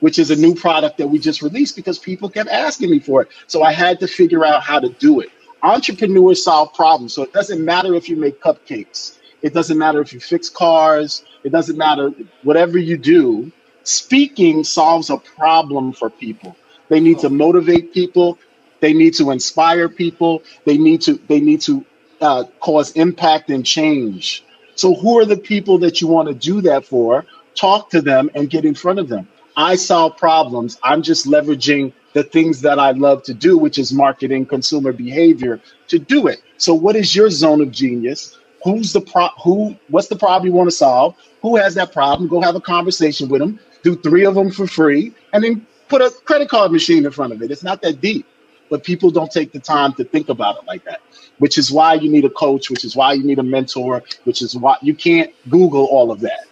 [0.00, 3.22] which is a new product that we just released because people kept asking me for
[3.22, 3.28] it.
[3.46, 5.30] So I had to figure out how to do it
[5.62, 7.14] entrepreneurs solve problems.
[7.14, 9.18] So it doesn't matter if you make cupcakes.
[9.42, 11.24] It doesn't matter if you fix cars.
[11.44, 12.10] It doesn't matter
[12.42, 13.52] whatever you do.
[13.84, 16.56] Speaking solves a problem for people.
[16.88, 18.38] They need to motivate people.
[18.80, 20.42] They need to inspire people.
[20.64, 21.84] They need to they need to
[22.20, 24.44] uh, cause impact and change.
[24.74, 27.24] So who are the people that you want to do that for?
[27.54, 29.28] Talk to them and get in front of them.
[29.56, 30.78] I solve problems.
[30.82, 35.60] I'm just leveraging the things that I love to do, which is marketing consumer behavior,
[35.86, 36.42] to do it.
[36.56, 38.38] So, what is your zone of genius?
[38.64, 39.28] Who's the pro?
[39.44, 39.76] Who?
[39.88, 41.14] What's the problem you want to solve?
[41.42, 42.28] Who has that problem?
[42.28, 43.60] Go have a conversation with them.
[43.84, 47.32] Do three of them for free, and then put a credit card machine in front
[47.32, 47.52] of it.
[47.52, 48.26] It's not that deep.
[48.70, 51.00] but people don't take the time to think about it like that.
[51.38, 54.42] Which is why you need a coach, which is why you need a mentor, which
[54.42, 56.46] is why you can't Google all of that.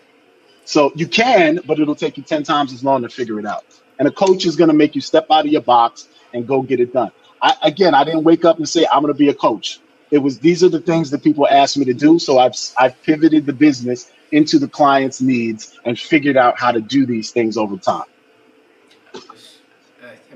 [0.64, 3.64] So you can, but it'll take you 10 times as long to figure it out.
[3.98, 6.62] And a coach is going to make you step out of your box and go
[6.62, 7.10] get it done.
[7.43, 9.81] I, again, I didn't wake up and say, I'm going to be a coach.
[10.10, 12.18] It was these are the things that people asked me to do.
[12.18, 16.81] So I've, I've pivoted the business into the client's needs and figured out how to
[16.81, 18.05] do these things over time.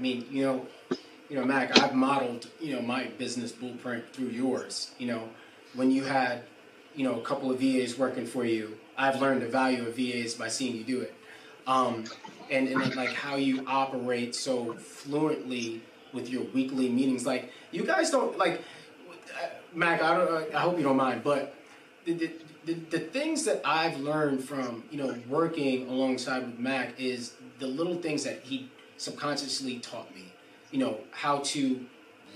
[0.00, 0.66] I mean, you know,
[1.28, 4.92] you know, Mack, I've modeled, you know, my business blueprint through yours.
[4.98, 5.28] You know,
[5.74, 6.42] when you had,
[6.96, 10.32] you know, a couple of VAs working for you, I've learned the value of VAs
[10.34, 11.14] by seeing you do it.
[11.66, 12.04] Um,
[12.50, 15.82] and, and like how you operate so fluently
[16.12, 17.26] with your weekly meetings.
[17.26, 18.62] Like you guys don't like
[19.74, 20.02] Mack.
[20.02, 20.54] I don't.
[20.54, 21.54] I hope you don't mind, but
[22.04, 22.30] the, the,
[22.64, 27.66] the, the things that I've learned from you know working alongside with Mack is the
[27.66, 30.32] little things that he subconsciously taught me.
[30.70, 31.86] You know how to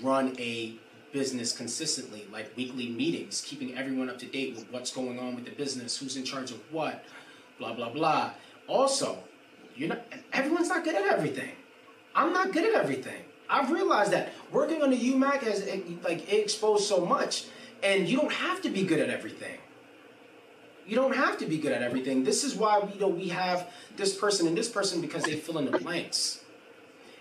[0.02, 0.76] run a
[1.12, 5.44] business consistently, like weekly meetings, keeping everyone up to date with what's going on with
[5.44, 7.04] the business, who's in charge of what,
[7.58, 8.32] blah blah blah.
[8.68, 9.18] Also,
[9.76, 10.02] you're not
[10.32, 11.50] everyone's not good at everything.
[12.14, 13.22] I'm not good at everything.
[13.48, 15.66] I've realized that working on the UMAC has
[16.02, 17.46] like it exposed so much,
[17.82, 19.58] and you don't have to be good at everything.
[20.86, 22.24] You don't have to be good at everything.
[22.24, 25.34] This is why we you know we have this person and this person because they
[25.36, 26.40] fill in the blanks.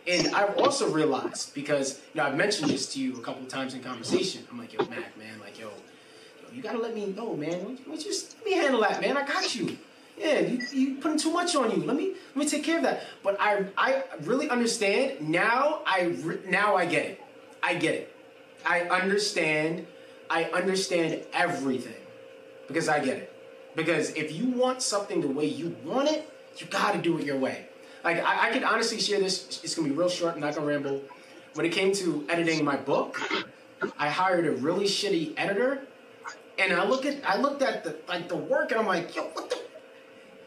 [0.06, 3.74] And I've also realized because you know I've mentioned this to you a couple times
[3.74, 4.46] in conversation.
[4.52, 7.80] I'm like, yo, Mack, man, like, yo, yo you gotta let me know, man.
[7.88, 8.06] Let
[8.46, 9.18] me handle that, man.
[9.18, 9.78] I got you
[10.18, 11.85] yeah, you, you putting too much on you.
[11.85, 13.03] Let me let me take care of that.
[13.23, 15.81] But I I really understand now.
[15.85, 16.15] I
[16.48, 17.22] now I get it.
[17.61, 18.15] I get it.
[18.65, 19.88] I understand.
[20.30, 22.02] I understand everything
[22.68, 23.34] because I get it.
[23.76, 27.26] Because if you want something the way you want it, you got to do it
[27.26, 27.68] your way.
[28.03, 29.61] Like I, I can honestly share this.
[29.64, 30.35] It's gonna be real short.
[30.35, 31.02] I'm not gonna ramble.
[31.53, 33.19] When it came to editing my book,
[33.98, 35.85] I hired a really shitty editor,
[36.57, 39.23] and I look at I looked at the like the work, and I'm like, yo,
[39.23, 39.60] what the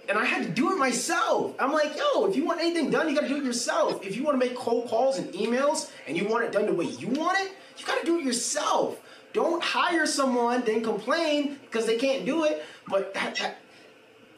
[0.09, 1.55] and I had to do it myself.
[1.59, 4.05] I'm like, yo, if you want anything done, you gotta do it yourself.
[4.05, 6.87] If you wanna make cold calls and emails and you want it done the way
[6.87, 9.01] you want it, you gotta do it yourself.
[9.33, 12.65] Don't hire someone, then complain because they can't do it.
[12.89, 13.59] But that, that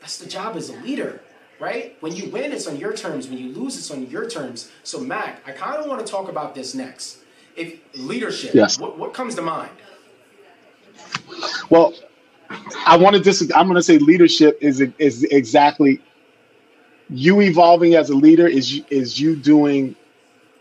[0.01, 1.21] that's the job as a leader,
[1.61, 1.97] right?
[2.01, 3.29] When you win, it's on your terms.
[3.29, 4.71] When you lose, it's on your terms.
[4.85, 7.19] So, Mack, I kind of want to talk about this next.
[7.57, 8.79] If leadership, yes.
[8.79, 9.71] what, what comes to mind?
[11.69, 11.95] Well,
[12.87, 13.43] I want to dis.
[13.55, 16.01] I'm going to say leadership is is exactly
[17.11, 19.95] you evolving as a leader is is you doing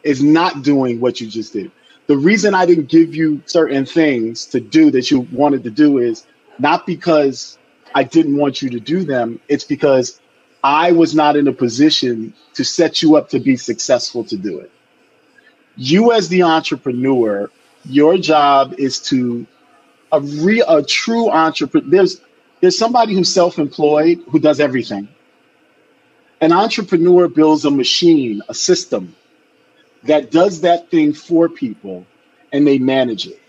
[0.03, 1.71] is not doing what you just did.
[2.07, 5.97] The reason I didn't give you certain things to do that you wanted to do
[5.97, 6.25] is
[6.59, 7.57] not because
[7.93, 9.39] I didn't want you to do them.
[9.49, 10.21] It's because
[10.63, 14.59] I was not in a position to set you up to be successful to do
[14.59, 14.71] it.
[15.75, 17.49] You, as the entrepreneur,
[17.85, 19.45] your job is to
[20.11, 22.21] a real a true entrepreneur there's
[22.61, 25.07] there's somebody who's self-employed who does everything.
[26.41, 29.15] An entrepreneur builds a machine a system
[30.03, 32.05] that does that thing for people
[32.51, 33.39] and they manage it.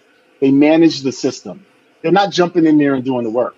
[0.41, 1.65] They manage the system.
[2.03, 3.57] They're not jumping in there and doing the work.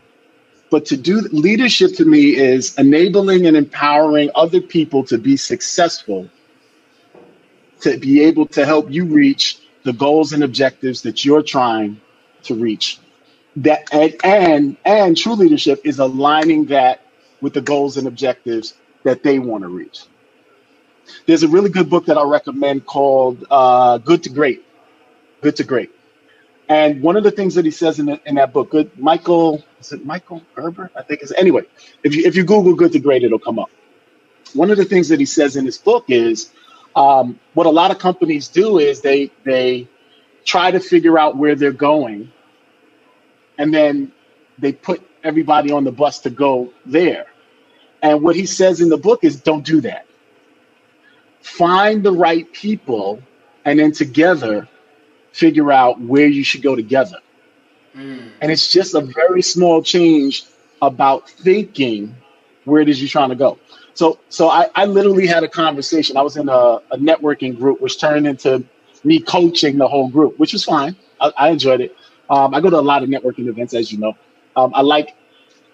[0.70, 6.28] But to do leadership to me is enabling and empowering other people to be successful
[7.80, 12.00] to be able to help you reach the goals and objectives that you're trying
[12.44, 13.00] to reach.
[13.56, 17.02] That and and, and true leadership is aligning that
[17.40, 20.04] with the goals and objectives that they want to reach.
[21.26, 24.64] There's a really good book that I recommend called uh, Good to Great.
[25.42, 25.90] Good to Great.
[26.68, 29.64] And one of the things that he says in, the, in that book, good Michael,
[29.80, 30.90] is it Michael Gerber?
[30.96, 31.62] I think it's anyway.
[32.04, 33.70] If you if you Google Good to Great, it'll come up.
[34.54, 36.50] One of the things that he says in his book is
[36.96, 39.88] um, what a lot of companies do is they they
[40.44, 42.32] try to figure out where they're going,
[43.58, 44.12] and then
[44.58, 47.26] they put everybody on the bus to go there.
[48.02, 50.06] And what he says in the book is don't do that.
[51.42, 53.22] Find the right people
[53.64, 54.68] and then together
[55.32, 57.18] figure out where you should go together.
[57.94, 58.30] Mm.
[58.40, 60.44] And it's just a very small change
[60.82, 62.14] about thinking
[62.64, 63.58] where it is you're trying to go.
[63.94, 66.16] So so I, I literally had a conversation.
[66.16, 68.64] I was in a, a networking group which turned into
[69.04, 70.96] me coaching the whole group, which was fine.
[71.20, 71.96] I, I enjoyed it.
[72.28, 74.14] Um, I go to a lot of networking events, as you know.
[74.56, 75.14] Um, I like,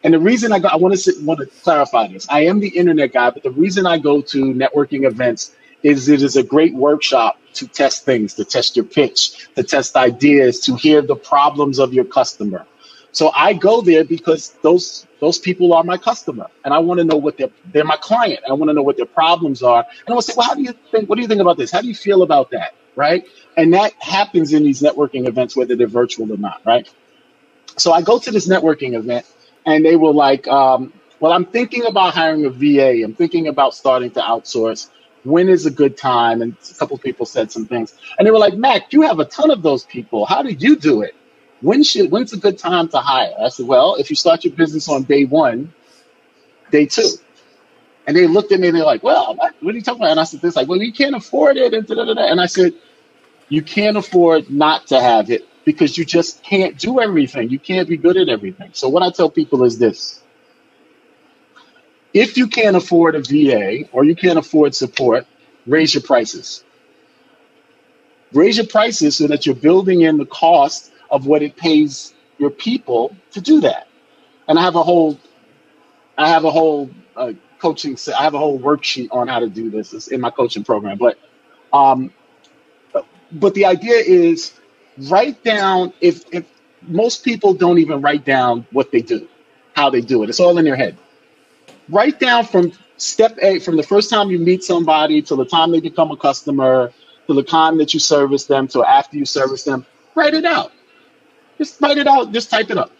[0.04, 2.26] and the reason I go, I want to want to clarify this.
[2.30, 6.22] I am the internet guy, but the reason I go to networking events is it
[6.22, 10.74] is a great workshop to test things, to test your pitch, to test ideas, to
[10.76, 12.66] hear the problems of your customer.
[13.12, 17.04] So I go there because those those people are my customer, and I want to
[17.04, 18.40] know what they're they're my client.
[18.48, 20.54] I want to know what their problems are, and I want to say, well, how
[20.54, 21.08] do you think?
[21.08, 21.70] What do you think about this?
[21.70, 22.74] How do you feel about that?
[22.96, 23.26] Right?
[23.56, 26.88] And that happens in these networking events, whether they're virtual or not, right?
[27.78, 29.26] So I go to this networking event,
[29.66, 33.04] and they were like, um, "Well, I'm thinking about hiring a VA.
[33.04, 34.90] I'm thinking about starting to outsource.
[35.24, 38.38] When is a good time?" And a couple people said some things, and they were
[38.38, 40.26] like, "Mack, you have a ton of those people.
[40.26, 41.14] How do you do it?
[41.62, 44.54] When should when's a good time to hire?" I said, "Well, if you start your
[44.54, 45.74] business on day one,
[46.72, 47.10] day two."
[48.06, 50.12] And they looked at me and they're like, well, what, are you talking about?
[50.12, 51.74] And I said, this like, well, we can't afford it.
[51.74, 52.74] And, and I said,
[53.48, 57.50] you can't afford not to have it because you just can't do everything.
[57.50, 58.70] You can't be good at everything.
[58.74, 60.22] So what I tell people is this.
[62.14, 65.26] If you can't afford a VA or you can't afford support,
[65.66, 66.64] raise your prices.
[68.32, 72.50] Raise your prices so that you're building in the cost of what it pays your
[72.50, 73.88] people to do that.
[74.48, 75.18] And I have a whole,
[76.18, 77.96] I have a whole uh, coaching.
[78.18, 80.98] I have a whole worksheet on how to do this it's in my coaching program.
[80.98, 81.18] But,
[81.72, 82.12] um,
[83.32, 84.58] but the idea is
[85.08, 86.44] write down if if
[86.82, 89.28] most people don't even write down what they do,
[89.74, 90.28] how they do it.
[90.28, 90.96] It's all in their head.
[91.88, 95.72] Write down from step A, from the first time you meet somebody till the time
[95.72, 96.92] they become a customer,
[97.26, 99.84] to the time that you service them, till after you service them.
[100.14, 100.72] Write it out.
[101.58, 102.32] Just write it out.
[102.32, 102.90] Just type it up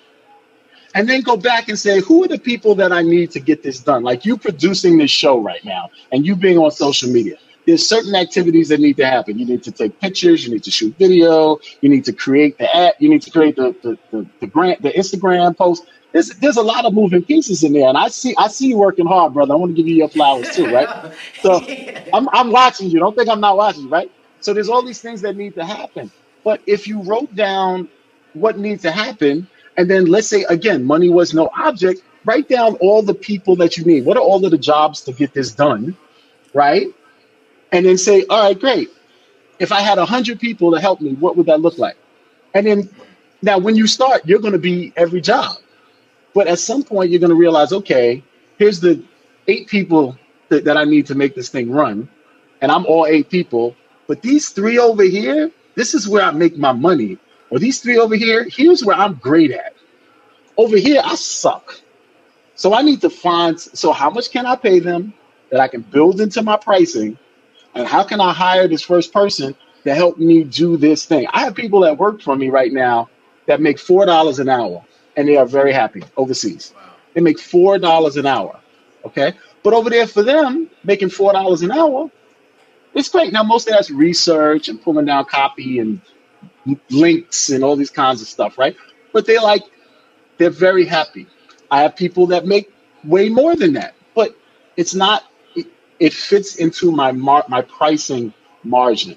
[0.96, 3.62] and then go back and say, who are the people that I need to get
[3.62, 4.02] this done?
[4.02, 7.36] Like you producing this show right now and you being on social media.
[7.66, 9.38] There's certain activities that need to happen.
[9.38, 12.74] You need to take pictures, you need to shoot video, you need to create the
[12.76, 15.84] app, you need to create the the, the, the grant the Instagram post.
[16.12, 17.88] There's, there's a lot of moving pieces in there.
[17.88, 19.52] And I see I see you working hard, brother.
[19.54, 21.12] I want to give you your flowers too, right?
[21.42, 21.60] So
[22.14, 23.00] I'm I'm watching you.
[23.00, 24.10] Don't think I'm not watching right?
[24.40, 26.10] So there's all these things that need to happen.
[26.44, 27.88] But if you wrote down
[28.34, 32.02] what needs to happen, and then let's say again, money was no object.
[32.24, 34.04] Write down all the people that you need.
[34.04, 35.96] What are all of the jobs to get this done,
[36.54, 36.86] right?
[37.72, 38.90] And then say, all right, great.
[39.58, 41.96] If I had a hundred people to help me, what would that look like?
[42.54, 42.90] And then
[43.42, 45.56] now, when you start, you're going to be every job.
[46.34, 48.22] But at some point, you're going to realize, okay,
[48.58, 49.02] here's the
[49.46, 50.18] eight people
[50.48, 52.08] that, that I need to make this thing run,
[52.60, 53.76] and I'm all eight people.
[54.06, 57.18] But these three over here, this is where I make my money.
[57.50, 59.74] Or these three over here, here's where I'm great at.
[60.56, 61.80] Over here, I suck.
[62.54, 65.12] So I need to find, so how much can I pay them
[65.50, 67.18] that I can build into my pricing?
[67.76, 69.54] And how can I hire this first person
[69.84, 71.26] to help me do this thing?
[71.30, 73.10] I have people that work for me right now
[73.46, 74.82] that make $4 an hour
[75.16, 76.72] and they are very happy overseas.
[76.74, 76.94] Wow.
[77.12, 78.58] They make $4 an hour.
[79.04, 79.34] Okay.
[79.62, 82.10] But over there for them, making $4 an hour,
[82.94, 83.32] it's great.
[83.32, 86.00] Now, most of that's research and pulling down copy and
[86.88, 88.74] links and all these kinds of stuff, right?
[89.12, 89.62] But they like,
[90.38, 91.26] they're very happy.
[91.70, 92.72] I have people that make
[93.04, 94.34] way more than that, but
[94.78, 95.24] it's not.
[95.98, 98.32] It, it fits into my mar- my pricing
[98.64, 99.16] margin.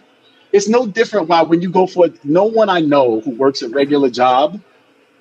[0.52, 1.28] It's no different.
[1.28, 4.60] Why when you go for no one I know who works a regular job,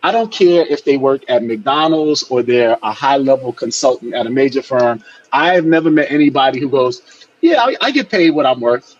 [0.02, 4.26] I don't care if they work at McDonald's or they're a high level consultant at
[4.26, 5.02] a major firm.
[5.32, 7.02] I have never met anybody who goes,
[7.40, 8.97] "Yeah, I, I get paid what I'm worth."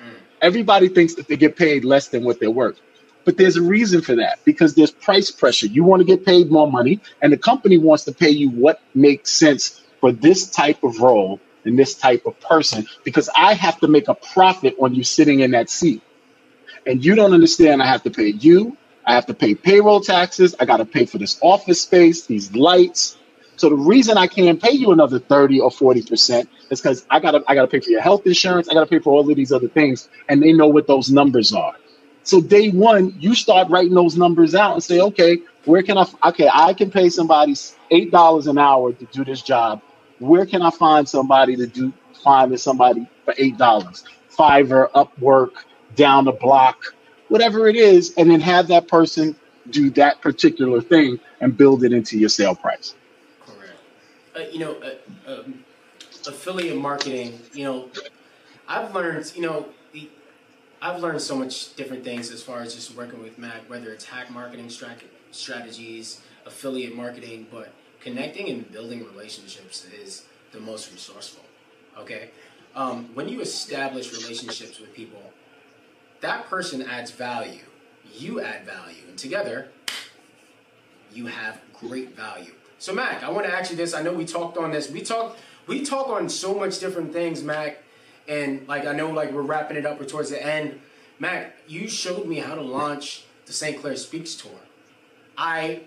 [0.00, 0.14] Mm.
[0.42, 2.80] Everybody thinks that they get paid less than what they're worth.
[3.24, 5.66] But there's a reason for that because there's price pressure.
[5.66, 8.80] You want to get paid more money, and the company wants to pay you what
[8.94, 13.78] makes sense for this type of role and this type of person because I have
[13.80, 16.02] to make a profit on you sitting in that seat.
[16.86, 18.76] And you don't understand, I have to pay you,
[19.06, 22.54] I have to pay payroll taxes, I got to pay for this office space, these
[22.54, 23.18] lights,
[23.58, 27.42] so the reason I can't pay you another 30 or 40% is because I gotta
[27.48, 29.66] I gotta pay for your health insurance, I gotta pay for all of these other
[29.68, 31.74] things, and they know what those numbers are.
[32.22, 36.06] So day one, you start writing those numbers out and say, okay, where can I
[36.26, 37.56] okay, I can pay somebody
[37.90, 39.82] eight dollars an hour to do this job.
[40.18, 41.92] Where can I find somebody to do
[42.22, 44.04] find somebody for eight dollars?
[44.36, 45.50] Fiverr, Upwork,
[45.96, 46.94] down the block,
[47.28, 49.34] whatever it is, and then have that person
[49.70, 52.94] do that particular thing and build it into your sale price
[54.38, 55.64] uh, you know, uh, um,
[56.26, 57.88] affiliate marketing, you know,
[58.66, 59.68] I've learned, you know,
[60.80, 64.04] I've learned so much different things as far as just working with Mack, whether it's
[64.04, 64.70] hack marketing
[65.32, 67.72] strategies, affiliate marketing, but
[68.08, 71.44] connecting and building relationships is the most resourceful.
[71.98, 72.30] Okay,
[72.74, 75.22] um, when you establish relationships with people,
[76.20, 77.64] that person adds value,
[78.14, 79.68] you add value, and together
[81.12, 82.52] you have great value.
[82.78, 83.92] So Mack, I want to ask you this.
[83.92, 84.90] I know we talked on this.
[84.90, 87.82] We talked we talk on so much different things, Mack.
[88.26, 90.80] And like I know like we're wrapping it up or towards the end.
[91.18, 93.80] Mack, you showed me how to launch the St.
[93.80, 94.60] Clair Speaks tour.
[95.36, 95.82] I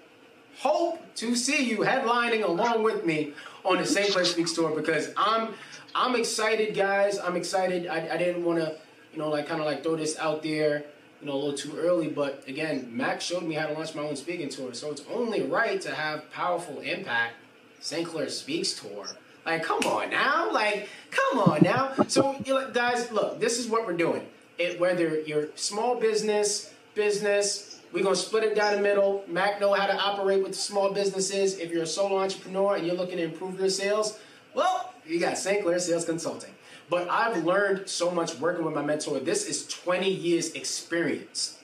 [0.60, 3.34] hope to see you headlining along with me
[3.64, 4.12] on the St.
[4.12, 5.54] Clair Speaks tour because I'm
[5.94, 7.20] I'm excited, guys.
[7.20, 7.88] I'm excited.
[7.88, 8.76] I, I didn't want to
[9.12, 10.86] you know, like kind of like throw this out there,
[11.20, 12.08] you know, a little too early.
[12.08, 15.42] But again, Mack's showed me how to launch my own speaking tour, so it's only
[15.42, 17.36] right to have powerful impact.
[17.80, 18.08] St.
[18.08, 19.08] Clair Speaks tour.
[19.46, 21.94] Like, come on now, like, come on now.
[22.08, 22.34] So,
[22.74, 24.28] guys, look, this is what we're doing.
[24.60, 29.24] It, whether you're small business, business, we're gonna split it down the middle.
[29.28, 31.60] Mack know how to operate with small businesses.
[31.60, 34.20] If you're a solo entrepreneur and you're looking to improve your sales,
[34.54, 35.64] well, you got St.
[35.64, 36.52] Clair Sales Consulting.
[36.90, 39.20] But I've learned so much working with my mentor.
[39.20, 41.58] This is 20 years experience.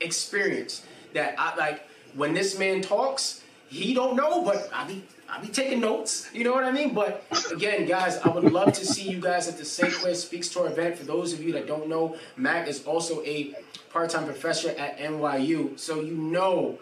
[0.00, 0.82] Experience
[1.14, 5.48] that I like when this man talks, he don't know, but I be I be
[5.48, 6.28] taking notes.
[6.32, 6.94] You know what I mean?
[6.94, 9.92] But again, guys, I would love to see you guys at the St.
[9.92, 10.96] Clair Speaks Tour event.
[10.96, 13.54] For those of you that don't know, Mack is also a
[13.90, 15.78] part-time professor at NYU.
[15.78, 16.78] So you know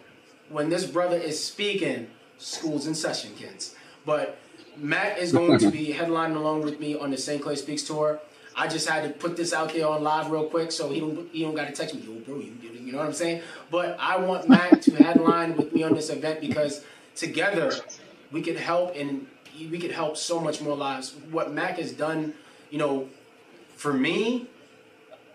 [0.48, 2.08] when this brother is speaking,
[2.38, 3.74] school's in session, kids.
[4.04, 4.38] But
[4.76, 7.42] Mack is going to be headlining along with me on the St.
[7.42, 8.20] Clair Speaks tour.
[8.54, 11.28] I just had to put this out there on live real quick, so he don't
[11.30, 12.54] he don't got to text me, yo, bro, you.
[12.62, 13.42] You know what I'm saying?
[13.70, 16.84] But I want Mack to headline with me on this event because
[17.16, 17.72] together
[18.32, 19.26] we could help and
[19.58, 21.14] we could help so much more lives.
[21.30, 22.34] What Mack has done,
[22.70, 23.08] you know,
[23.76, 24.48] for me,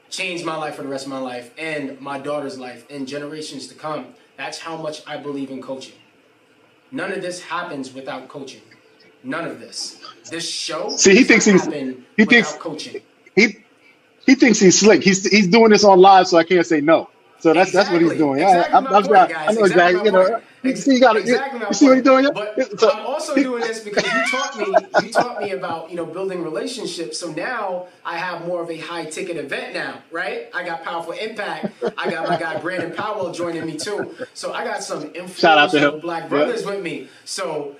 [0.09, 3.67] changed my life for the rest of my life and my daughter's life and generations
[3.67, 4.07] to come.
[4.37, 5.95] That's how much I believe in coaching.
[6.91, 8.61] None of this happens without coaching.
[9.23, 10.03] None of this.
[10.29, 10.89] This show.
[10.89, 11.65] See, he thinks he's
[12.17, 13.01] he thinks coaching.
[13.35, 13.63] He
[14.25, 15.03] he thinks he's slick.
[15.03, 17.09] He's he's doing this on live, so I can't say no.
[17.41, 17.97] So that's exactly.
[17.97, 18.39] that's what he's doing.
[18.39, 20.05] Exactly I, I, I, point, I, know exactly.
[20.05, 22.29] You know, you see, you got exactly you, you see what he's doing.
[22.31, 25.07] But so, I'm also doing this because you taught me.
[25.07, 27.17] You taught me about you know building relationships.
[27.19, 30.51] So now I have more of a high ticket event now, right?
[30.53, 31.73] I got powerful impact.
[31.97, 34.15] I got my guy Brandon Powell joining me too.
[34.35, 37.07] So I got some influential black brothers with me.
[37.25, 37.75] So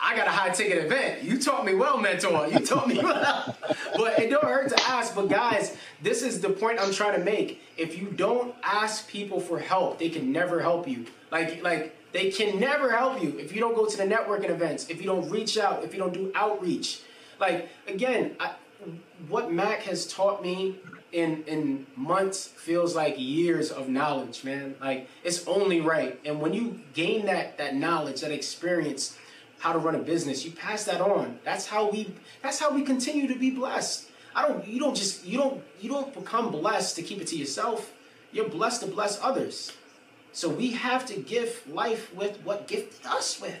[0.00, 1.22] I got a high ticket event.
[1.22, 2.48] You taught me well, mentor.
[2.48, 3.56] You taught me well.
[3.96, 5.14] but it don't hurt to ask.
[5.14, 7.60] But guys, this is the point I'm trying to make.
[7.76, 11.06] If you don't ask people for help, they can never help you.
[11.30, 14.88] Like like they can never help you if you don't go to the networking events,
[14.88, 17.02] if you don't reach out, if you don't do outreach.
[17.40, 18.52] Like again, I,
[19.28, 20.76] what Mack has taught me
[21.12, 24.76] in in months feels like years of knowledge, man.
[24.80, 26.18] Like it's only right.
[26.24, 29.17] And when you gain that that knowledge, that experience,
[29.58, 31.38] how to run a business, you pass that on.
[31.44, 34.08] That's how we that's how we continue to be blessed.
[34.34, 37.36] I don't you don't just you don't you don't become blessed to keep it to
[37.36, 37.92] yourself.
[38.32, 39.72] You're blessed to bless others.
[40.32, 43.58] So we have to give life with what gifted us with.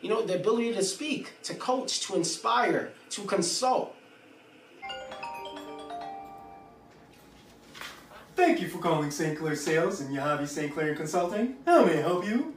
[0.00, 3.94] You know, the ability to speak, to coach, to inspire, to consult.
[8.36, 9.38] Thank you for calling St.
[9.38, 10.74] Clair Sales and Yahavi St.
[10.74, 11.56] Clair Consulting.
[11.64, 12.54] How may I help you?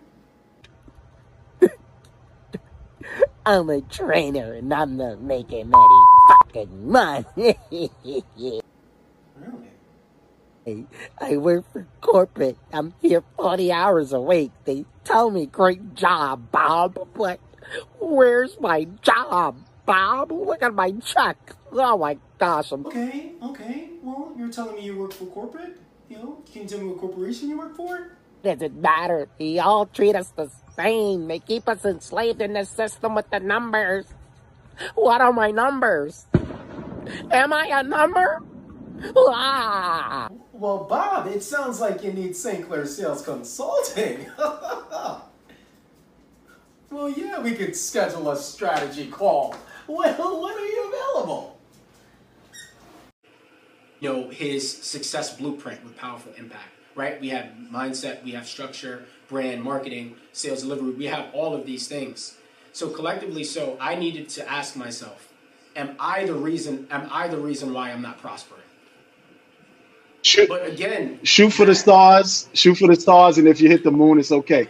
[3.45, 7.26] I'm a trainer and I'm not making any fucking money.
[9.35, 10.88] really?
[11.22, 12.57] I work for corporate.
[12.73, 14.52] I'm here 40 hours a week.
[14.65, 17.07] They tell me, great job, Bob.
[17.15, 17.39] But
[17.99, 20.31] where's my job, Bob?
[20.31, 21.56] Look at my check.
[21.72, 22.72] Oh my gosh.
[22.72, 22.85] I'm...
[22.85, 23.89] Okay, okay.
[24.02, 25.77] Well, you're telling me you work for corporate?
[26.10, 28.16] You know, can you tell me what corporation you work for?
[28.48, 29.28] Does it matter?
[29.38, 31.28] They all treat us the same.
[31.28, 34.06] They keep us enslaved in the system with the numbers.
[34.95, 36.28] What are my numbers?
[37.30, 38.41] Am I a number?
[39.18, 40.30] Ah!
[40.53, 42.65] Well, Bob, it sounds like you need St.
[42.65, 44.28] Clair Sales Consulting.
[44.38, 45.30] well,
[46.90, 49.57] yeah, we could schedule a strategy call.
[49.88, 51.60] Well, when are you available?
[53.99, 57.22] You know, his success blueprint with powerful impact right?
[57.22, 60.91] We have mindset, we have structure, brand, marketing, sales delivery.
[60.91, 62.38] We have all of these things.
[62.74, 65.32] So collectively, so I needed to ask myself,
[65.76, 66.88] am I the reason?
[66.91, 68.61] Am I the reason why I'm not prospering?
[70.24, 72.49] Shoot, but again, shoot for the stars.
[72.53, 74.68] Shoot for the stars, and if you hit the moon, it's okay.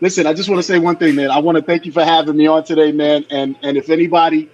[0.00, 1.30] Listen, I just want to say one thing, man.
[1.30, 3.24] I want to thank you for having me on today, man.
[3.30, 4.50] And and if anybody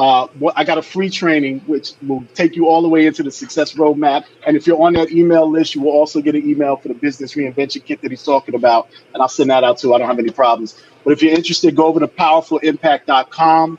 [0.00, 3.30] uh, I got a free training which will take you all the way into the
[3.30, 4.24] success roadmap.
[4.46, 6.94] And if you're on that email list, you will also get an email for the
[6.94, 8.88] business reinvention kit that he's talking about.
[9.12, 9.92] And I'll send that out too.
[9.92, 10.82] I don't have any problems.
[11.04, 13.78] But if you're interested, go over to powerfulimpact.com.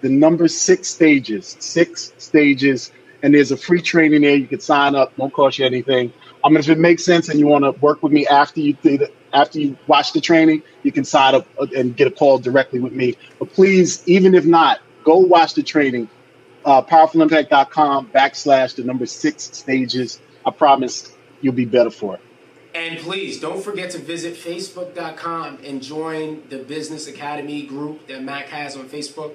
[0.00, 2.90] The number six stages, six stages,
[3.22, 4.34] and there's a free training there.
[4.34, 6.12] You can sign up, won't cost you anything.
[6.42, 8.76] I mean, if it makes sense and you want to work with me after you
[9.32, 12.92] after you watch the training, you can sign up and get a call directly with
[12.92, 13.16] me.
[13.38, 16.08] But please, even if not, Go watch the training.
[16.64, 20.20] Uh, powerfulimpact.com backslash the number six stages.
[20.44, 22.20] I promise you'll be better for it.
[22.74, 28.46] And please don't forget to visit facebook.com and join the Business Academy group that Mack
[28.46, 29.34] has on Facebook.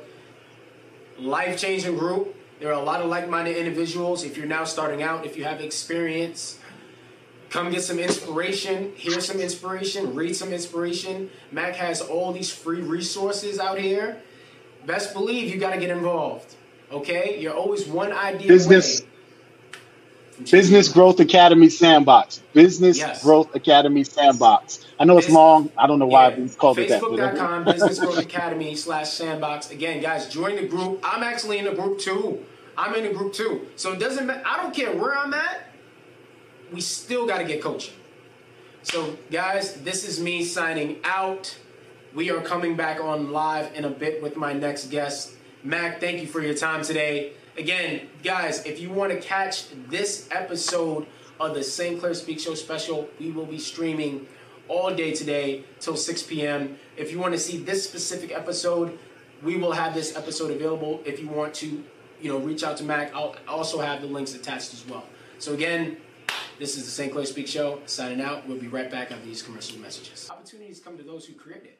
[1.20, 2.36] Life changing group.
[2.60, 4.24] There are a lot of like-minded individuals.
[4.24, 6.60] If you're now starting out, if you have experience,
[7.50, 11.30] come get some inspiration, hear some inspiration, read some inspiration.
[11.52, 14.22] Mack has all these free resources out here.
[14.86, 16.56] Best believe you got to get involved.
[16.92, 19.10] Okay, you're always one idea Business away.
[20.52, 22.42] Business Growth Academy Sandbox.
[22.54, 23.24] Business yes.
[23.24, 24.86] Growth Academy Sandbox.
[25.00, 25.72] I know it's long.
[25.78, 26.40] I don't know why yeah.
[26.40, 27.02] we called it that.
[27.02, 29.72] Facebook.com, Business Growth Academy slash Sandbox.
[29.72, 31.00] Again, guys, join the group.
[31.04, 32.46] I'm actually in the group too.
[32.78, 33.68] I'm in the group too.
[33.76, 34.44] So it doesn't matter.
[34.46, 35.70] I don't care where I'm at.
[36.72, 37.94] We still got to get coaching.
[38.84, 41.58] So, guys, this is me signing out.
[42.16, 45.34] We are coming back on live in a bit with my next guest.
[45.66, 47.34] Mack, thank you for your time today.
[47.58, 51.08] Again, guys, if you want to catch this episode
[51.42, 52.00] of the St.
[52.00, 54.28] Clair Speak Show special, we will be streaming
[54.70, 56.78] all day today till 6 p.m.
[56.96, 58.98] If you want to see this specific episode,
[59.44, 61.02] we will have this episode available.
[61.04, 61.84] If you want to,
[62.22, 65.04] you know, reach out to Mack, I'll also have the links attached as well.
[65.38, 65.98] So again,
[66.60, 67.12] this is the St.
[67.12, 67.82] Clair Speak Show.
[67.88, 68.48] Signing out.
[68.48, 70.30] We'll be right back after these commercial messages.
[70.32, 71.75] Opportunities come to those who create it.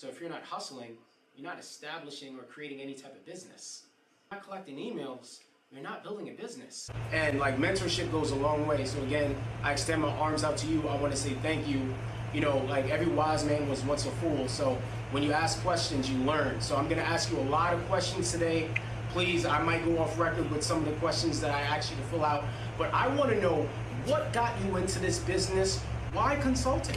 [0.00, 0.96] So if you're not hustling,
[1.36, 3.82] you're not establishing or creating any type of business
[4.30, 5.40] You're not collecting emails,
[5.70, 6.88] you're not building a business.
[7.12, 8.86] And like mentorship goes a long way.
[8.86, 10.88] So again, I extend my arms out to you.
[10.88, 11.94] I want to say thank you.
[12.32, 14.48] You know, like every wise man was once a fool.
[14.48, 14.78] So
[15.10, 16.62] when you ask questions, you learn.
[16.62, 18.70] So I'm going to ask you a lot of questions today.
[19.10, 21.98] Please, I might go off record with some of the questions that I asked you
[21.98, 22.44] to fill out.
[22.78, 23.68] But I want to know
[24.06, 25.78] what got you into this business?
[26.14, 26.96] Why consulting?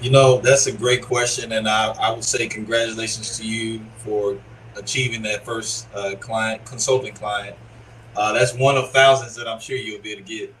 [0.00, 1.52] You know, that's a great question.
[1.52, 4.38] And I, I would say congratulations to you for
[4.76, 7.56] achieving that first uh, client, consulting client.
[8.16, 10.54] Uh, that's one of thousands that I'm sure you'll be able to get.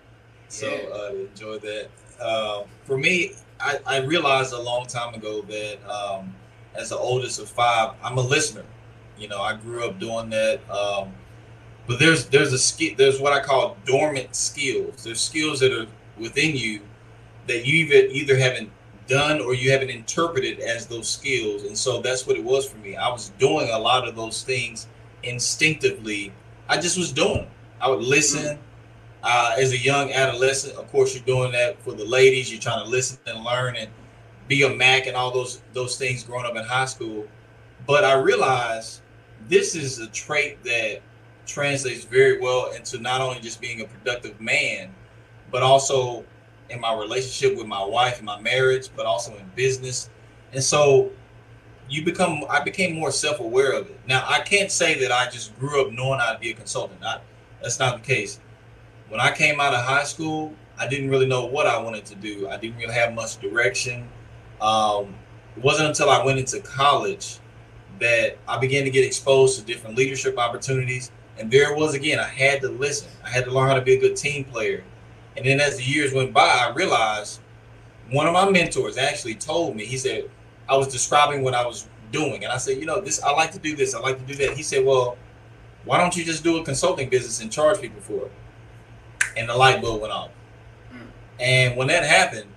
[0.48, 1.88] So uh, enjoy that.
[2.20, 6.34] Um, for me, I, I, realized a long time ago that um,
[6.74, 8.64] as the oldest of five, I'm a listener.
[9.18, 10.60] You know, I grew up doing that.
[10.70, 11.12] Um,
[11.86, 15.04] but there's there's a skill there's what I call dormant skills.
[15.04, 15.86] There's skills that are
[16.18, 16.80] within you
[17.46, 18.70] that you either either haven't
[19.08, 21.64] done or you haven't interpreted as those skills.
[21.64, 22.96] And so that's what it was for me.
[22.96, 24.86] I was doing a lot of those things
[25.22, 26.32] instinctively.
[26.68, 27.48] I just was doing them.
[27.80, 28.58] I would listen.
[29.20, 32.52] Uh, as a young adolescent, of course, you're doing that for the ladies.
[32.52, 33.90] You're trying to listen and learn and
[34.46, 37.26] be a Mac and all those those things growing up in high school.
[37.86, 39.02] But I realized
[39.48, 41.00] this is a trait that
[41.46, 44.94] translates very well into not only just being a productive man,
[45.50, 46.24] but also
[46.70, 50.10] in my relationship with my wife and my marriage, but also in business.
[50.52, 51.10] And so
[51.88, 54.00] you become I became more self-aware of it.
[54.06, 57.00] Now I can't say that I just grew up knowing how to be a consultant.
[57.62, 58.40] That's not the case.
[59.08, 62.14] When I came out of high school, I didn't really know what I wanted to
[62.14, 62.48] do.
[62.48, 64.08] I didn't really have much direction.
[64.60, 65.14] Um,
[65.56, 67.38] it wasn't until I went into college
[68.00, 71.10] that I began to get exposed to different leadership opportunities.
[71.38, 72.20] And there it was again.
[72.20, 73.08] I had to listen.
[73.24, 74.84] I had to learn how to be a good team player.
[75.38, 77.40] And then as the years went by, I realized
[78.10, 80.28] one of my mentors actually told me, he said,
[80.68, 82.42] I was describing what I was doing.
[82.42, 84.34] And I said, you know, this I like to do this, I like to do
[84.44, 84.56] that.
[84.56, 85.16] He said, Well,
[85.84, 88.32] why don't you just do a consulting business and charge people for it?
[89.36, 90.30] And the light bulb went off.
[90.92, 91.06] Mm.
[91.38, 92.50] And when that happened,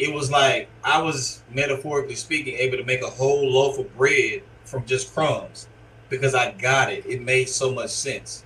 [0.00, 4.42] it was like I was metaphorically speaking able to make a whole loaf of bread
[4.64, 5.68] from just crumbs
[6.08, 7.06] because I got it.
[7.06, 8.44] It made so much sense.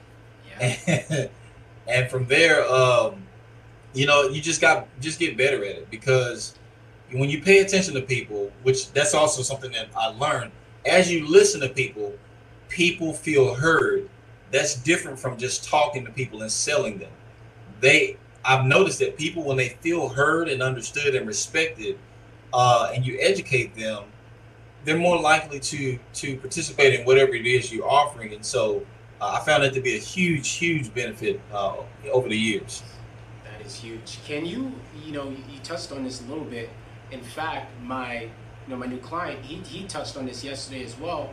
[0.61, 0.77] Yeah.
[0.87, 1.31] And,
[1.89, 3.23] and from there, um,
[3.95, 6.55] you know, you just got just get better at it because
[7.13, 10.53] when you pay attention to people, which that's also something that I learned
[10.87, 12.15] as you listen to people,
[12.69, 14.09] people feel heard.
[14.51, 17.11] That's different from just talking to people and selling them.
[17.81, 21.99] They, I've noticed that people when they feel heard and understood and respected,
[22.53, 24.05] uh, and you educate them,
[24.85, 28.35] they're more likely to to participate in whatever it is you're offering.
[28.35, 28.85] And so,
[29.21, 31.77] uh, I found that to be a huge, huge benefit uh,
[32.13, 32.83] over the years
[33.67, 34.19] is huge.
[34.25, 34.73] Can you,
[35.05, 36.71] you know, you touched on this a little bit.
[37.11, 38.29] In fact, my, you
[38.69, 41.31] know, my new client, he, he touched on this yesterday as well.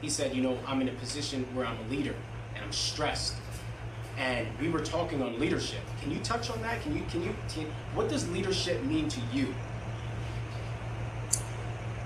[0.00, 2.14] He said, you know, I'm in a position where I'm a leader
[2.54, 3.34] and I'm stressed.
[4.18, 5.80] And we were talking on leadership.
[6.02, 6.82] Can you touch on that?
[6.82, 9.54] Can you, can you, can, what does leadership mean to you?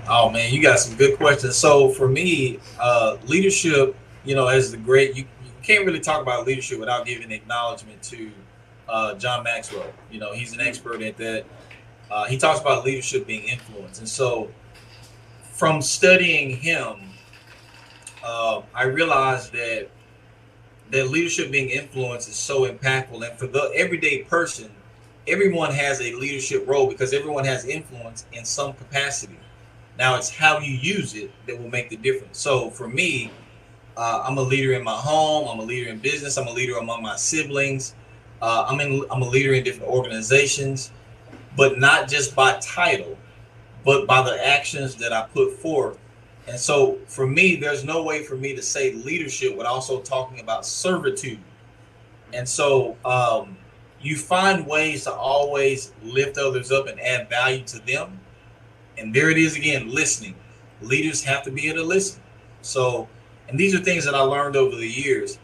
[0.07, 1.57] Oh man, you got some good questions.
[1.57, 6.21] So for me, uh, leadership, you know, as the great, you, you can't really talk
[6.21, 8.31] about leadership without giving acknowledgement to
[8.89, 9.93] uh, John Maxwell.
[10.11, 11.45] You know, he's an expert at that.
[12.11, 14.51] Uh, he talks about leadership being influence, and so
[15.53, 16.97] from studying him,
[18.23, 19.89] uh, I realized that
[20.91, 24.71] that leadership being influence is so impactful, and for the everyday person,
[25.27, 29.39] everyone has a leadership role because everyone has influence in some capacity.
[29.99, 32.39] Now it's how you use it that will make the difference.
[32.39, 33.31] So for me,
[33.97, 35.47] Uh, I'm a leader in my home.
[35.49, 36.37] I'm a leader in business.
[36.37, 37.95] I'm a leader among my siblings.
[38.45, 39.03] Uh, I'm in.
[39.11, 40.91] I'm a leader in different organizations,
[41.57, 43.17] but not just by title,
[43.87, 45.99] but by the actions that I put forth.
[46.47, 50.41] And so, for me, there's no way for me to say leadership without also talking
[50.41, 51.39] about servitude.
[52.35, 53.57] And so, um,
[54.03, 58.21] you find ways to always lift others up and add value to them.
[58.99, 60.35] And there it is again, listening.
[60.83, 62.21] Leaders have to be able to listen.
[62.61, 63.09] So,
[63.49, 65.39] and these are things that I learned over the years.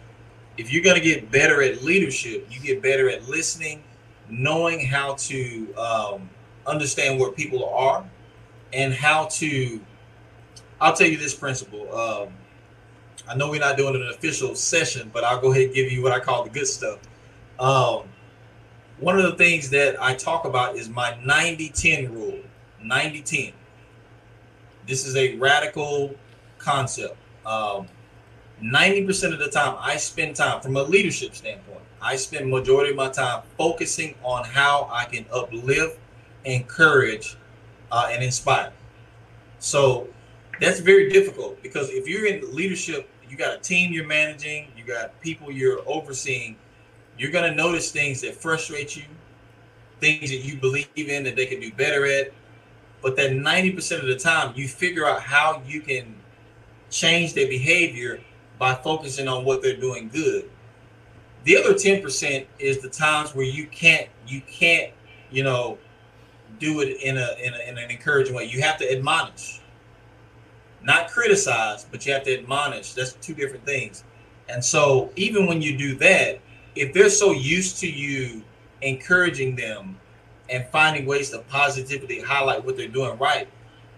[0.57, 3.83] If you're going to get better at leadership, you get better at listening,
[4.29, 6.31] knowing how to um,
[6.67, 8.05] understand where people are,
[8.73, 9.81] and how to.
[10.81, 11.95] I'll tell you this principle.
[11.95, 12.29] Um,
[13.29, 16.03] I know we're not doing an official session, but I'll go ahead and give you
[16.03, 16.99] what I call the good stuff.
[17.59, 18.05] Um,
[18.99, 22.39] one of the things that I talk about is my 90 10 rule
[22.83, 23.53] 90 10.
[24.87, 26.15] This is a radical
[26.59, 27.17] concept.
[27.47, 27.87] Um,
[28.62, 32.97] 90% of the time, I spend time from a leadership standpoint, I spend majority of
[32.97, 35.99] my time focusing on how I can uplift,
[36.45, 37.37] encourage,
[37.91, 38.73] uh, and inspire.
[39.59, 40.09] So
[40.61, 44.85] that's very difficult because if you're in leadership, you got a team you're managing, you
[44.85, 46.57] got people you're overseeing,
[47.19, 49.05] you're going to notice things that frustrate you,
[50.01, 52.32] things that you believe in that they can do better at.
[53.03, 56.15] But that 90% of the time, you figure out how you can
[56.91, 58.20] change their behavior
[58.61, 60.49] by focusing on what they're doing good.
[61.45, 64.93] The other 10% is the times where you can't, you can't,
[65.31, 65.78] you know,
[66.59, 68.45] do it in a, in, a, in an encouraging way.
[68.45, 69.62] You have to admonish,
[70.82, 72.93] not criticize, but you have to admonish.
[72.93, 74.05] That's two different things.
[74.51, 76.41] And so even when you do that,
[76.77, 78.43] if they're so used to you
[78.82, 79.99] encouraging them
[80.51, 83.49] and finding ways to positively highlight what they're doing right,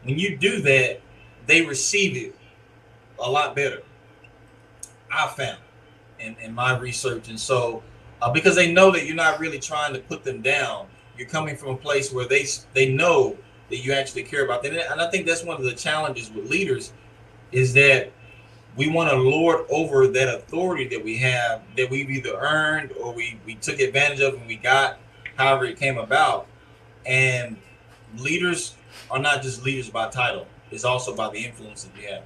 [0.04, 1.00] when you do that,
[1.46, 2.36] they receive it
[3.18, 3.82] a lot better.
[5.12, 5.58] I found
[6.18, 7.28] in, in my research.
[7.28, 7.82] And so,
[8.20, 10.86] uh, because they know that you're not really trying to put them down,
[11.18, 13.36] you're coming from a place where they they know
[13.68, 14.74] that you actually care about them.
[14.74, 16.92] And I think that's one of the challenges with leaders
[17.52, 18.12] is that
[18.76, 23.12] we want to lord over that authority that we have that we've either earned or
[23.12, 24.98] we, we took advantage of and we got
[25.36, 26.46] however it came about
[27.04, 27.56] and
[28.16, 28.74] leaders
[29.10, 32.22] are not just leaders by title it's also by the influence that we have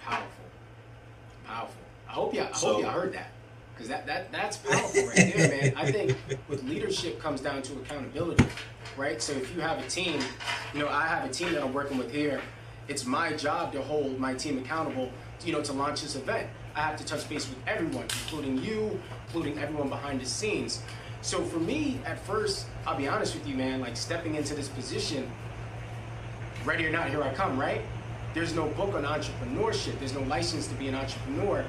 [0.00, 0.39] powerful
[1.50, 3.30] powerful i hope you i so, hope you heard that
[3.74, 6.16] because that, that that's powerful right there man i think
[6.48, 8.44] with leadership comes down to accountability
[8.96, 10.20] right so if you have a team
[10.72, 12.40] you know i have a team that i'm working with here
[12.90, 15.10] it's my job to hold my team accountable,
[15.44, 16.48] you know, to launch this event.
[16.74, 20.82] I have to touch base with everyone, including you, including everyone behind the scenes.
[21.22, 24.66] So for me, at first, I'll be honest with you, man, like stepping into this
[24.66, 25.30] position,
[26.64, 27.82] ready or not, here I come, right?
[28.32, 29.98] There's no book on entrepreneurship.
[29.98, 31.64] There's no license to be an entrepreneur.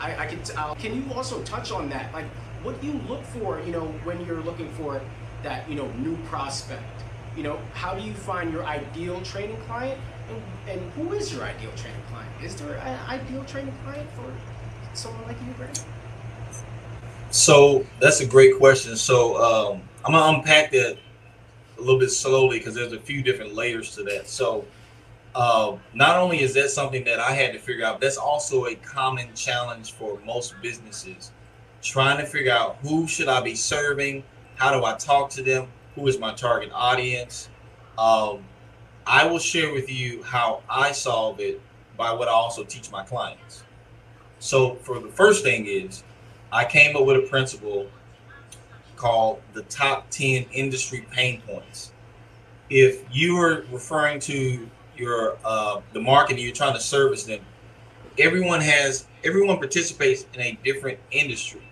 [0.00, 2.12] I, I could, I'll, can you also touch on that?
[2.12, 2.26] Like,
[2.62, 5.00] what do you look for, you know, when you're looking for
[5.42, 6.82] that, you know, new prospect?
[7.36, 10.00] You know, how do you find your ideal training client?
[10.28, 10.42] And,
[10.80, 12.30] and who is your ideal training client?
[12.42, 14.32] Is there an ideal training client for
[14.94, 15.84] someone like you, Grant?
[17.30, 18.96] So that's a great question.
[18.96, 20.98] So um, I'm gonna unpack that
[21.78, 24.28] a little bit slowly because there's a few different layers to that.
[24.28, 24.64] So
[25.34, 28.74] uh, not only is that something that I had to figure out, that's also a
[28.76, 31.32] common challenge for most businesses.
[31.82, 34.24] Trying to figure out who should I be serving,
[34.56, 37.48] how do I talk to them, who is my target audience,
[37.98, 38.44] um,
[39.06, 41.60] I will share with you how I solve it
[41.96, 43.64] by what I also teach my clients.
[44.38, 46.02] So, for the first thing is,
[46.50, 47.88] I came up with a principle
[48.96, 51.92] called the top 10 industry pain points.
[52.70, 57.40] If you are referring to your uh, the market and you're trying to service them,
[58.18, 61.62] everyone has everyone participates in a different industry.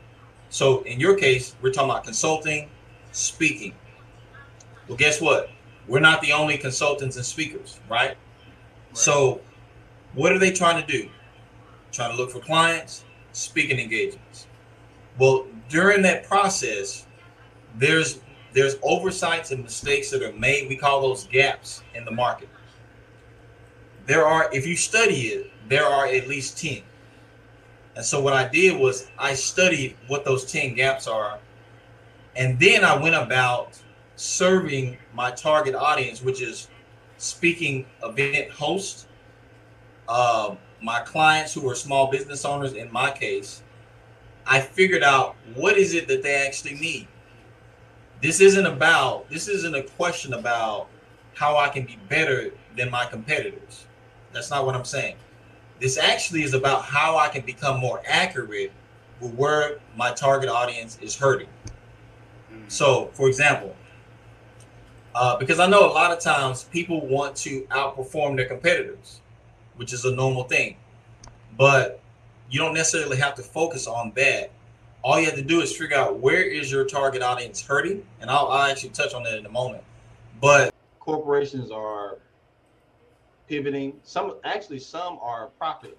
[0.49, 2.69] So in your case, we're talking about consulting,
[3.13, 3.75] speaking.
[4.89, 5.51] Well, guess what?
[5.91, 8.07] we're not the only consultants and speakers, right?
[8.07, 8.17] right?
[8.93, 9.41] So,
[10.15, 11.09] what are they trying to do?
[11.91, 14.47] Trying to look for clients, speaking engagements.
[15.19, 17.07] Well, during that process,
[17.75, 18.21] there's
[18.53, 20.69] there's oversights and mistakes that are made.
[20.69, 22.49] We call those gaps in the market.
[24.11, 26.83] There are, if you study it, there are at least 10.
[27.95, 31.39] And so what I did was I studied what those 10 gaps are.
[32.35, 33.81] And then I went about
[34.17, 36.67] serving my target audience, which is
[37.19, 39.07] speaking event hosts,
[40.09, 43.63] uh, my clients who are small business owners, in my case,
[44.45, 47.07] I figured out what is it that they actually need.
[48.21, 50.89] This isn't about, this isn't a question about
[51.35, 53.87] how I can be better than my competitors.
[54.33, 55.17] That's not what I'm saying.
[55.81, 58.73] This actually is about how I can become more accurate
[59.21, 61.49] with where my target audience is hurting.
[62.69, 63.75] So, for example,
[65.15, 69.21] uh, because I know a lot of times people want to outperform their competitors,
[69.77, 70.77] which is a normal thing,
[71.59, 72.01] but
[72.49, 74.53] you don't necessarily have to focus on that.
[75.03, 78.31] All you have to do is figure out where is your target audience hurting, and
[78.31, 79.83] I'll, I'll actually touch on that in a moment.
[80.41, 82.19] But corporations are
[83.51, 83.99] pivoting.
[84.05, 85.99] Some actually, some are profiting.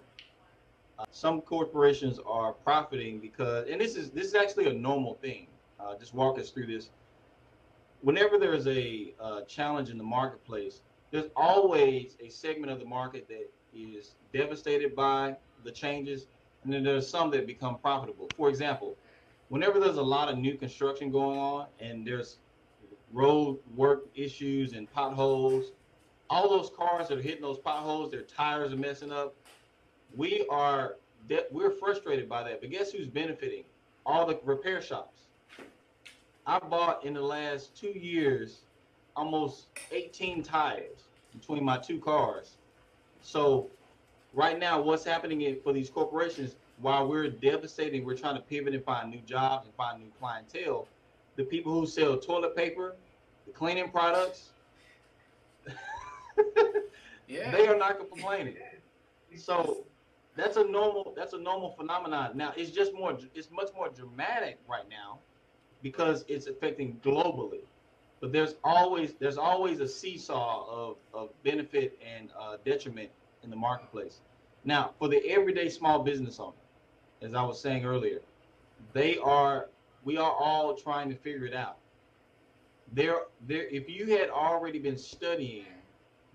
[0.97, 5.47] Uh, some corporations are profiting because, and this is this is actually a normal thing.
[5.77, 6.91] Uh, just walk us through this.
[8.01, 13.27] Whenever there's a uh, challenge in the marketplace, there's always a segment of the market
[13.27, 16.27] that is devastated by the changes,
[16.63, 18.29] and then there's some that become profitable.
[18.37, 18.95] For example,
[19.49, 22.39] whenever there's a lot of new construction going on and there's
[23.11, 25.73] road work issues and potholes,
[26.31, 29.35] all those cars that are hitting those potholes, their tires are messing up.
[30.15, 30.95] We are
[31.51, 32.61] we're frustrated by that.
[32.61, 33.63] But guess who's benefiting?
[34.05, 35.19] All the repair shops.
[36.47, 38.61] I bought in the last two years
[39.15, 41.03] almost 18 tires
[41.33, 42.55] between my two cars.
[43.21, 43.69] So
[44.33, 48.83] right now, what's happening for these corporations, while we're devastating, we're trying to pivot and
[48.83, 50.87] find new jobs and find new clientele.
[51.35, 52.95] The people who sell toilet paper,
[53.45, 54.51] the cleaning products,
[57.27, 57.51] yeah.
[57.51, 58.57] they are not complaining.
[59.35, 59.85] So
[60.35, 62.35] that's a normal that's a normal phenomenon.
[62.35, 65.19] Now it's just more it's much more dramatic right now
[65.81, 67.61] because it's affecting globally.
[68.19, 73.09] But there's always there's always a seesaw of, of benefit and uh, detriment
[73.43, 74.21] in the marketplace.
[74.63, 76.53] Now, for the everyday small business owner,
[77.21, 78.19] as I was saying earlier,
[78.93, 79.69] they are
[80.03, 81.77] we are all trying to figure it out.
[82.93, 83.67] There, there.
[83.69, 85.65] If you had already been studying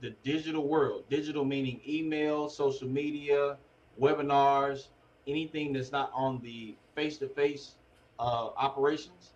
[0.07, 3.57] the digital world, digital meaning email, social media,
[4.01, 4.89] webinars,
[5.27, 7.73] anything that's not on the face-to-face
[8.21, 9.33] uh, operations,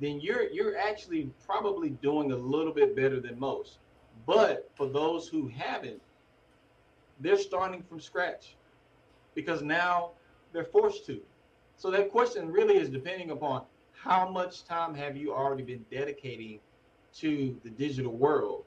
[0.00, 3.78] then you're you're actually probably doing a little bit better than most.
[4.26, 6.00] But for those who haven't,
[7.20, 8.56] they're starting from scratch
[9.36, 10.10] because now
[10.52, 11.20] they're forced to.
[11.76, 13.62] So that question really is depending upon
[13.92, 16.58] how much time have you already been dedicating
[17.14, 18.64] to the digital world.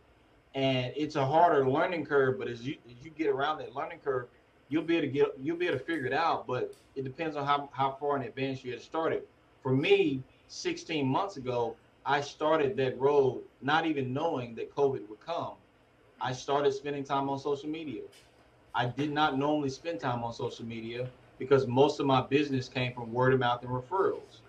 [0.53, 3.99] And it's a harder learning curve, but as you as you get around that learning
[4.03, 4.27] curve,
[4.69, 6.45] you'll be able to get you'll be able to figure it out.
[6.45, 9.23] But it depends on how, how far in advance you had started.
[9.63, 11.75] For me, 16 months ago,
[12.05, 15.53] I started that road not even knowing that COVID would come.
[16.19, 18.01] I started spending time on social media.
[18.73, 21.09] I did not normally spend time on social media
[21.39, 24.41] because most of my business came from word of mouth and referrals.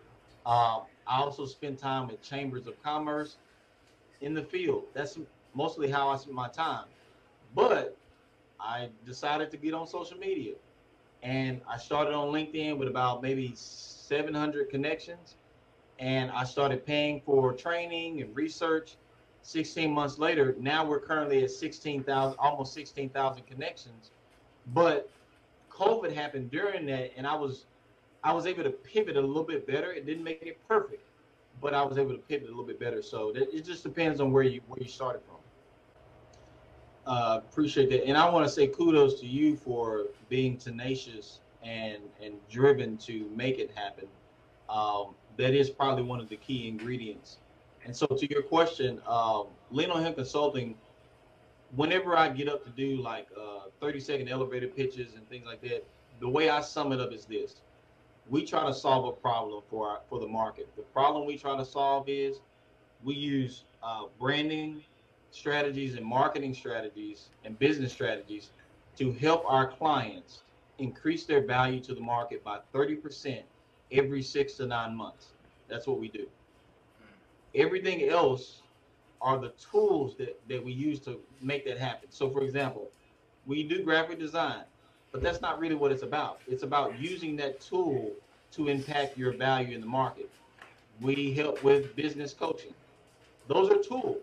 [0.44, 3.36] Um, I also spend time at chambers of commerce
[4.20, 4.84] in the field.
[4.94, 5.18] That's
[5.54, 6.84] mostly how I spend my time.
[7.54, 7.96] But
[8.60, 10.54] I decided to get on social media
[11.22, 15.36] and I started on LinkedIn with about maybe 700 connections
[15.98, 18.96] and I started paying for training and research.
[19.42, 24.10] 16 months later, now we're currently at 16,000, almost 16,000 connections.
[24.72, 25.10] But
[25.70, 27.66] COVID happened during that, and I was,
[28.22, 29.92] I was able to pivot a little bit better.
[29.92, 31.02] It didn't make it perfect,
[31.60, 33.02] but I was able to pivot a little bit better.
[33.02, 35.41] So it just depends on where you where you started from.
[37.06, 41.98] Uh, appreciate that, and I want to say kudos to you for being tenacious and
[42.22, 44.06] and driven to make it happen.
[44.68, 47.38] Um, that is probably one of the key ingredients.
[47.84, 50.76] And so, to your question, um, Lean on Him Consulting,
[51.74, 55.60] whenever I get up to do like uh, 30 second elevator pitches and things like
[55.62, 55.84] that,
[56.20, 57.56] the way I sum it up is this
[58.28, 60.68] we try to solve a problem for our, for the market.
[60.76, 62.40] The problem we try to solve is
[63.02, 64.82] we use uh, branding
[65.32, 68.50] strategies and marketing strategies and business strategies
[68.96, 70.42] to help our clients
[70.78, 73.42] increase their value to the market by 30%
[73.90, 75.28] every six to nine months.
[75.68, 76.26] That's what we do.
[77.54, 78.62] Everything else
[79.20, 82.08] are the tools that, that we use to make that happen.
[82.10, 82.90] So, for example,
[83.46, 84.64] we do graphic design,
[85.12, 86.40] but that's not really what it's about.
[86.48, 88.10] It's about using that tool
[88.52, 90.30] to impact your value in the market.
[91.00, 92.74] We help with business coaching.
[93.48, 94.18] Those are tools,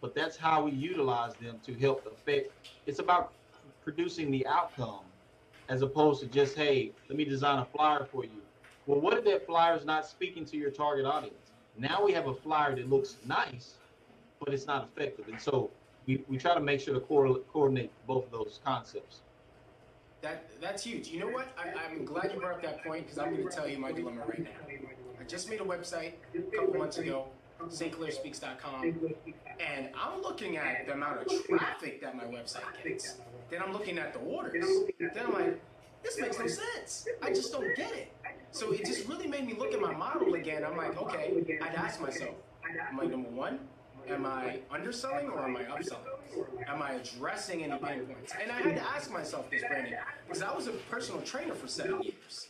[0.00, 2.52] but that's how we utilize them to help affect.
[2.86, 3.32] It's about
[3.82, 5.00] producing the outcome
[5.68, 8.42] as opposed to just, hey, let me design a flyer for you
[8.88, 11.52] well, what if that flyer is not speaking to your target audience?
[11.76, 13.74] Now we have a flyer that looks nice,
[14.40, 15.28] but it's not effective.
[15.28, 15.70] And so
[16.06, 19.20] we, we try to make sure to co- coordinate both of those concepts.
[20.22, 21.08] That that's huge.
[21.08, 21.48] You know what?
[21.58, 23.92] I, I'm glad you brought up that point because I'm going to tell you my
[23.92, 24.50] dilemma right now.
[25.20, 27.26] I just made a website a couple months ago.
[27.66, 29.10] stclairspeaks.com,
[29.60, 33.16] and I'm looking at the amount of traffic that my website gets.
[33.50, 34.66] Then I'm looking at the orders.
[34.98, 35.60] Then I'm like,
[36.02, 37.06] this makes no sense.
[37.22, 38.12] I just don't get it.
[38.52, 40.64] So it just really made me look at my model again.
[40.64, 42.34] I'm like, okay, I'd ask myself,
[42.90, 43.58] am I number one?
[44.08, 46.66] Am I underselling or am I upselling?
[46.66, 48.32] Am I addressing any pain points?
[48.40, 51.66] And I had to ask myself this, Brandon, because I was a personal trainer for
[51.66, 52.48] seven years.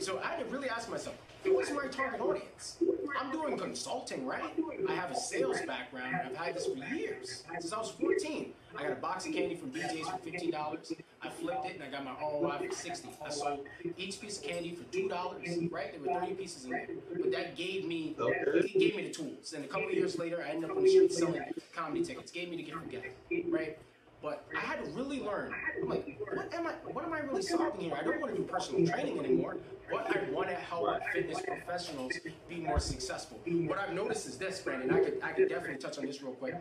[0.00, 1.16] So I had to really ask myself,
[1.48, 2.76] who is my target audience?
[3.18, 4.42] I'm doing consulting, right?
[4.88, 6.16] I have a sales background.
[6.26, 8.52] I've had this for years, since I was 14.
[8.76, 10.92] I got a box of candy from BJ's for $15.
[11.20, 13.08] I flipped it and I got my ROI for 60.
[13.24, 13.66] I sold
[13.96, 15.92] each piece of candy for $2, right?
[15.92, 16.88] There were 30 pieces in there.
[17.18, 19.54] But that gave me, it gave me the tools.
[19.54, 21.42] And a couple of years later, I ended up on the street selling
[21.74, 22.30] comedy tickets.
[22.30, 23.06] Gave me the gift of gift,
[23.48, 23.78] right?
[24.20, 25.54] But I had to really learn.
[25.80, 26.72] I'm like, what am I?
[26.92, 27.94] What am I really solving here?
[27.94, 29.56] I don't want to do personal training anymore.
[29.90, 32.12] What I want to help fitness professionals
[32.48, 33.38] be more successful.
[33.46, 34.90] What I've noticed is this, Brandon.
[34.90, 36.56] I could I could definitely touch on this real quick.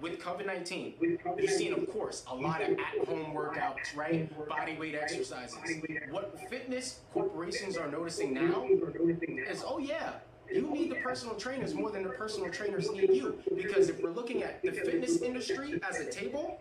[0.00, 4.28] With COVID nineteen, you've seen, of course, a lot of at home workouts, right?
[4.48, 5.58] Body weight exercises.
[6.10, 8.66] What fitness corporations are noticing now
[9.48, 10.14] is, oh yeah,
[10.54, 13.38] you need the personal trainers more than the personal trainers need you.
[13.56, 16.60] Because if we're looking at the fitness industry as a table,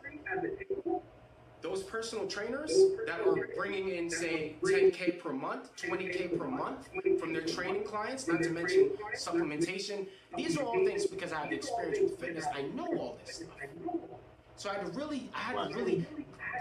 [1.62, 2.72] those personal trainers
[3.06, 6.90] that are bringing in, say, 10K per month, 20K per month
[7.20, 11.52] from their training clients, not to mention supplementation, these are all things because I have
[11.52, 12.46] experience with fitness.
[12.54, 13.50] I know all this stuff.
[14.56, 16.06] So I had to really, I had to really,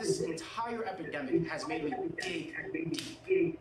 [0.00, 2.54] this entire epidemic has made me dig
[3.26, 3.58] deep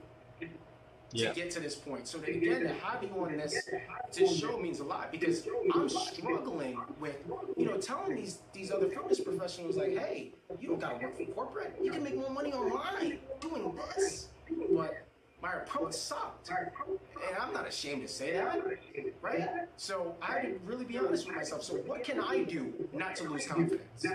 [1.12, 2.08] to get to this point.
[2.08, 3.70] So that, again, to have you on this
[4.12, 7.18] to show means a lot because I'm struggling with,
[7.58, 11.26] you know, telling these these other fitness professionals like, hey, you don't gotta work for
[11.26, 11.76] corporate.
[11.82, 14.30] You can make more money online doing this.
[14.72, 15.06] But
[15.42, 16.50] my approach sucked.
[16.50, 18.60] And I'm not ashamed to say that,
[19.22, 19.50] right?
[19.78, 21.64] So I had to really be honest with myself.
[21.64, 24.06] So what can I do not to lose confidence?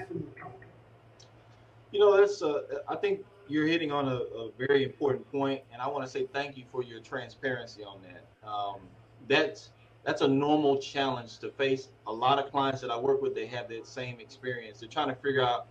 [1.93, 5.81] You know, that's uh, I think you're hitting on a, a, very important point, and
[5.81, 8.49] I want to say thank you for your transparency on that.
[8.49, 8.81] Um,
[9.29, 9.71] that's
[10.05, 11.89] that's a normal challenge to face.
[12.07, 14.81] A lot of clients that I work with, they have that same experience.
[14.81, 15.67] They're trying to figure out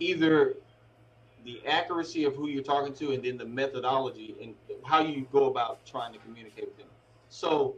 [0.00, 0.54] either
[1.44, 4.54] the accuracy of who you're talking to, and then the methodology and
[4.84, 6.88] how you go about trying to communicate with them.
[7.28, 7.76] So,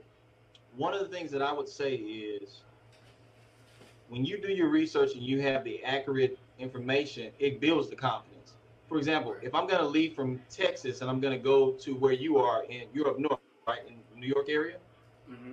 [0.77, 2.63] one of the things that I would say is
[4.09, 8.30] when you do your research and you have the accurate information, it builds the confidence
[8.91, 11.95] for example, if I'm going to leave from Texas and I'm going to go to
[11.95, 14.79] where you are in Europe North, right, in New York area,
[15.31, 15.53] mm-hmm.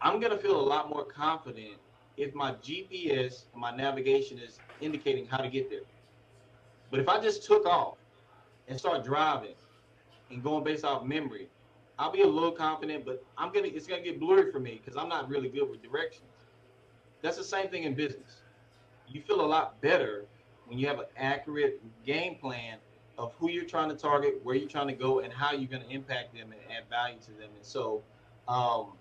[0.00, 1.74] I'm going to feel a lot more confident
[2.16, 5.82] if my GPS and my navigation is indicating how to get there.
[6.90, 7.98] But if I just took off
[8.68, 9.54] and start driving
[10.30, 11.50] and going based off memory,
[11.98, 14.96] I'll be a little confident, but I'm gonna it's gonna get blurry for me because
[14.96, 16.30] I'm not really good with directions.
[17.20, 18.40] That's the same thing in business.
[19.08, 20.24] You feel a lot better
[20.68, 22.78] when you have an accurate game plan
[23.16, 25.82] of who you're trying to target, where you're trying to go, and how you're going
[25.82, 27.50] to impact them and add value to them.
[27.56, 28.02] And so
[28.46, 28.92] um,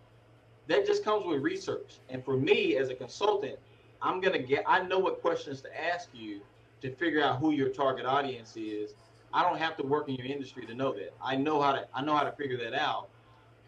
[0.68, 2.00] that just comes with research.
[2.10, 3.60] And for me as a consultant,
[4.02, 6.42] I'm going to get, I know what questions to ask you
[6.82, 8.94] to figure out who your target audience is.
[9.34, 11.14] I don't have to work in your industry to know that.
[11.22, 13.10] I know how to, I know how to figure that out.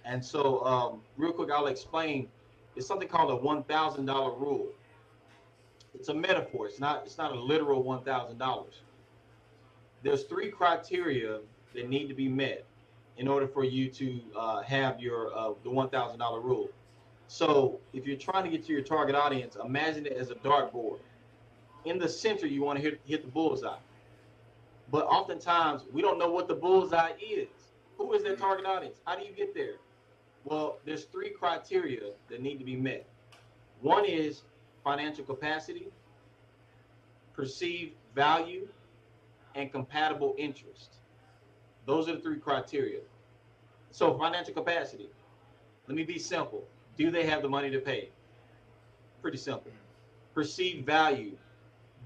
[0.06, 2.30] And so, um, real quick, I'll explain.
[2.76, 4.68] It's something called a $1,000 rule
[5.94, 6.68] it's a metaphor.
[6.68, 8.82] It's not it's not a literal one thousand dollars.
[10.04, 11.40] There's three criteria
[11.76, 12.66] that need to be met
[13.18, 16.70] in order for you to uh, have your uh, the one thousand dollar rule.
[17.28, 21.00] So if you're trying to get to your target audience, imagine it as a dartboard.
[21.86, 23.78] In the center, you want to hit, hit the bullseye.
[24.92, 27.48] But oftentimes, we don't know what the bullseye is.
[27.98, 28.98] Who is that target audience?
[29.06, 29.76] How do you get there?
[30.44, 33.06] Well, there's three criteria that need to be met.
[33.82, 34.42] One is
[34.90, 35.88] financial capacity,
[37.34, 38.68] perceived value,
[39.54, 40.96] and compatible interest.
[41.86, 43.02] Those are the three criteria.
[43.92, 45.10] So, financial capacity,
[45.88, 46.64] let me be simple.
[46.98, 48.10] Do they have the money to pay?
[49.22, 49.72] Pretty simple.
[50.34, 51.38] Perceived value,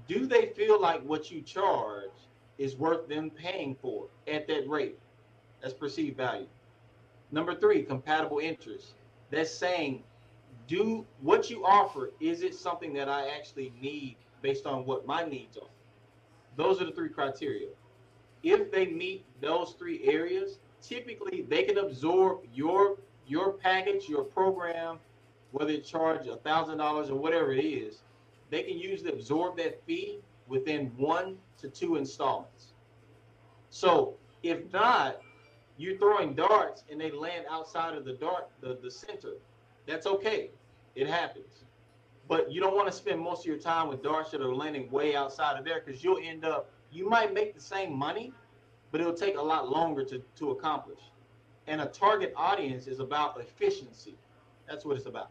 [0.06, 2.10] do they feel like what you charge
[2.58, 4.98] is worth them paying for at that rate?
[5.62, 6.48] That's perceived value.
[7.30, 8.92] Number three, compatible interest.
[9.30, 10.02] That's saying
[10.66, 15.24] do what you offer is it something that i actually need based on what my
[15.24, 15.70] needs are?
[16.56, 17.68] Those are the three criteria.
[18.42, 24.98] If they meet those three areas typically they can absorb your your package your program
[25.52, 28.02] whether it charge a thousand dollars or whatever it is
[28.50, 32.74] they can usually absorb that fee within one to two installments.
[33.70, 35.20] So if not
[35.78, 39.32] you're throwing darts and they land outside of the dart the, the center
[39.86, 40.50] that's okay.
[40.94, 41.64] It happens.
[42.28, 45.14] But you don't want to spend most of your time with Darshit or landing way
[45.14, 48.32] outside of there because you'll end up, you might make the same money,
[48.90, 51.00] but it'll take a lot longer to, to accomplish.
[51.66, 54.14] And a target audience is about efficiency.
[54.68, 55.30] That's what it's about.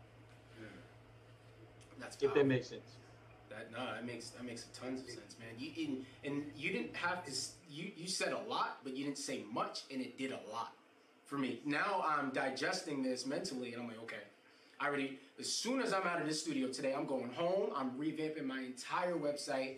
[1.99, 2.97] That's If that makes sense.
[3.49, 5.49] That no, that makes that makes tons of sense, man.
[5.57, 7.31] You and, and you didn't have to.
[7.69, 10.73] You you said a lot, but you didn't say much, and it did a lot
[11.25, 11.61] for me.
[11.65, 14.23] Now I'm digesting this mentally, and I'm like, okay,
[14.83, 15.17] I already.
[15.39, 17.69] As soon as I'm out of this studio today, I'm going home.
[17.73, 19.77] I'm revamping my entire website.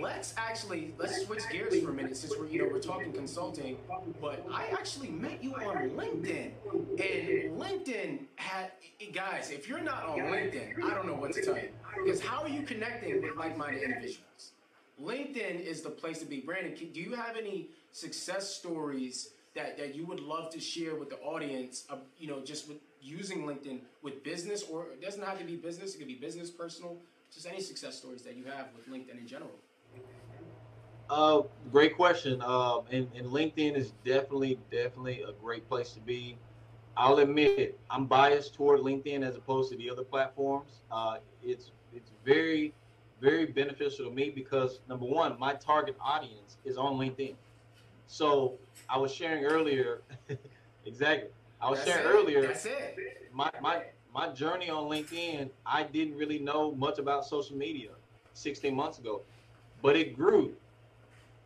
[0.00, 3.78] Let's actually let's switch gears for a minute, since we're you know we're talking consulting.
[4.20, 8.72] But I actually met you on LinkedIn, and LinkedIn had
[9.14, 9.52] guys.
[9.52, 11.68] If you're not on LinkedIn, I don't know what to tell you.
[12.04, 14.52] Because how are you connecting with like-minded individuals?
[15.00, 16.40] LinkedIn is the place to be.
[16.40, 21.08] Brandon, do you have any success stories that, that you would love to share with
[21.08, 21.84] the audience?
[21.88, 25.56] Of, you know, just with using LinkedIn with business, or it doesn't have to be
[25.56, 25.94] business.
[25.94, 26.96] It could be business, personal.
[27.32, 29.52] Just any success stories that you have with LinkedIn in general.
[31.10, 31.42] Uh,
[31.72, 32.42] great question.
[32.42, 36.36] Um, and, and LinkedIn is definitely, definitely a great place to be.
[36.96, 40.80] I'll admit I'm biased toward LinkedIn as opposed to the other platforms.
[40.90, 42.74] Uh, it's it's very,
[43.20, 47.34] very beneficial to me because number one, my target audience is on LinkedIn.
[48.06, 48.54] So
[48.88, 50.02] I was sharing earlier,
[50.86, 51.30] exactly.
[51.60, 52.10] I was That's sharing it.
[52.10, 52.96] earlier That's it.
[53.32, 53.82] my my
[54.14, 57.90] my journey on LinkedIn, I didn't really know much about social media
[58.34, 59.22] 16 months ago,
[59.82, 60.54] but it grew.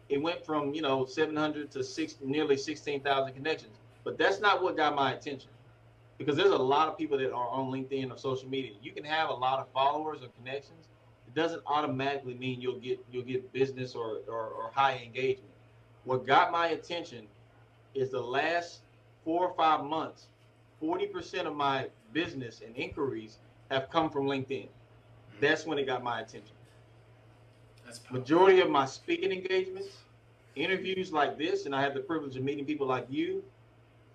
[0.08, 3.76] It went from you know 700 to six, nearly 16,000 connections.
[4.04, 5.50] But that's not what got my attention,
[6.18, 8.72] because there's a lot of people that are on LinkedIn or social media.
[8.82, 10.88] You can have a lot of followers or connections.
[11.28, 15.48] It doesn't automatically mean you'll get you'll get business or or, or high engagement.
[16.04, 17.26] What got my attention
[17.94, 18.80] is the last
[19.24, 20.26] four or five months
[20.82, 23.38] 40% of my business and inquiries
[23.70, 24.66] have come from LinkedIn.
[24.66, 25.40] Mm-hmm.
[25.40, 26.56] That's when it got my attention.
[27.84, 28.18] That's powerful.
[28.18, 29.98] Majority of my speaking engagements,
[30.56, 33.42] interviews like this, and I have the privilege of meeting people like you,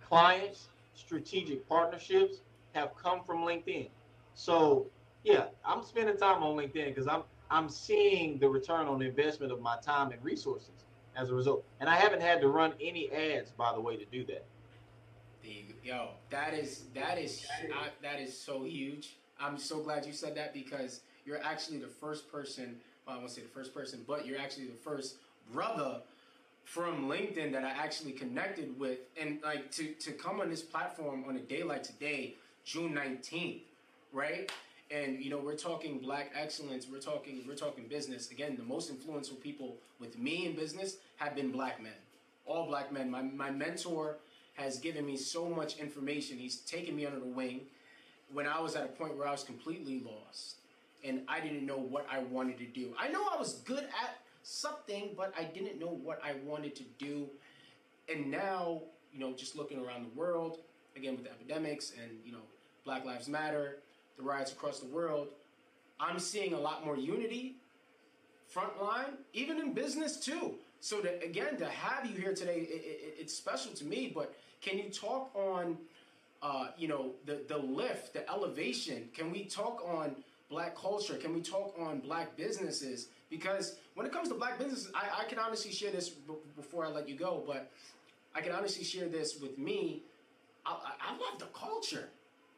[0.04, 2.42] clients, strategic partnerships
[2.74, 3.90] have come from LinkedIn.
[4.34, 4.88] So
[5.24, 9.54] yeah, I'm spending time on LinkedIn because I'm I'm seeing the return on the investment
[9.54, 10.84] of my time and resources
[11.16, 11.64] as a result.
[11.80, 14.46] And I haven't had to run any ads, by the way, to do that.
[15.44, 19.16] The, yo, that is that is I, that is so huge.
[19.40, 22.78] I'm so glad you said that because you're actually the first person.
[23.06, 25.16] Well, I won't say the first person, but you're actually the first
[25.54, 26.02] brother
[26.64, 31.24] from LinkedIn that I actually connected with, and like to to come on this platform
[31.28, 32.36] on a day like today,
[32.66, 33.62] June 19th,
[34.12, 34.52] right?
[34.92, 36.88] And you know we're talking black excellence.
[36.92, 38.32] We're talking we're talking business.
[38.32, 41.94] Again, the most influential people with me in business have been black men,
[42.46, 43.10] all black men.
[43.10, 44.18] My my mentor
[44.58, 46.38] has given me so much information.
[46.38, 47.62] He's taken me under the wing
[48.34, 50.56] when I was at a point where I was completely lost
[51.06, 52.94] and I didn't know what I wanted to do.
[53.00, 56.84] I know I was good at something, but I didn't know what I wanted to
[56.98, 57.28] do.
[58.14, 58.82] And now,
[59.14, 60.60] you know, just looking around the world,
[60.96, 62.42] again with the epidemics and, you know,
[62.84, 63.78] Black Lives Matter,
[64.18, 65.28] the riots across the world,
[66.00, 67.58] I'm seeing a lot more unity,
[68.54, 70.56] frontline, even in business too.
[70.80, 74.12] So to, again, to have you here today, it, it, it's special to me.
[74.14, 74.34] But
[74.68, 75.78] can you talk on,
[76.42, 79.10] uh, you know, the the lift, the elevation?
[79.14, 80.16] Can we talk on
[80.50, 81.16] black culture?
[81.16, 83.08] Can we talk on black businesses?
[83.30, 86.86] Because when it comes to black businesses, I, I can honestly share this b- before
[86.86, 87.44] I let you go.
[87.46, 87.72] But
[88.36, 90.04] I can honestly share this with me.
[90.66, 92.10] I, I, love the culture.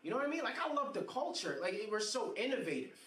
[0.03, 0.44] You know what I mean?
[0.44, 1.57] Like I love the culture.
[1.61, 2.98] Like we're so innovative,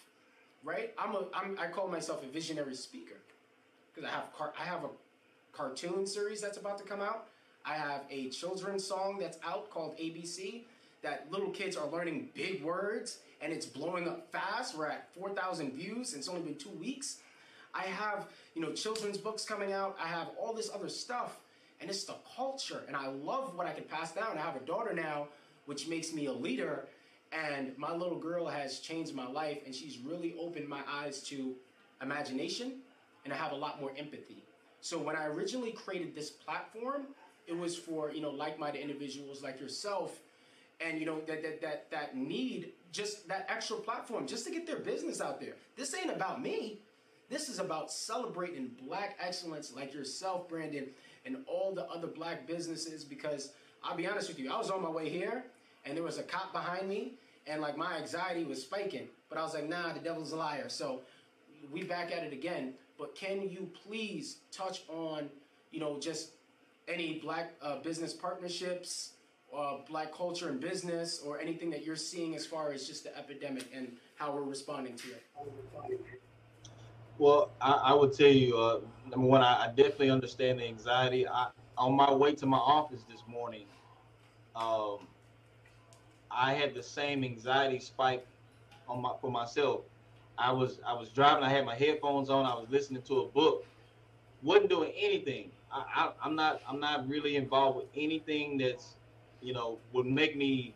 [0.63, 0.93] right?
[0.97, 3.17] I'm a I'm, I call myself a visionary speaker
[3.93, 4.89] because I have car- I have a
[5.51, 7.27] cartoon series that's about to come out.
[7.65, 10.63] I have a children's song that's out called ABC
[11.01, 14.77] that little kids are learning big words and it's blowing up fast.
[14.77, 17.17] We're at 4,000 views and it's only been two weeks.
[17.73, 19.97] I have, you know, children's books coming out.
[20.01, 21.37] I have all this other stuff
[21.81, 24.37] and it's the culture and I love what I can pass down.
[24.37, 25.27] I have a daughter now,
[25.65, 26.85] which makes me a leader
[27.31, 31.53] and my little girl has changed my life and she's really opened my eyes to
[32.01, 32.73] imagination
[33.23, 34.43] and I have a lot more empathy.
[34.81, 37.03] So when I originally created this platform,
[37.47, 40.19] it was for you know like-minded individuals like yourself,
[40.81, 44.65] and you know that that that that need just that extra platform just to get
[44.67, 45.55] their business out there.
[45.75, 46.79] This ain't about me.
[47.29, 50.87] This is about celebrating black excellence like yourself, Brandon,
[51.25, 53.03] and all the other black businesses.
[53.03, 53.53] Because
[53.83, 55.45] I'll be honest with you, I was on my way here,
[55.85, 57.13] and there was a cop behind me,
[57.47, 59.07] and like my anxiety was spiking.
[59.29, 60.69] But I was like, nah, the devil's a liar.
[60.69, 61.01] So
[61.71, 62.73] we back at it again.
[62.99, 65.29] But can you please touch on,
[65.71, 66.31] you know, just
[66.87, 69.13] any black uh, business partnerships
[69.55, 73.17] uh, black culture and business, or anything that you're seeing as far as just the
[73.17, 75.23] epidemic and how we're responding to it?
[77.19, 78.79] Well, I, I would tell you, uh,
[79.09, 81.27] number one, I, I, definitely understand the anxiety.
[81.27, 83.65] I, on my way to my office this morning,
[84.55, 85.07] um,
[86.31, 88.25] I had the same anxiety spike
[88.87, 89.81] on my for myself.
[90.37, 91.43] I was I was driving.
[91.43, 92.45] I had my headphones on.
[92.45, 93.65] I was listening to a book.
[94.41, 95.51] wasn't doing anything.
[95.73, 98.95] I, I'm not I'm not really involved with anything that's
[99.41, 100.73] you know would make me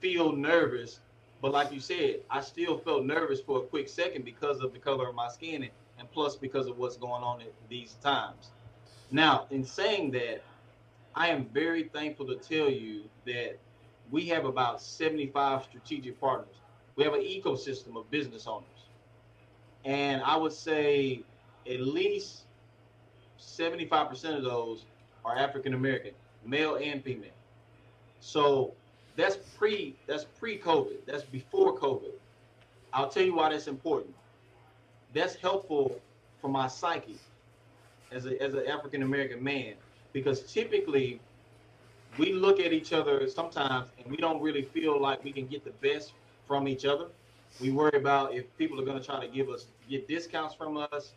[0.00, 1.00] feel nervous
[1.40, 4.78] but like you said, I still felt nervous for a quick second because of the
[4.78, 8.50] color of my skin and, and plus because of what's going on at these times.
[9.10, 10.42] Now, in saying that,
[11.14, 13.58] I am very thankful to tell you that
[14.10, 16.54] we have about 75 strategic partners.
[16.96, 18.66] We have an ecosystem of business owners.
[19.84, 21.22] And I would say
[21.66, 22.42] at least
[23.40, 24.84] 75% of those
[25.24, 26.12] are African American,
[26.44, 27.30] male and female.
[28.20, 28.72] So
[29.16, 31.06] that's pre that's pre-COVID.
[31.06, 32.12] That's before COVID.
[32.92, 34.14] I'll tell you why that's important.
[35.14, 36.00] That's helpful
[36.40, 37.18] for my psyche
[38.12, 39.74] as a as an African American man
[40.12, 41.20] because typically
[42.18, 45.64] we look at each other sometimes and we don't really feel like we can get
[45.64, 46.12] the best
[46.46, 47.06] from each other.
[47.60, 50.76] We worry about if people are going to try to give us get discounts from
[50.76, 51.12] us,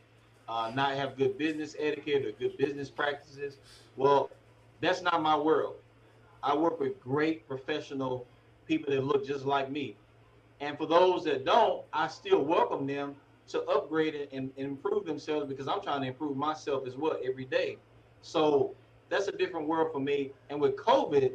[0.47, 3.57] uh, not have good business etiquette or good business practices.
[3.95, 4.29] Well,
[4.81, 5.75] that's not my world.
[6.41, 8.27] I work with great professional
[8.67, 9.95] people that look just like me.
[10.59, 13.15] And for those that don't, I still welcome them
[13.49, 17.45] to upgrade and, and improve themselves because I'm trying to improve myself as well every
[17.45, 17.77] day.
[18.21, 18.73] So
[19.09, 20.31] that's a different world for me.
[20.49, 21.33] And with COVID,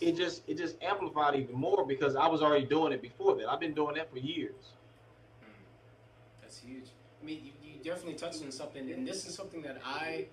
[0.00, 3.50] it just it just amplified even more because I was already doing it before that.
[3.50, 4.72] I've been doing that for years.
[5.40, 5.62] Hmm.
[6.40, 6.86] That's huge.
[7.20, 7.52] I mean, you
[7.82, 10.26] definitely touched on something, and this is something that I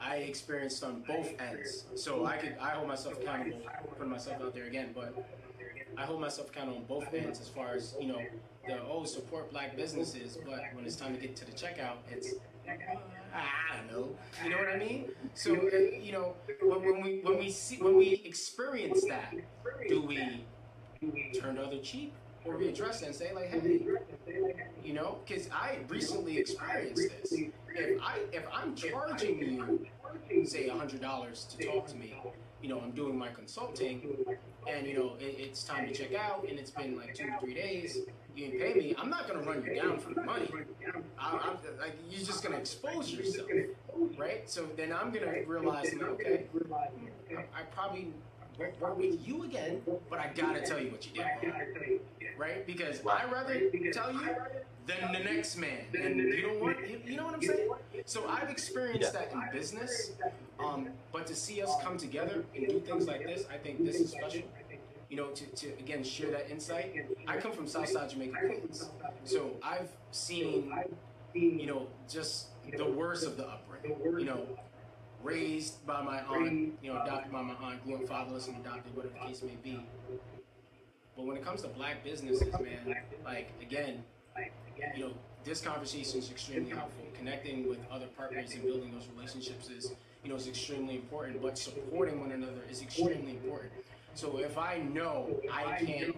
[0.00, 1.84] I experienced on both ends.
[1.94, 3.60] So I could I hold myself accountable,
[3.96, 5.14] putting myself out there again, but
[5.96, 8.20] I hold myself accountable on both ends as far as you know
[8.66, 12.34] the oh support black businesses, but when it's time to get to the checkout, it's
[12.68, 14.08] I don't know.
[14.44, 15.10] You know what I mean?
[15.34, 19.34] So uh, you know when, when we when we see when we experience that,
[19.88, 20.44] do we
[21.38, 22.12] turn the other cheek?
[22.46, 23.80] Or readdress it and say like, hey,
[24.84, 27.32] you know, because I recently experienced this.
[27.32, 29.38] If I if I'm charging
[30.30, 32.14] you, say hundred dollars to talk to me,
[32.62, 34.02] you know, I'm doing my consulting,
[34.68, 37.54] and you know, it, it's time to check out, and it's been like two three
[37.54, 37.98] days,
[38.34, 38.94] you didn't pay me.
[38.98, 40.48] I'm not gonna run you down for the money.
[41.18, 43.48] I, am like, you're just gonna expose yourself,
[44.16, 44.48] right?
[44.48, 46.44] So then I'm gonna realize, okay,
[47.30, 48.12] I, I probably
[48.96, 52.00] with you again, but I gotta tell you what you did
[52.38, 52.66] right?
[52.66, 54.36] Because I'd rather tell you
[54.86, 57.68] than the next man, and you don't want, you know what I'm saying?
[58.04, 60.12] So I've experienced that in business,
[60.60, 63.96] um, but to see us come together and do things like this, I think this
[63.96, 64.42] is special.
[65.08, 66.92] You know, to, to again share that insight.
[67.28, 68.90] I come from Southside Jamaica, Queens,
[69.24, 70.72] so I've seen,
[71.32, 73.96] you know, just the worst of the upbringing.
[74.18, 74.46] You know,
[75.22, 78.94] raised by my aunt, you know, adopted by my aunt, grew up fatherless and adopted,
[78.94, 79.84] whatever the case may be.
[81.16, 84.04] But when it comes to black businesses, man, like again,
[84.94, 85.12] you know,
[85.44, 87.04] this conversation is extremely helpful.
[87.16, 91.40] Connecting with other partners and building those relationships is, you know, is extremely important.
[91.40, 93.72] But supporting one another is extremely important.
[94.16, 96.14] So if I know I can,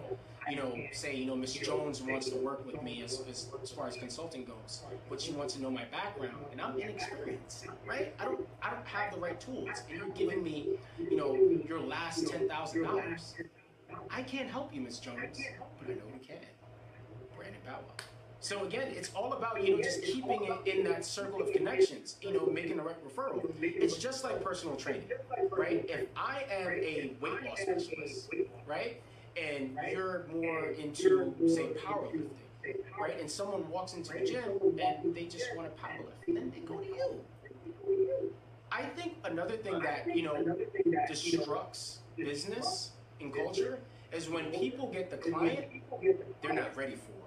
[0.49, 3.71] you know, say, you know, Miss Jones wants to work with me as, as, as
[3.71, 8.15] far as consulting goes, but she wants to know my background, and I'm inexperienced, right?
[8.17, 11.35] I don't I don't have the right tools, and you're giving me, you know,
[11.67, 13.35] your last ten thousand dollars.
[14.09, 15.37] I can't help you, Miss Jones,
[15.81, 16.37] but I know we can.
[17.35, 17.79] Brandon Bow
[18.41, 22.15] So again, it's all about you know just keeping it in that circle of connections.
[22.21, 23.51] You know, making the right referral.
[23.61, 25.09] It's just like personal training,
[25.51, 25.85] right?
[25.89, 28.29] If I am a weight loss specialist,
[28.65, 29.01] right,
[29.41, 32.29] and you're more into say powerlifting,
[32.99, 36.61] right, and someone walks into the gym and they just want to powerlift, then they
[36.61, 38.33] go to you.
[38.71, 40.33] I think another thing that you know
[41.09, 43.79] destructs business and culture
[44.13, 45.65] is when people get the client
[46.41, 47.18] they're not ready for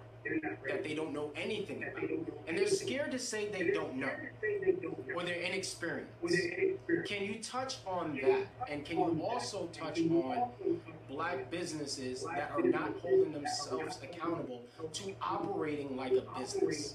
[0.69, 2.11] that they don't know anything about.
[2.47, 4.11] And they're scared to say they don't know
[5.15, 6.13] or they're inexperienced.
[7.07, 8.47] Can you touch on that?
[8.69, 10.51] And can you also touch on
[11.09, 14.63] black businesses that are not holding themselves accountable
[14.93, 16.95] to operating like a business?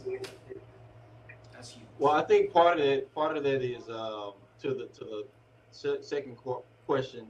[1.53, 5.05] That's well i think part of it part of that is um, to the to
[5.05, 5.25] the
[6.01, 6.37] second
[6.85, 7.27] question.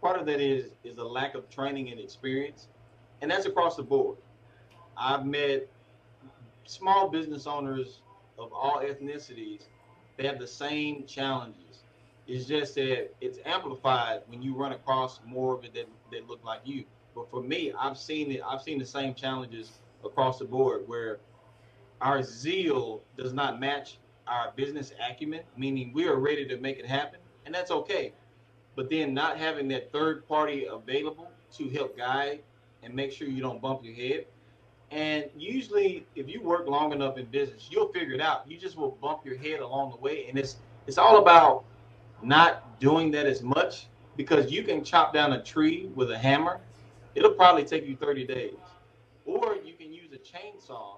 [0.00, 2.68] Part of that is is a lack of training and experience,
[3.20, 4.16] and that's across the board.
[5.00, 5.66] I've met
[6.66, 8.02] small business owners
[8.38, 9.62] of all ethnicities.
[10.18, 11.84] They have the same challenges.
[12.26, 16.44] It's just that it's amplified when you run across more of it that, that look
[16.44, 16.84] like you.
[17.14, 18.42] But for me, I've seen it.
[18.46, 19.72] I've seen the same challenges
[20.04, 21.18] across the board where
[22.00, 26.86] our zeal does not match our business acumen, meaning we are ready to make it
[26.86, 28.12] happen, and that's okay.
[28.76, 32.42] But then not having that third party available to help guide
[32.82, 34.26] and make sure you don't bump your head.
[34.90, 38.50] And usually, if you work long enough in business, you'll figure it out.
[38.50, 40.56] You just will bump your head along the way, and it's
[40.86, 41.64] it's all about
[42.22, 43.86] not doing that as much
[44.16, 46.60] because you can chop down a tree with a hammer.
[47.14, 48.54] It'll probably take you 30 days,
[49.24, 50.96] or you can use a chainsaw,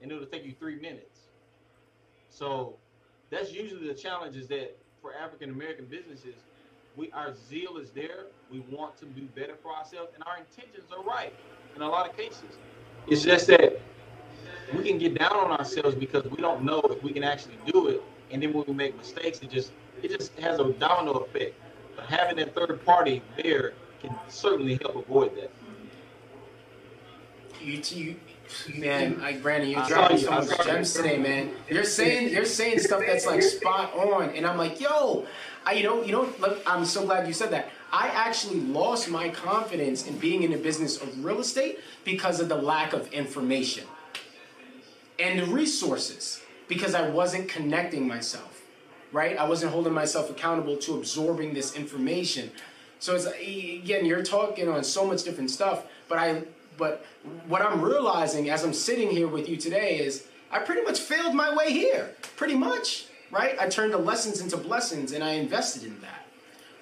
[0.00, 1.20] and it'll take you three minutes.
[2.30, 2.76] So
[3.30, 6.36] that's usually the challenge is that for African American businesses,
[6.96, 8.26] we our zeal is there.
[8.50, 11.34] We want to do better for ourselves, and our intentions are right
[11.76, 12.58] in a lot of cases.
[13.08, 13.80] It's just that
[14.76, 17.88] we can get down on ourselves because we don't know if we can actually do
[17.88, 19.72] it, and then when we make mistakes, it just
[20.02, 21.54] it just has a domino effect.
[21.96, 25.50] But having that third party there can certainly help avoid that.
[27.60, 28.16] You, you
[28.76, 31.50] man, like Brandon, you're dropping so much gems today, man.
[31.68, 35.26] You're saying you're saying stuff that's like spot on, and I'm like, yo,
[35.64, 37.68] I, you know, you know, look, I'm so glad you said that.
[37.94, 42.48] I actually lost my confidence in being in the business of real estate because of
[42.48, 43.84] the lack of information
[45.20, 48.62] and the resources because I wasn't connecting myself,
[49.12, 49.38] right?
[49.38, 52.50] I wasn't holding myself accountable to absorbing this information.
[52.98, 56.42] So it's again, you're talking on so much different stuff, but I
[56.76, 57.06] but
[57.46, 61.36] what I'm realizing as I'm sitting here with you today is I pretty much failed
[61.36, 62.16] my way here.
[62.34, 63.56] Pretty much, right?
[63.60, 66.23] I turned the lessons into blessings and I invested in that.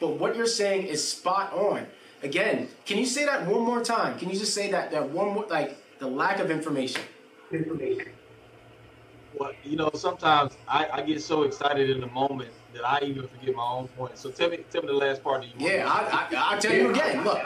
[0.03, 1.87] But what you're saying is spot on.
[2.25, 4.19] Again, can you say that one more time?
[4.19, 7.03] Can you just say that that one more like the lack of information?
[7.53, 8.09] Information.
[9.39, 13.29] Well, you know, sometimes I, I get so excited in the moment that I even
[13.29, 14.19] forget my own point.
[14.19, 15.43] So tell me, tell me the last part.
[15.43, 17.23] That you yeah, I, I, I'll tell you again.
[17.23, 17.41] Look,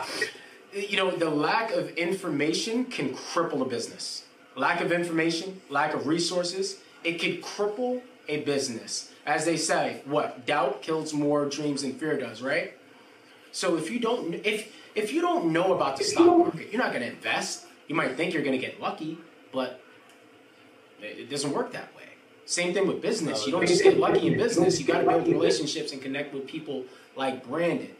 [0.72, 4.24] you know, the lack of information can cripple a business.
[4.56, 9.12] Lack of information, lack of resources, it can cripple a business.
[9.26, 12.74] As they say, what doubt kills more dreams than fear does, right?
[13.52, 16.92] So if you don't, if if you don't know about the stock market, you're not
[16.92, 17.66] going to invest.
[17.88, 19.18] You might think you're going to get lucky,
[19.52, 19.80] but
[21.00, 22.04] it doesn't work that way.
[22.46, 23.44] Same thing with business.
[23.44, 24.80] You don't just get lucky in business.
[24.80, 26.84] You got to build relationships and connect with people
[27.16, 27.90] like Brandon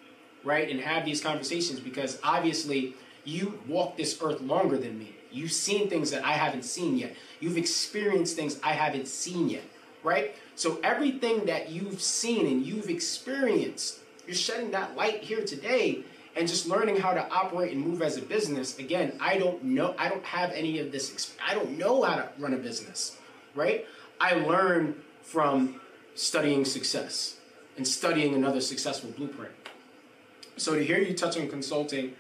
[0.47, 0.71] right?
[0.71, 2.95] And have these conversations because obviously
[3.25, 5.15] you walk this earth longer than me.
[5.33, 7.15] You've seen things that I haven't seen yet.
[7.41, 9.65] You've experienced things I haven't seen yet,
[10.03, 10.35] right?
[10.57, 16.03] So everything that you've seen and you've experienced, you're shedding that light here today
[16.35, 18.79] and just learning how to operate and move as a business.
[18.79, 22.29] Again, I don't know, I don't have any of this, I don't know how to
[22.39, 23.19] run a business,
[23.55, 23.87] right?
[24.19, 25.79] I learned from
[26.15, 27.37] studying success
[27.77, 29.53] and studying another successful blueprint.
[30.57, 32.15] So to hear you touch on consulting,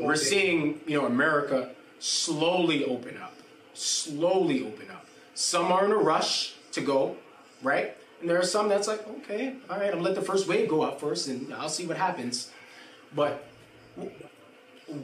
[0.00, 3.34] we're seeing you know America slowly open up,
[3.74, 5.06] slowly open up.
[5.34, 7.16] Some are in a rush to go,
[7.62, 7.96] right?
[8.20, 10.82] And there are some that's like, okay, all right, I'm let the first wave go
[10.82, 12.50] up first, and I'll see what happens.
[13.14, 13.44] But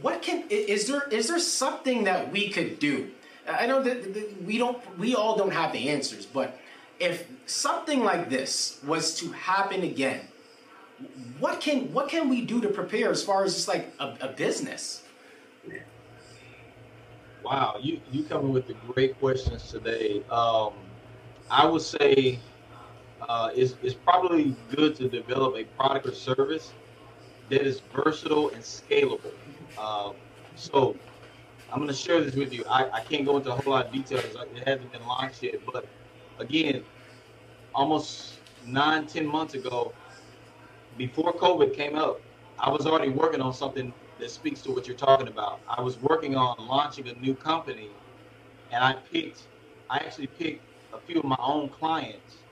[0.00, 3.10] what can is there is there something that we could do?
[3.48, 6.58] I know that we don't we all don't have the answers, but
[7.00, 10.20] if something like this was to happen again,
[11.38, 14.28] what can what can we do to prepare as far as just like a, a
[14.28, 15.02] business?
[17.44, 20.22] Wow, you you coming with the great questions today.
[20.30, 20.72] Um,
[21.50, 22.38] I would say
[23.28, 26.72] uh, it's, it's probably good to develop a product or service
[27.50, 29.32] that is versatile and scalable.
[29.76, 30.12] Uh,
[30.56, 30.94] so
[31.72, 32.64] I'm going to share this with you.
[32.68, 34.24] I, I can't go into a whole lot of details.
[34.24, 35.86] It hasn't been launched yet, but
[36.38, 36.84] again,
[37.74, 38.34] almost
[38.66, 39.92] nine, ten months ago,
[40.96, 42.20] before COVID came up,
[42.58, 45.60] I was already working on something that speaks to what you're talking about.
[45.68, 47.88] I was working on launching a new company,
[48.72, 49.42] and I picked,
[49.88, 52.44] I actually picked a few of my own clients.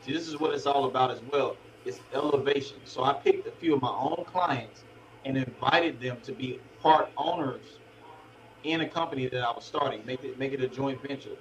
[0.00, 1.56] See, this is what it's all about as well.
[1.84, 2.78] It's elevation.
[2.84, 4.84] So I picked a few of my own clients
[5.24, 7.80] and invited them to be part owners
[8.64, 11.36] in a company that I was starting, make it make it a joint venture.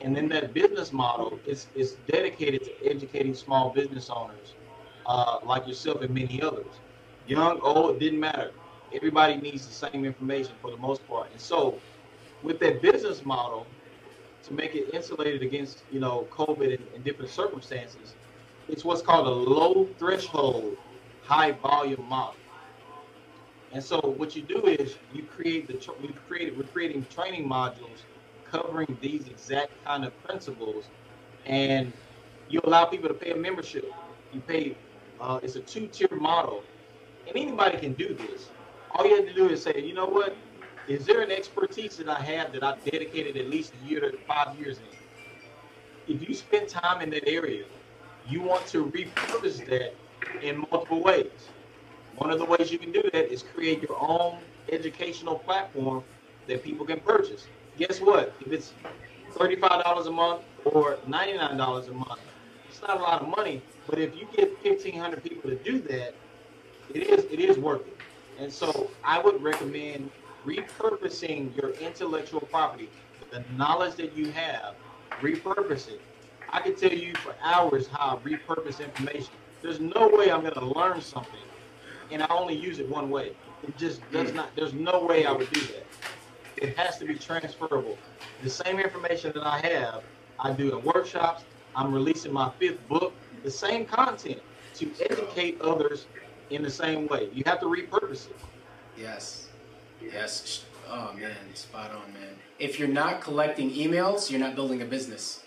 [0.00, 4.56] And then that business model is is dedicated to educating small business owners
[5.06, 6.80] uh, like yourself and many others.
[7.26, 8.52] Young, old, it didn't matter.
[8.92, 11.32] Everybody needs the same information for the most part.
[11.32, 11.82] And so,
[12.42, 13.77] with that business model,
[14.48, 18.16] to make it insulated against you know COVID and, and different circumstances,
[18.68, 20.78] it's what's called a low threshold,
[21.24, 22.36] high volume model.
[23.72, 28.06] And so, what you do is you create the we created we're creating training modules
[28.44, 30.90] covering these exact kind of principles,
[31.46, 31.92] and
[32.48, 33.94] you allow people to pay a membership.
[34.32, 34.76] You pay
[35.20, 36.64] Uh, it's a two-tier model,
[37.26, 38.52] and anybody can do this.
[38.92, 40.36] All you have to do is say, you know what?
[40.88, 44.16] Is there an expertise that I have that I've dedicated at least a year to
[44.26, 46.14] five years in?
[46.14, 47.64] If you spend time in that area,
[48.26, 49.94] you want to repurpose that
[50.42, 51.50] in multiple ways.
[52.16, 54.38] One of the ways you can do that is create your own
[54.72, 56.04] educational platform
[56.46, 57.46] that people can purchase.
[57.76, 58.32] Guess what?
[58.40, 58.72] If it's
[59.34, 62.20] $35 a month or $99 a month,
[62.66, 66.14] it's not a lot of money, but if you get 1,500 people to do that,
[66.94, 67.98] it is it is worth it.
[68.38, 70.10] And so I would recommend
[70.48, 72.88] repurposing your intellectual property,
[73.30, 74.74] the knowledge that you have,
[75.20, 76.00] repurpose it.
[76.50, 79.34] I can tell you for hours how I repurpose information.
[79.60, 81.40] There's no way I'm going to learn something
[82.10, 83.32] and I only use it one way.
[83.62, 84.36] It just does hmm.
[84.36, 85.86] not, there's no way I would do that.
[86.56, 87.98] It has to be transferable.
[88.42, 90.02] The same information that I have,
[90.40, 91.44] I do in workshops.
[91.76, 93.12] I'm releasing my fifth book,
[93.44, 94.40] the same content
[94.76, 96.06] to educate others
[96.50, 97.28] in the same way.
[97.32, 98.36] You have to repurpose it.
[98.96, 99.47] Yes.
[100.00, 100.64] Yes.
[100.90, 102.34] Oh man, spot on, man.
[102.58, 105.42] If you're not collecting emails, you're not building a business.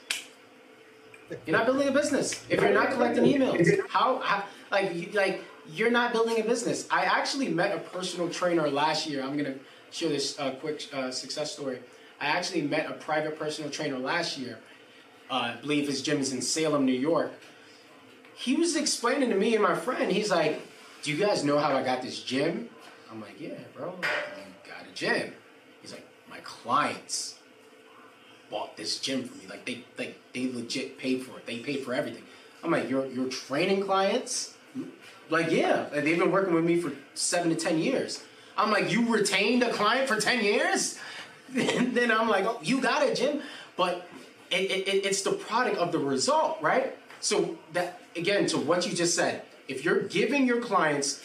[1.45, 2.43] You're not building a business.
[2.49, 6.87] If you're not collecting emails, how, how like like you're not building a business.
[6.91, 9.23] I actually met a personal trainer last year.
[9.23, 9.55] I'm gonna
[9.91, 11.79] share this uh, quick uh, success story.
[12.19, 14.59] I actually met a private personal trainer last year.
[15.29, 17.31] Uh, I believe his gym is in Salem, New York.
[18.35, 20.11] He was explaining to me and my friend.
[20.11, 20.61] He's like,
[21.03, 22.69] "Do you guys know how I got this gym?"
[23.09, 23.95] I'm like, "Yeah, bro.
[24.91, 25.33] A gym."
[25.81, 27.35] He's like, "My clients."
[28.49, 29.45] bought this gym for me.
[29.49, 31.45] Like they like they legit paid for it.
[31.45, 32.23] They paid for everything.
[32.63, 34.55] I'm like, you're training clients?
[35.29, 35.85] Like, yeah.
[35.91, 38.21] Like, they've been working with me for seven to ten years.
[38.57, 40.99] I'm like, you retained a client for ten years?
[41.49, 43.41] then I'm like, oh, you got it, Jim.
[43.77, 44.05] but
[44.51, 46.95] it, it- it's the product of the result, right?
[47.21, 51.21] So that again, to what you just said, if you're giving your clients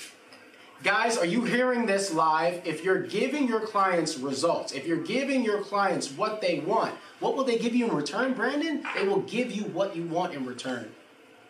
[0.87, 2.65] Guys, are you hearing this live?
[2.65, 7.35] If you're giving your clients results, if you're giving your clients what they want, what
[7.35, 8.85] will they give you in return, Brandon?
[8.95, 10.93] They will give you what you want in return.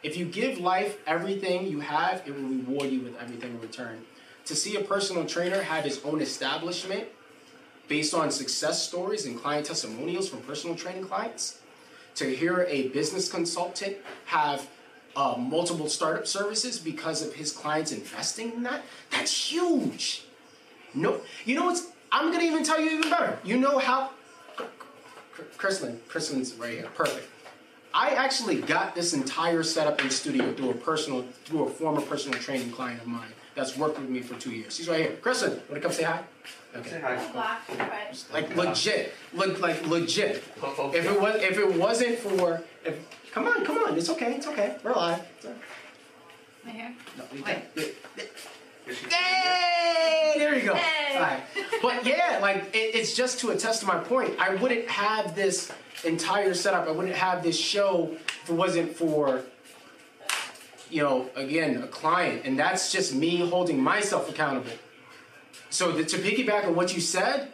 [0.02, 4.06] If you give life everything you have, it will reward you with everything in return.
[4.46, 7.06] To see a personal trainer have his own establishment
[7.88, 11.58] based on success stories and client testimonials from personal training clients,
[12.14, 14.66] to hear a business consultant have
[15.16, 20.24] uh, multiple startup services because of his clients investing in that, that's huge.
[20.94, 21.88] No, you know what's?
[22.12, 23.38] I'm gonna even tell you even better.
[23.43, 24.10] You know how?
[25.59, 26.88] Chrislyn, Chrislyn's right here.
[26.94, 27.28] Perfect.
[27.93, 32.38] I actually got this entire setup in studio through a personal, through a former personal
[32.38, 34.76] training client of mine that's worked with me for two years.
[34.76, 35.16] He's right here.
[35.22, 36.22] Chrislyn, wanna come say hi?
[36.76, 37.01] Okay.
[38.32, 40.44] Like legit, look like legit.
[40.94, 42.98] If it was, if it wasn't for, if,
[43.36, 45.22] come on, come on, it's okay, it's okay, we're alive.
[45.36, 45.60] It's all right.
[46.64, 46.94] My hair?
[47.18, 47.64] No, you can't.
[49.12, 50.74] Hey, there you go.
[50.74, 51.16] Hey.
[51.16, 51.42] All right.
[51.82, 54.34] But yeah, like it, it's just to attest to my point.
[54.40, 55.70] I wouldn't have this
[56.04, 56.88] entire setup.
[56.88, 59.42] I wouldn't have this show if it wasn't for,
[60.90, 64.72] you know, again, a client, and that's just me holding myself accountable.
[65.68, 67.52] So the, to piggyback on what you said,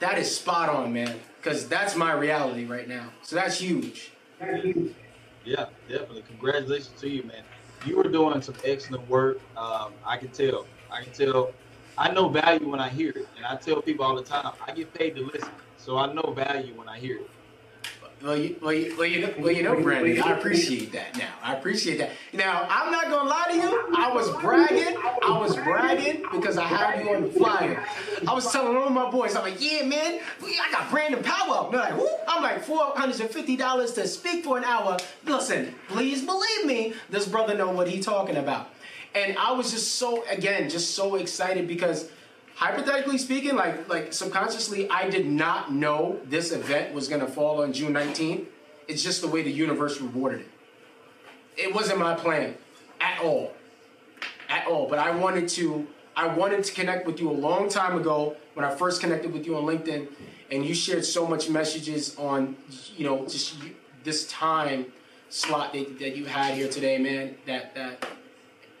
[0.00, 1.18] that is spot on, man.
[1.38, 3.08] Because that's my reality right now.
[3.22, 4.12] So that's huge.
[4.38, 4.94] that's huge.
[5.44, 6.22] Yeah, definitely.
[6.24, 7.44] Congratulations to you, man.
[7.80, 9.38] You were doing some excellent work.
[9.56, 10.70] Um, I can tell.
[10.90, 11.56] I can tell.
[11.98, 14.52] I know value when I hear it, and I tell people all the time.
[14.66, 17.30] I get paid to listen, so I know value when I hear it.
[18.22, 21.30] Well, you, well, you, well, you know, well, you know, Brandon, I appreciate that now.
[21.42, 22.10] I appreciate that.
[22.32, 23.94] Now, I'm not gonna lie to you.
[23.96, 24.96] I was bragging.
[24.96, 27.84] I was bragging because I had you on the flyer.
[28.28, 31.70] I was telling all my boys, I'm like, yeah, man, I got Brandon Powell.
[31.70, 32.08] They're like, who?
[32.28, 34.98] I'm like, four hundred and fifty dollars to speak for an hour.
[35.26, 38.70] Listen, please believe me, this brother know what he talking about.
[39.16, 42.08] And I was just so, again, just so excited because
[42.62, 47.72] hypothetically speaking, like like subconsciously, I did not know this event was gonna fall on
[47.72, 48.46] June 19th.
[48.86, 50.48] It's just the way the universe rewarded it.
[51.56, 52.54] It wasn't my plan
[53.00, 53.52] at all,
[54.48, 54.88] at all.
[54.88, 55.86] But I wanted to,
[56.16, 59.44] I wanted to connect with you a long time ago when I first connected with
[59.44, 60.08] you on LinkedIn,
[60.50, 62.56] and you shared so much messages on,
[62.96, 63.56] you know, just
[64.04, 64.86] this time
[65.30, 67.34] slot that, that you had here today, man.
[67.46, 68.06] That that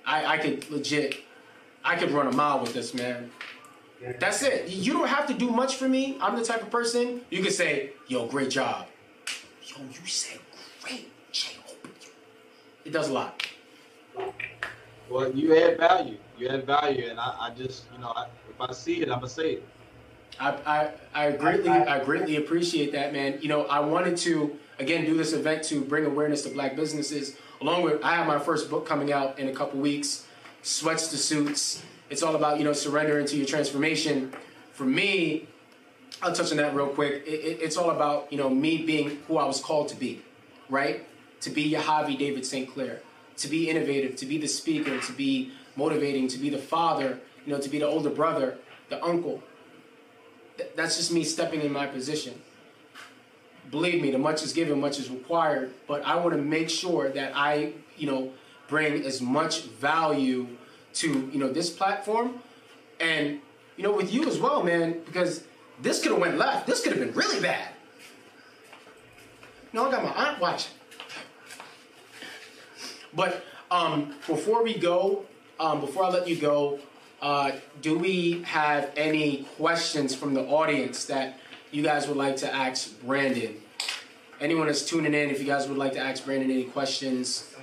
[0.06, 1.16] I, I could legit,
[1.84, 3.30] I could run a mile with this, man.
[4.18, 4.68] That's it.
[4.68, 6.18] You don't have to do much for me.
[6.20, 8.86] I'm the type of person you can say, "Yo, great job."
[9.64, 10.40] Yo, you said
[10.82, 11.64] great job.
[12.84, 13.46] It does a lot.
[15.08, 16.16] Well, you add value.
[16.38, 19.18] You add value, and I, I just, you know, I, if I see it, I'm
[19.18, 19.68] gonna say it.
[20.40, 23.38] I, I, I greatly I greatly appreciate that, man.
[23.40, 27.36] You know, I wanted to again do this event to bring awareness to black businesses
[27.60, 30.26] along with I have my first book coming out in a couple weeks,
[30.62, 31.82] Sweats to Suits.
[32.12, 34.34] It's all about you know surrendering to your transformation.
[34.74, 35.48] For me,
[36.20, 37.24] I'll touch on that real quick.
[37.26, 40.20] It, it, it's all about you know me being who I was called to be,
[40.68, 41.06] right?
[41.40, 42.70] To be Yahavi David St.
[42.70, 43.00] Clair,
[43.38, 47.52] to be innovative, to be the speaker, to be motivating, to be the father, you
[47.54, 48.58] know, to be the older brother,
[48.90, 49.42] the uncle.
[50.58, 52.38] Th- that's just me stepping in my position.
[53.70, 55.72] Believe me, the much is given, much is required.
[55.88, 58.32] But I want to make sure that I, you know,
[58.68, 60.58] bring as much value
[60.94, 62.40] to you know this platform,
[63.00, 63.40] and
[63.76, 65.44] you know with you as well, man, because
[65.80, 66.66] this could have went left.
[66.66, 67.68] This could have been really bad.
[69.72, 70.72] No, I got my aunt watching.
[73.14, 75.24] But um, before we go,
[75.58, 76.78] um, before I let you go,
[77.20, 81.38] uh, do we have any questions from the audience that
[81.70, 83.56] you guys would like to ask Brandon?
[84.40, 87.54] Anyone that's tuning in, if you guys would like to ask Brandon any questions,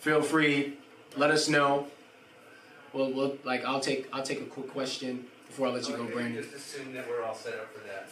[0.00, 0.74] feel free.
[1.16, 1.86] Let us know.
[2.94, 6.04] We'll, we'll like I'll take I'll take a quick question before I let you go,
[6.04, 6.42] Brandon.
[6.42, 8.08] Just assume that we're all set up for that.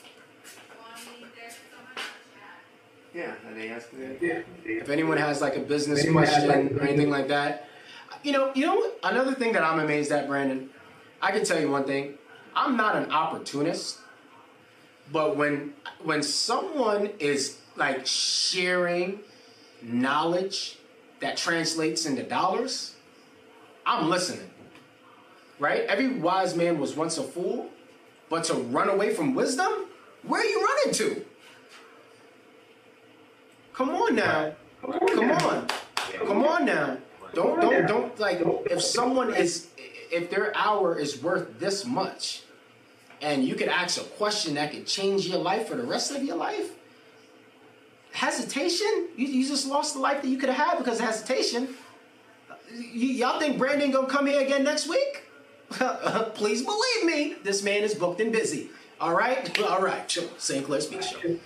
[3.15, 4.07] Yeah, and they ask me.
[4.65, 7.69] If anyone has like a business question or anything like that,
[8.23, 8.99] you know, you know what?
[9.05, 10.71] Another thing that I'm amazed at, Brandon,
[11.21, 12.15] I can tell you one thing.
[12.57, 13.99] I'm not an opportunist,
[15.13, 19.21] but when when someone is like sharing
[19.83, 20.79] knowledge
[21.21, 22.95] that translates into dollars,
[23.87, 24.49] I'm listening.
[25.63, 25.83] Right?
[25.83, 27.69] Every wise man was once a fool,
[28.29, 29.73] but to run away from wisdom,
[30.25, 31.25] where are you running to?
[33.73, 34.55] Come on now.
[34.83, 35.69] Come on.
[36.27, 36.97] Come on now.
[37.33, 39.69] Don't don't don't like if someone is
[40.11, 42.43] if their hour is worth this much
[43.21, 46.25] and you could ask a question that could change your life for the rest of
[46.25, 46.73] your life.
[48.11, 49.11] Hesitation?
[49.17, 51.69] You, you just lost the life that you could have had because of hesitation.
[52.73, 55.22] Y- y'all think Brandon gonna come here again next week?
[56.35, 58.71] Please believe me, this man is booked and busy.
[59.01, 60.09] All right, all right.
[60.11, 60.25] Sure.
[60.39, 60.65] St.
[60.65, 61.37] Clair Speak Show.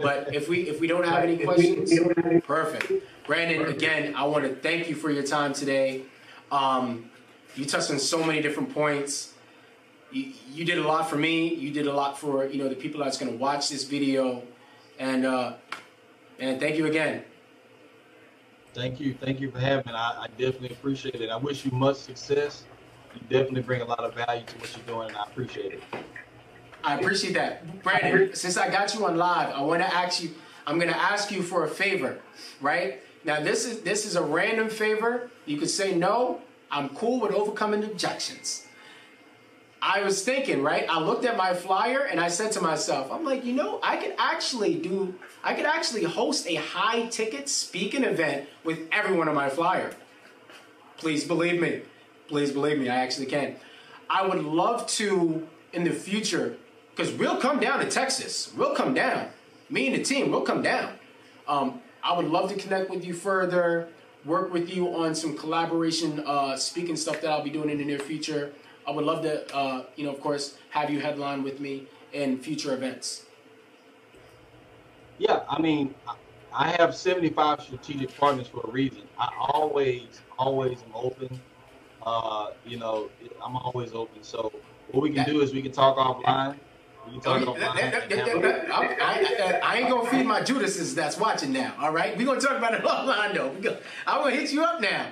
[0.00, 1.92] But if we if we don't have any questions,
[2.44, 2.92] perfect.
[3.26, 6.02] Brandon, again, I want to thank you for your time today.
[6.50, 7.10] Um,
[7.54, 9.32] you touched on so many different points.
[10.10, 11.54] You, you did a lot for me.
[11.54, 14.42] You did a lot for you know the people that's going to watch this video,
[14.98, 15.54] and uh,
[16.38, 17.24] and thank you again.
[18.74, 19.14] Thank you.
[19.14, 19.92] Thank you for having me.
[19.92, 21.28] I, I definitely appreciate it.
[21.30, 22.64] I wish you much success.
[23.14, 25.82] You definitely bring a lot of value to what you're doing, and I appreciate it.
[26.84, 27.82] I appreciate that.
[27.82, 30.30] Brandon, since I got you on live, I want to ask you,
[30.66, 32.18] I'm going to ask you for a favor,
[32.60, 33.00] right?
[33.24, 35.30] Now, this is this is a random favor.
[35.46, 36.40] You could say no.
[36.70, 38.66] I'm cool with overcoming objections.
[39.84, 40.86] I was thinking, right?
[40.88, 43.96] I looked at my flyer and I said to myself, I'm like, you know, I
[43.96, 49.34] could actually do, I could actually host a high ticket speaking event with everyone on
[49.34, 49.92] my flyer.
[50.98, 51.82] Please believe me.
[52.28, 53.56] Please believe me, I actually can.
[54.08, 56.56] I would love to in the future,
[56.94, 58.52] because we'll come down to Texas.
[58.56, 59.28] We'll come down.
[59.70, 60.92] Me and the team, we'll come down.
[61.48, 63.88] Um, I would love to connect with you further,
[64.24, 67.84] work with you on some collaboration uh, speaking stuff that I'll be doing in the
[67.84, 68.52] near future.
[68.86, 72.38] I would love to, uh, you know, of course, have you headline with me in
[72.38, 73.24] future events.
[75.18, 76.16] Yeah, I mean, I-
[76.78, 79.02] have 75 strategic partners for a reason.
[79.18, 81.40] I always, always am open.
[82.04, 83.08] Uh, you know,
[83.44, 84.22] I'm always open.
[84.22, 84.52] So
[84.90, 86.56] what we can do is we can talk offline.
[87.06, 87.76] We can talk offline.
[88.18, 91.74] have a- I, I- I ain't gonna feed my Judases that's watching now.
[91.80, 93.48] All right, we gonna talk about it offline though.
[93.50, 93.76] We go-
[94.06, 95.06] I'm gonna hit you up now.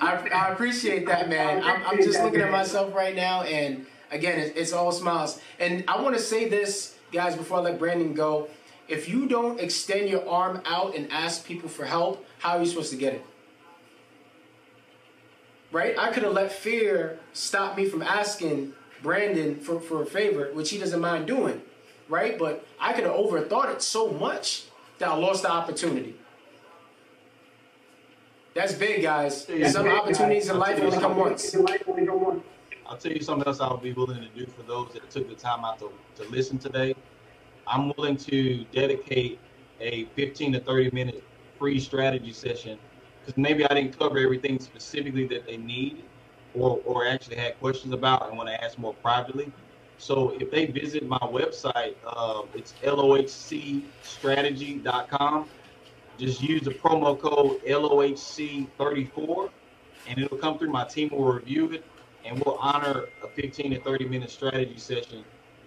[0.00, 1.62] I, I appreciate that, man.
[1.62, 5.38] I'm, I'm just looking at myself right now, and again, it's, it's all smiles.
[5.58, 8.48] And I want to say this, guys, before I let Brandon go.
[8.88, 12.66] If you don't extend your arm out and ask people for help, how are you
[12.66, 13.24] supposed to get it?
[15.72, 15.96] Right?
[15.98, 18.72] I could have let fear stop me from asking
[19.02, 21.62] Brandon for, for a favor, which he doesn't mind doing.
[22.08, 22.38] Right?
[22.38, 24.64] But I could have overthought it so much
[24.98, 26.16] that I lost the opportunity.
[28.54, 29.46] That's big, guys.
[29.72, 31.54] Some opportunities in life only come once.
[32.86, 35.36] I'll tell you something else I'll be willing to do for those that took the
[35.36, 36.96] time out to, to listen today.
[37.66, 39.38] I'm willing to dedicate
[39.80, 41.22] a 15 to 30 minute
[41.58, 42.78] free strategy session
[43.20, 46.02] because maybe I didn't cover everything specifically that they need
[46.54, 49.52] or, or actually had questions about and want to ask more privately.
[49.98, 55.46] So if they visit my website, uh, it's lohcstrategy.com.
[56.18, 59.50] Just use the promo code LOHC34
[60.08, 60.70] and it'll come through.
[60.70, 61.84] My team will review it
[62.24, 65.22] and we'll honor a 15 to 30 minute strategy session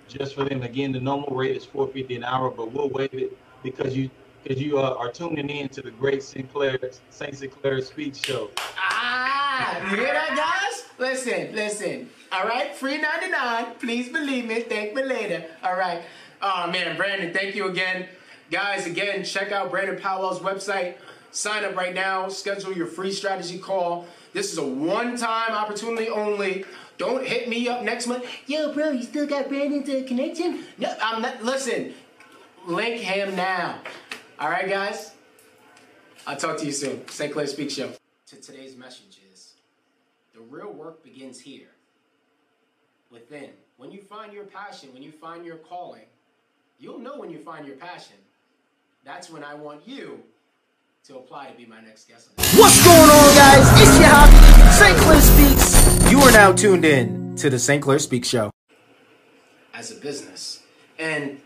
[0.07, 0.63] just for them.
[0.63, 4.09] Again, the normal rate is 450 an hour, but we'll waive it because you
[4.43, 6.77] because you uh, are tuning in to the great Sinclair
[7.09, 8.49] Saint Sinclair Speaks Show.
[8.77, 10.85] Ah, you hear that, guys?
[10.99, 12.09] Listen, listen.
[12.31, 13.75] All right, free 99.
[13.79, 14.61] Please believe me.
[14.61, 15.45] Thank me later.
[15.63, 16.01] All right.
[16.41, 18.07] Oh, man, Brandon, thank you again.
[18.51, 20.95] Guys, again, check out Brandon Powell's website.
[21.31, 22.27] Sign up right now.
[22.27, 24.05] Schedule your free strategy call.
[24.33, 26.65] This is a one-time opportunity only.
[26.97, 28.25] Don't hit me up next month.
[28.45, 30.65] Yo, bro, you still got Brandon's uh, connection?
[30.77, 31.43] No, I'm not.
[31.43, 31.93] Listen,
[32.67, 33.79] link him now.
[34.39, 35.14] All right, guys.
[36.26, 37.07] I'll talk to you soon.
[37.07, 37.31] St.
[37.31, 37.91] Clair Speak Show.
[38.27, 39.53] To today's message is
[40.34, 41.69] the real work begins here,
[43.11, 43.49] within.
[43.77, 46.05] When you find your passion, when you find your calling,
[46.80, 48.15] you'll know when you find your passion.
[49.03, 50.23] That's when I want you
[51.05, 52.30] to apply to be my next guest.
[52.38, 53.81] What's going on, guys?
[53.81, 54.97] It's your hobby, St.
[54.99, 56.11] Clair Speaks.
[56.11, 57.81] You are now tuned in to the St.
[57.84, 58.51] Clair Speaks Show.
[59.73, 60.61] as a business.
[60.97, 61.41] And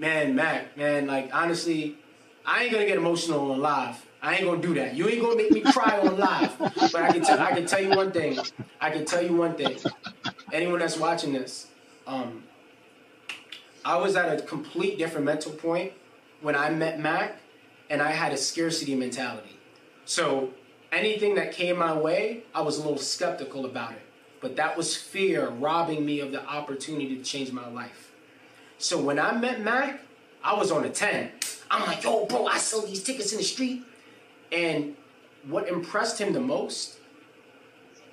[0.00, 1.96] man, Mack, man, like honestly,
[2.44, 4.04] I ain't gonna get emotional on live.
[4.22, 4.94] I ain't gonna do that.
[4.94, 6.58] You ain't gonna make me cry on live.
[6.58, 8.38] But I can tell I can tell you one thing.
[8.80, 9.76] I can tell you one thing.
[10.52, 11.68] Anyone that's watching this,
[12.06, 12.42] um,
[13.84, 15.92] I was at a complete different mental point
[16.40, 17.36] when I met Mack
[17.88, 19.58] and I had a scarcity mentality.
[20.06, 20.50] So
[20.92, 24.02] anything that came my way, I was a little skeptical about it.
[24.40, 28.09] But that was fear robbing me of the opportunity to change my life.
[28.80, 30.00] So when I met Mack,
[30.42, 31.30] I was on a 10.
[31.70, 33.84] I'm like, yo, bro, I sell these tickets in the street.
[34.50, 34.96] And
[35.46, 36.98] what impressed him the most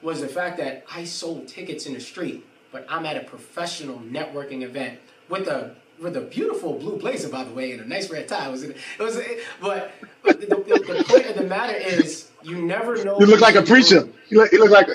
[0.02, 4.00] was the fact that I sold tickets in the street, but I'm at a professional
[4.00, 5.00] networking event
[5.30, 8.48] with a with a beautiful blue blazer, by the way, and a nice red tie.
[8.48, 9.20] It was, it was,
[9.60, 9.92] but
[10.22, 13.18] but the, the, the point of the matter is, you never know.
[13.20, 14.20] You look like a who's in the preacher.
[14.30, 14.90] You look, you look like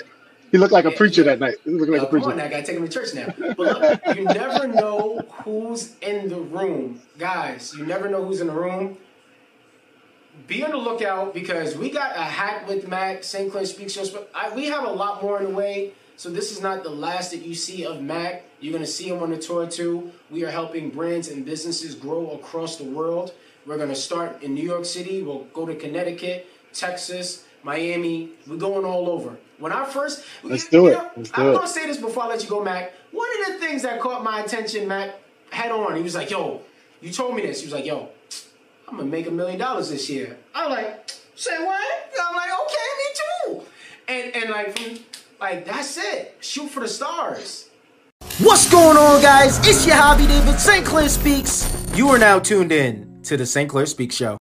[0.53, 1.57] you looked like a preacher that night.
[1.65, 2.47] You look like Oh, a come on, preacher.
[2.47, 3.27] I gotta take him to church now.
[3.57, 7.74] But look, you never know who's in the room, guys.
[7.77, 8.97] You never know who's in the room.
[10.47, 13.51] Be on the lookout because we got a hack with Mack St.
[13.53, 14.05] Clair Speaks Show.
[14.35, 15.93] I, we have a lot more in the way.
[16.16, 18.45] So this is not the last that you see of Mack.
[18.61, 20.11] You're gonna see him on the tour too.
[20.31, 23.35] We are helping brands and businesses grow across the world.
[23.66, 25.23] We're gonna start in New York City.
[25.23, 28.31] We'll go to Connecticut, Texas, Miami.
[28.47, 29.37] We're going all over.
[29.62, 30.93] When I first, Let's do it.
[30.94, 31.55] know, Let's do I'm it.
[31.55, 32.93] gonna say this before I let you go, Mack.
[33.12, 35.10] One of the things that caught my attention, Mack,
[35.51, 35.94] head on.
[35.94, 36.62] He was like, "Yo,
[37.01, 38.09] you told me this." He was like, "Yo,
[38.89, 41.80] I'm gonna make a million dollars this year." I'm like, "Say what?"
[42.20, 43.62] I'm like, "Okay, me too."
[44.09, 44.98] And and like, from,
[45.40, 46.37] like that's it.
[46.40, 47.69] Shoot for the stars.
[48.40, 49.59] What's going on, guys?
[49.69, 50.85] It's your hobby, David St.
[50.85, 51.72] Clair Speaks.
[51.95, 53.70] You are now tuned in to the St.
[53.70, 54.38] Clair Speaks Show.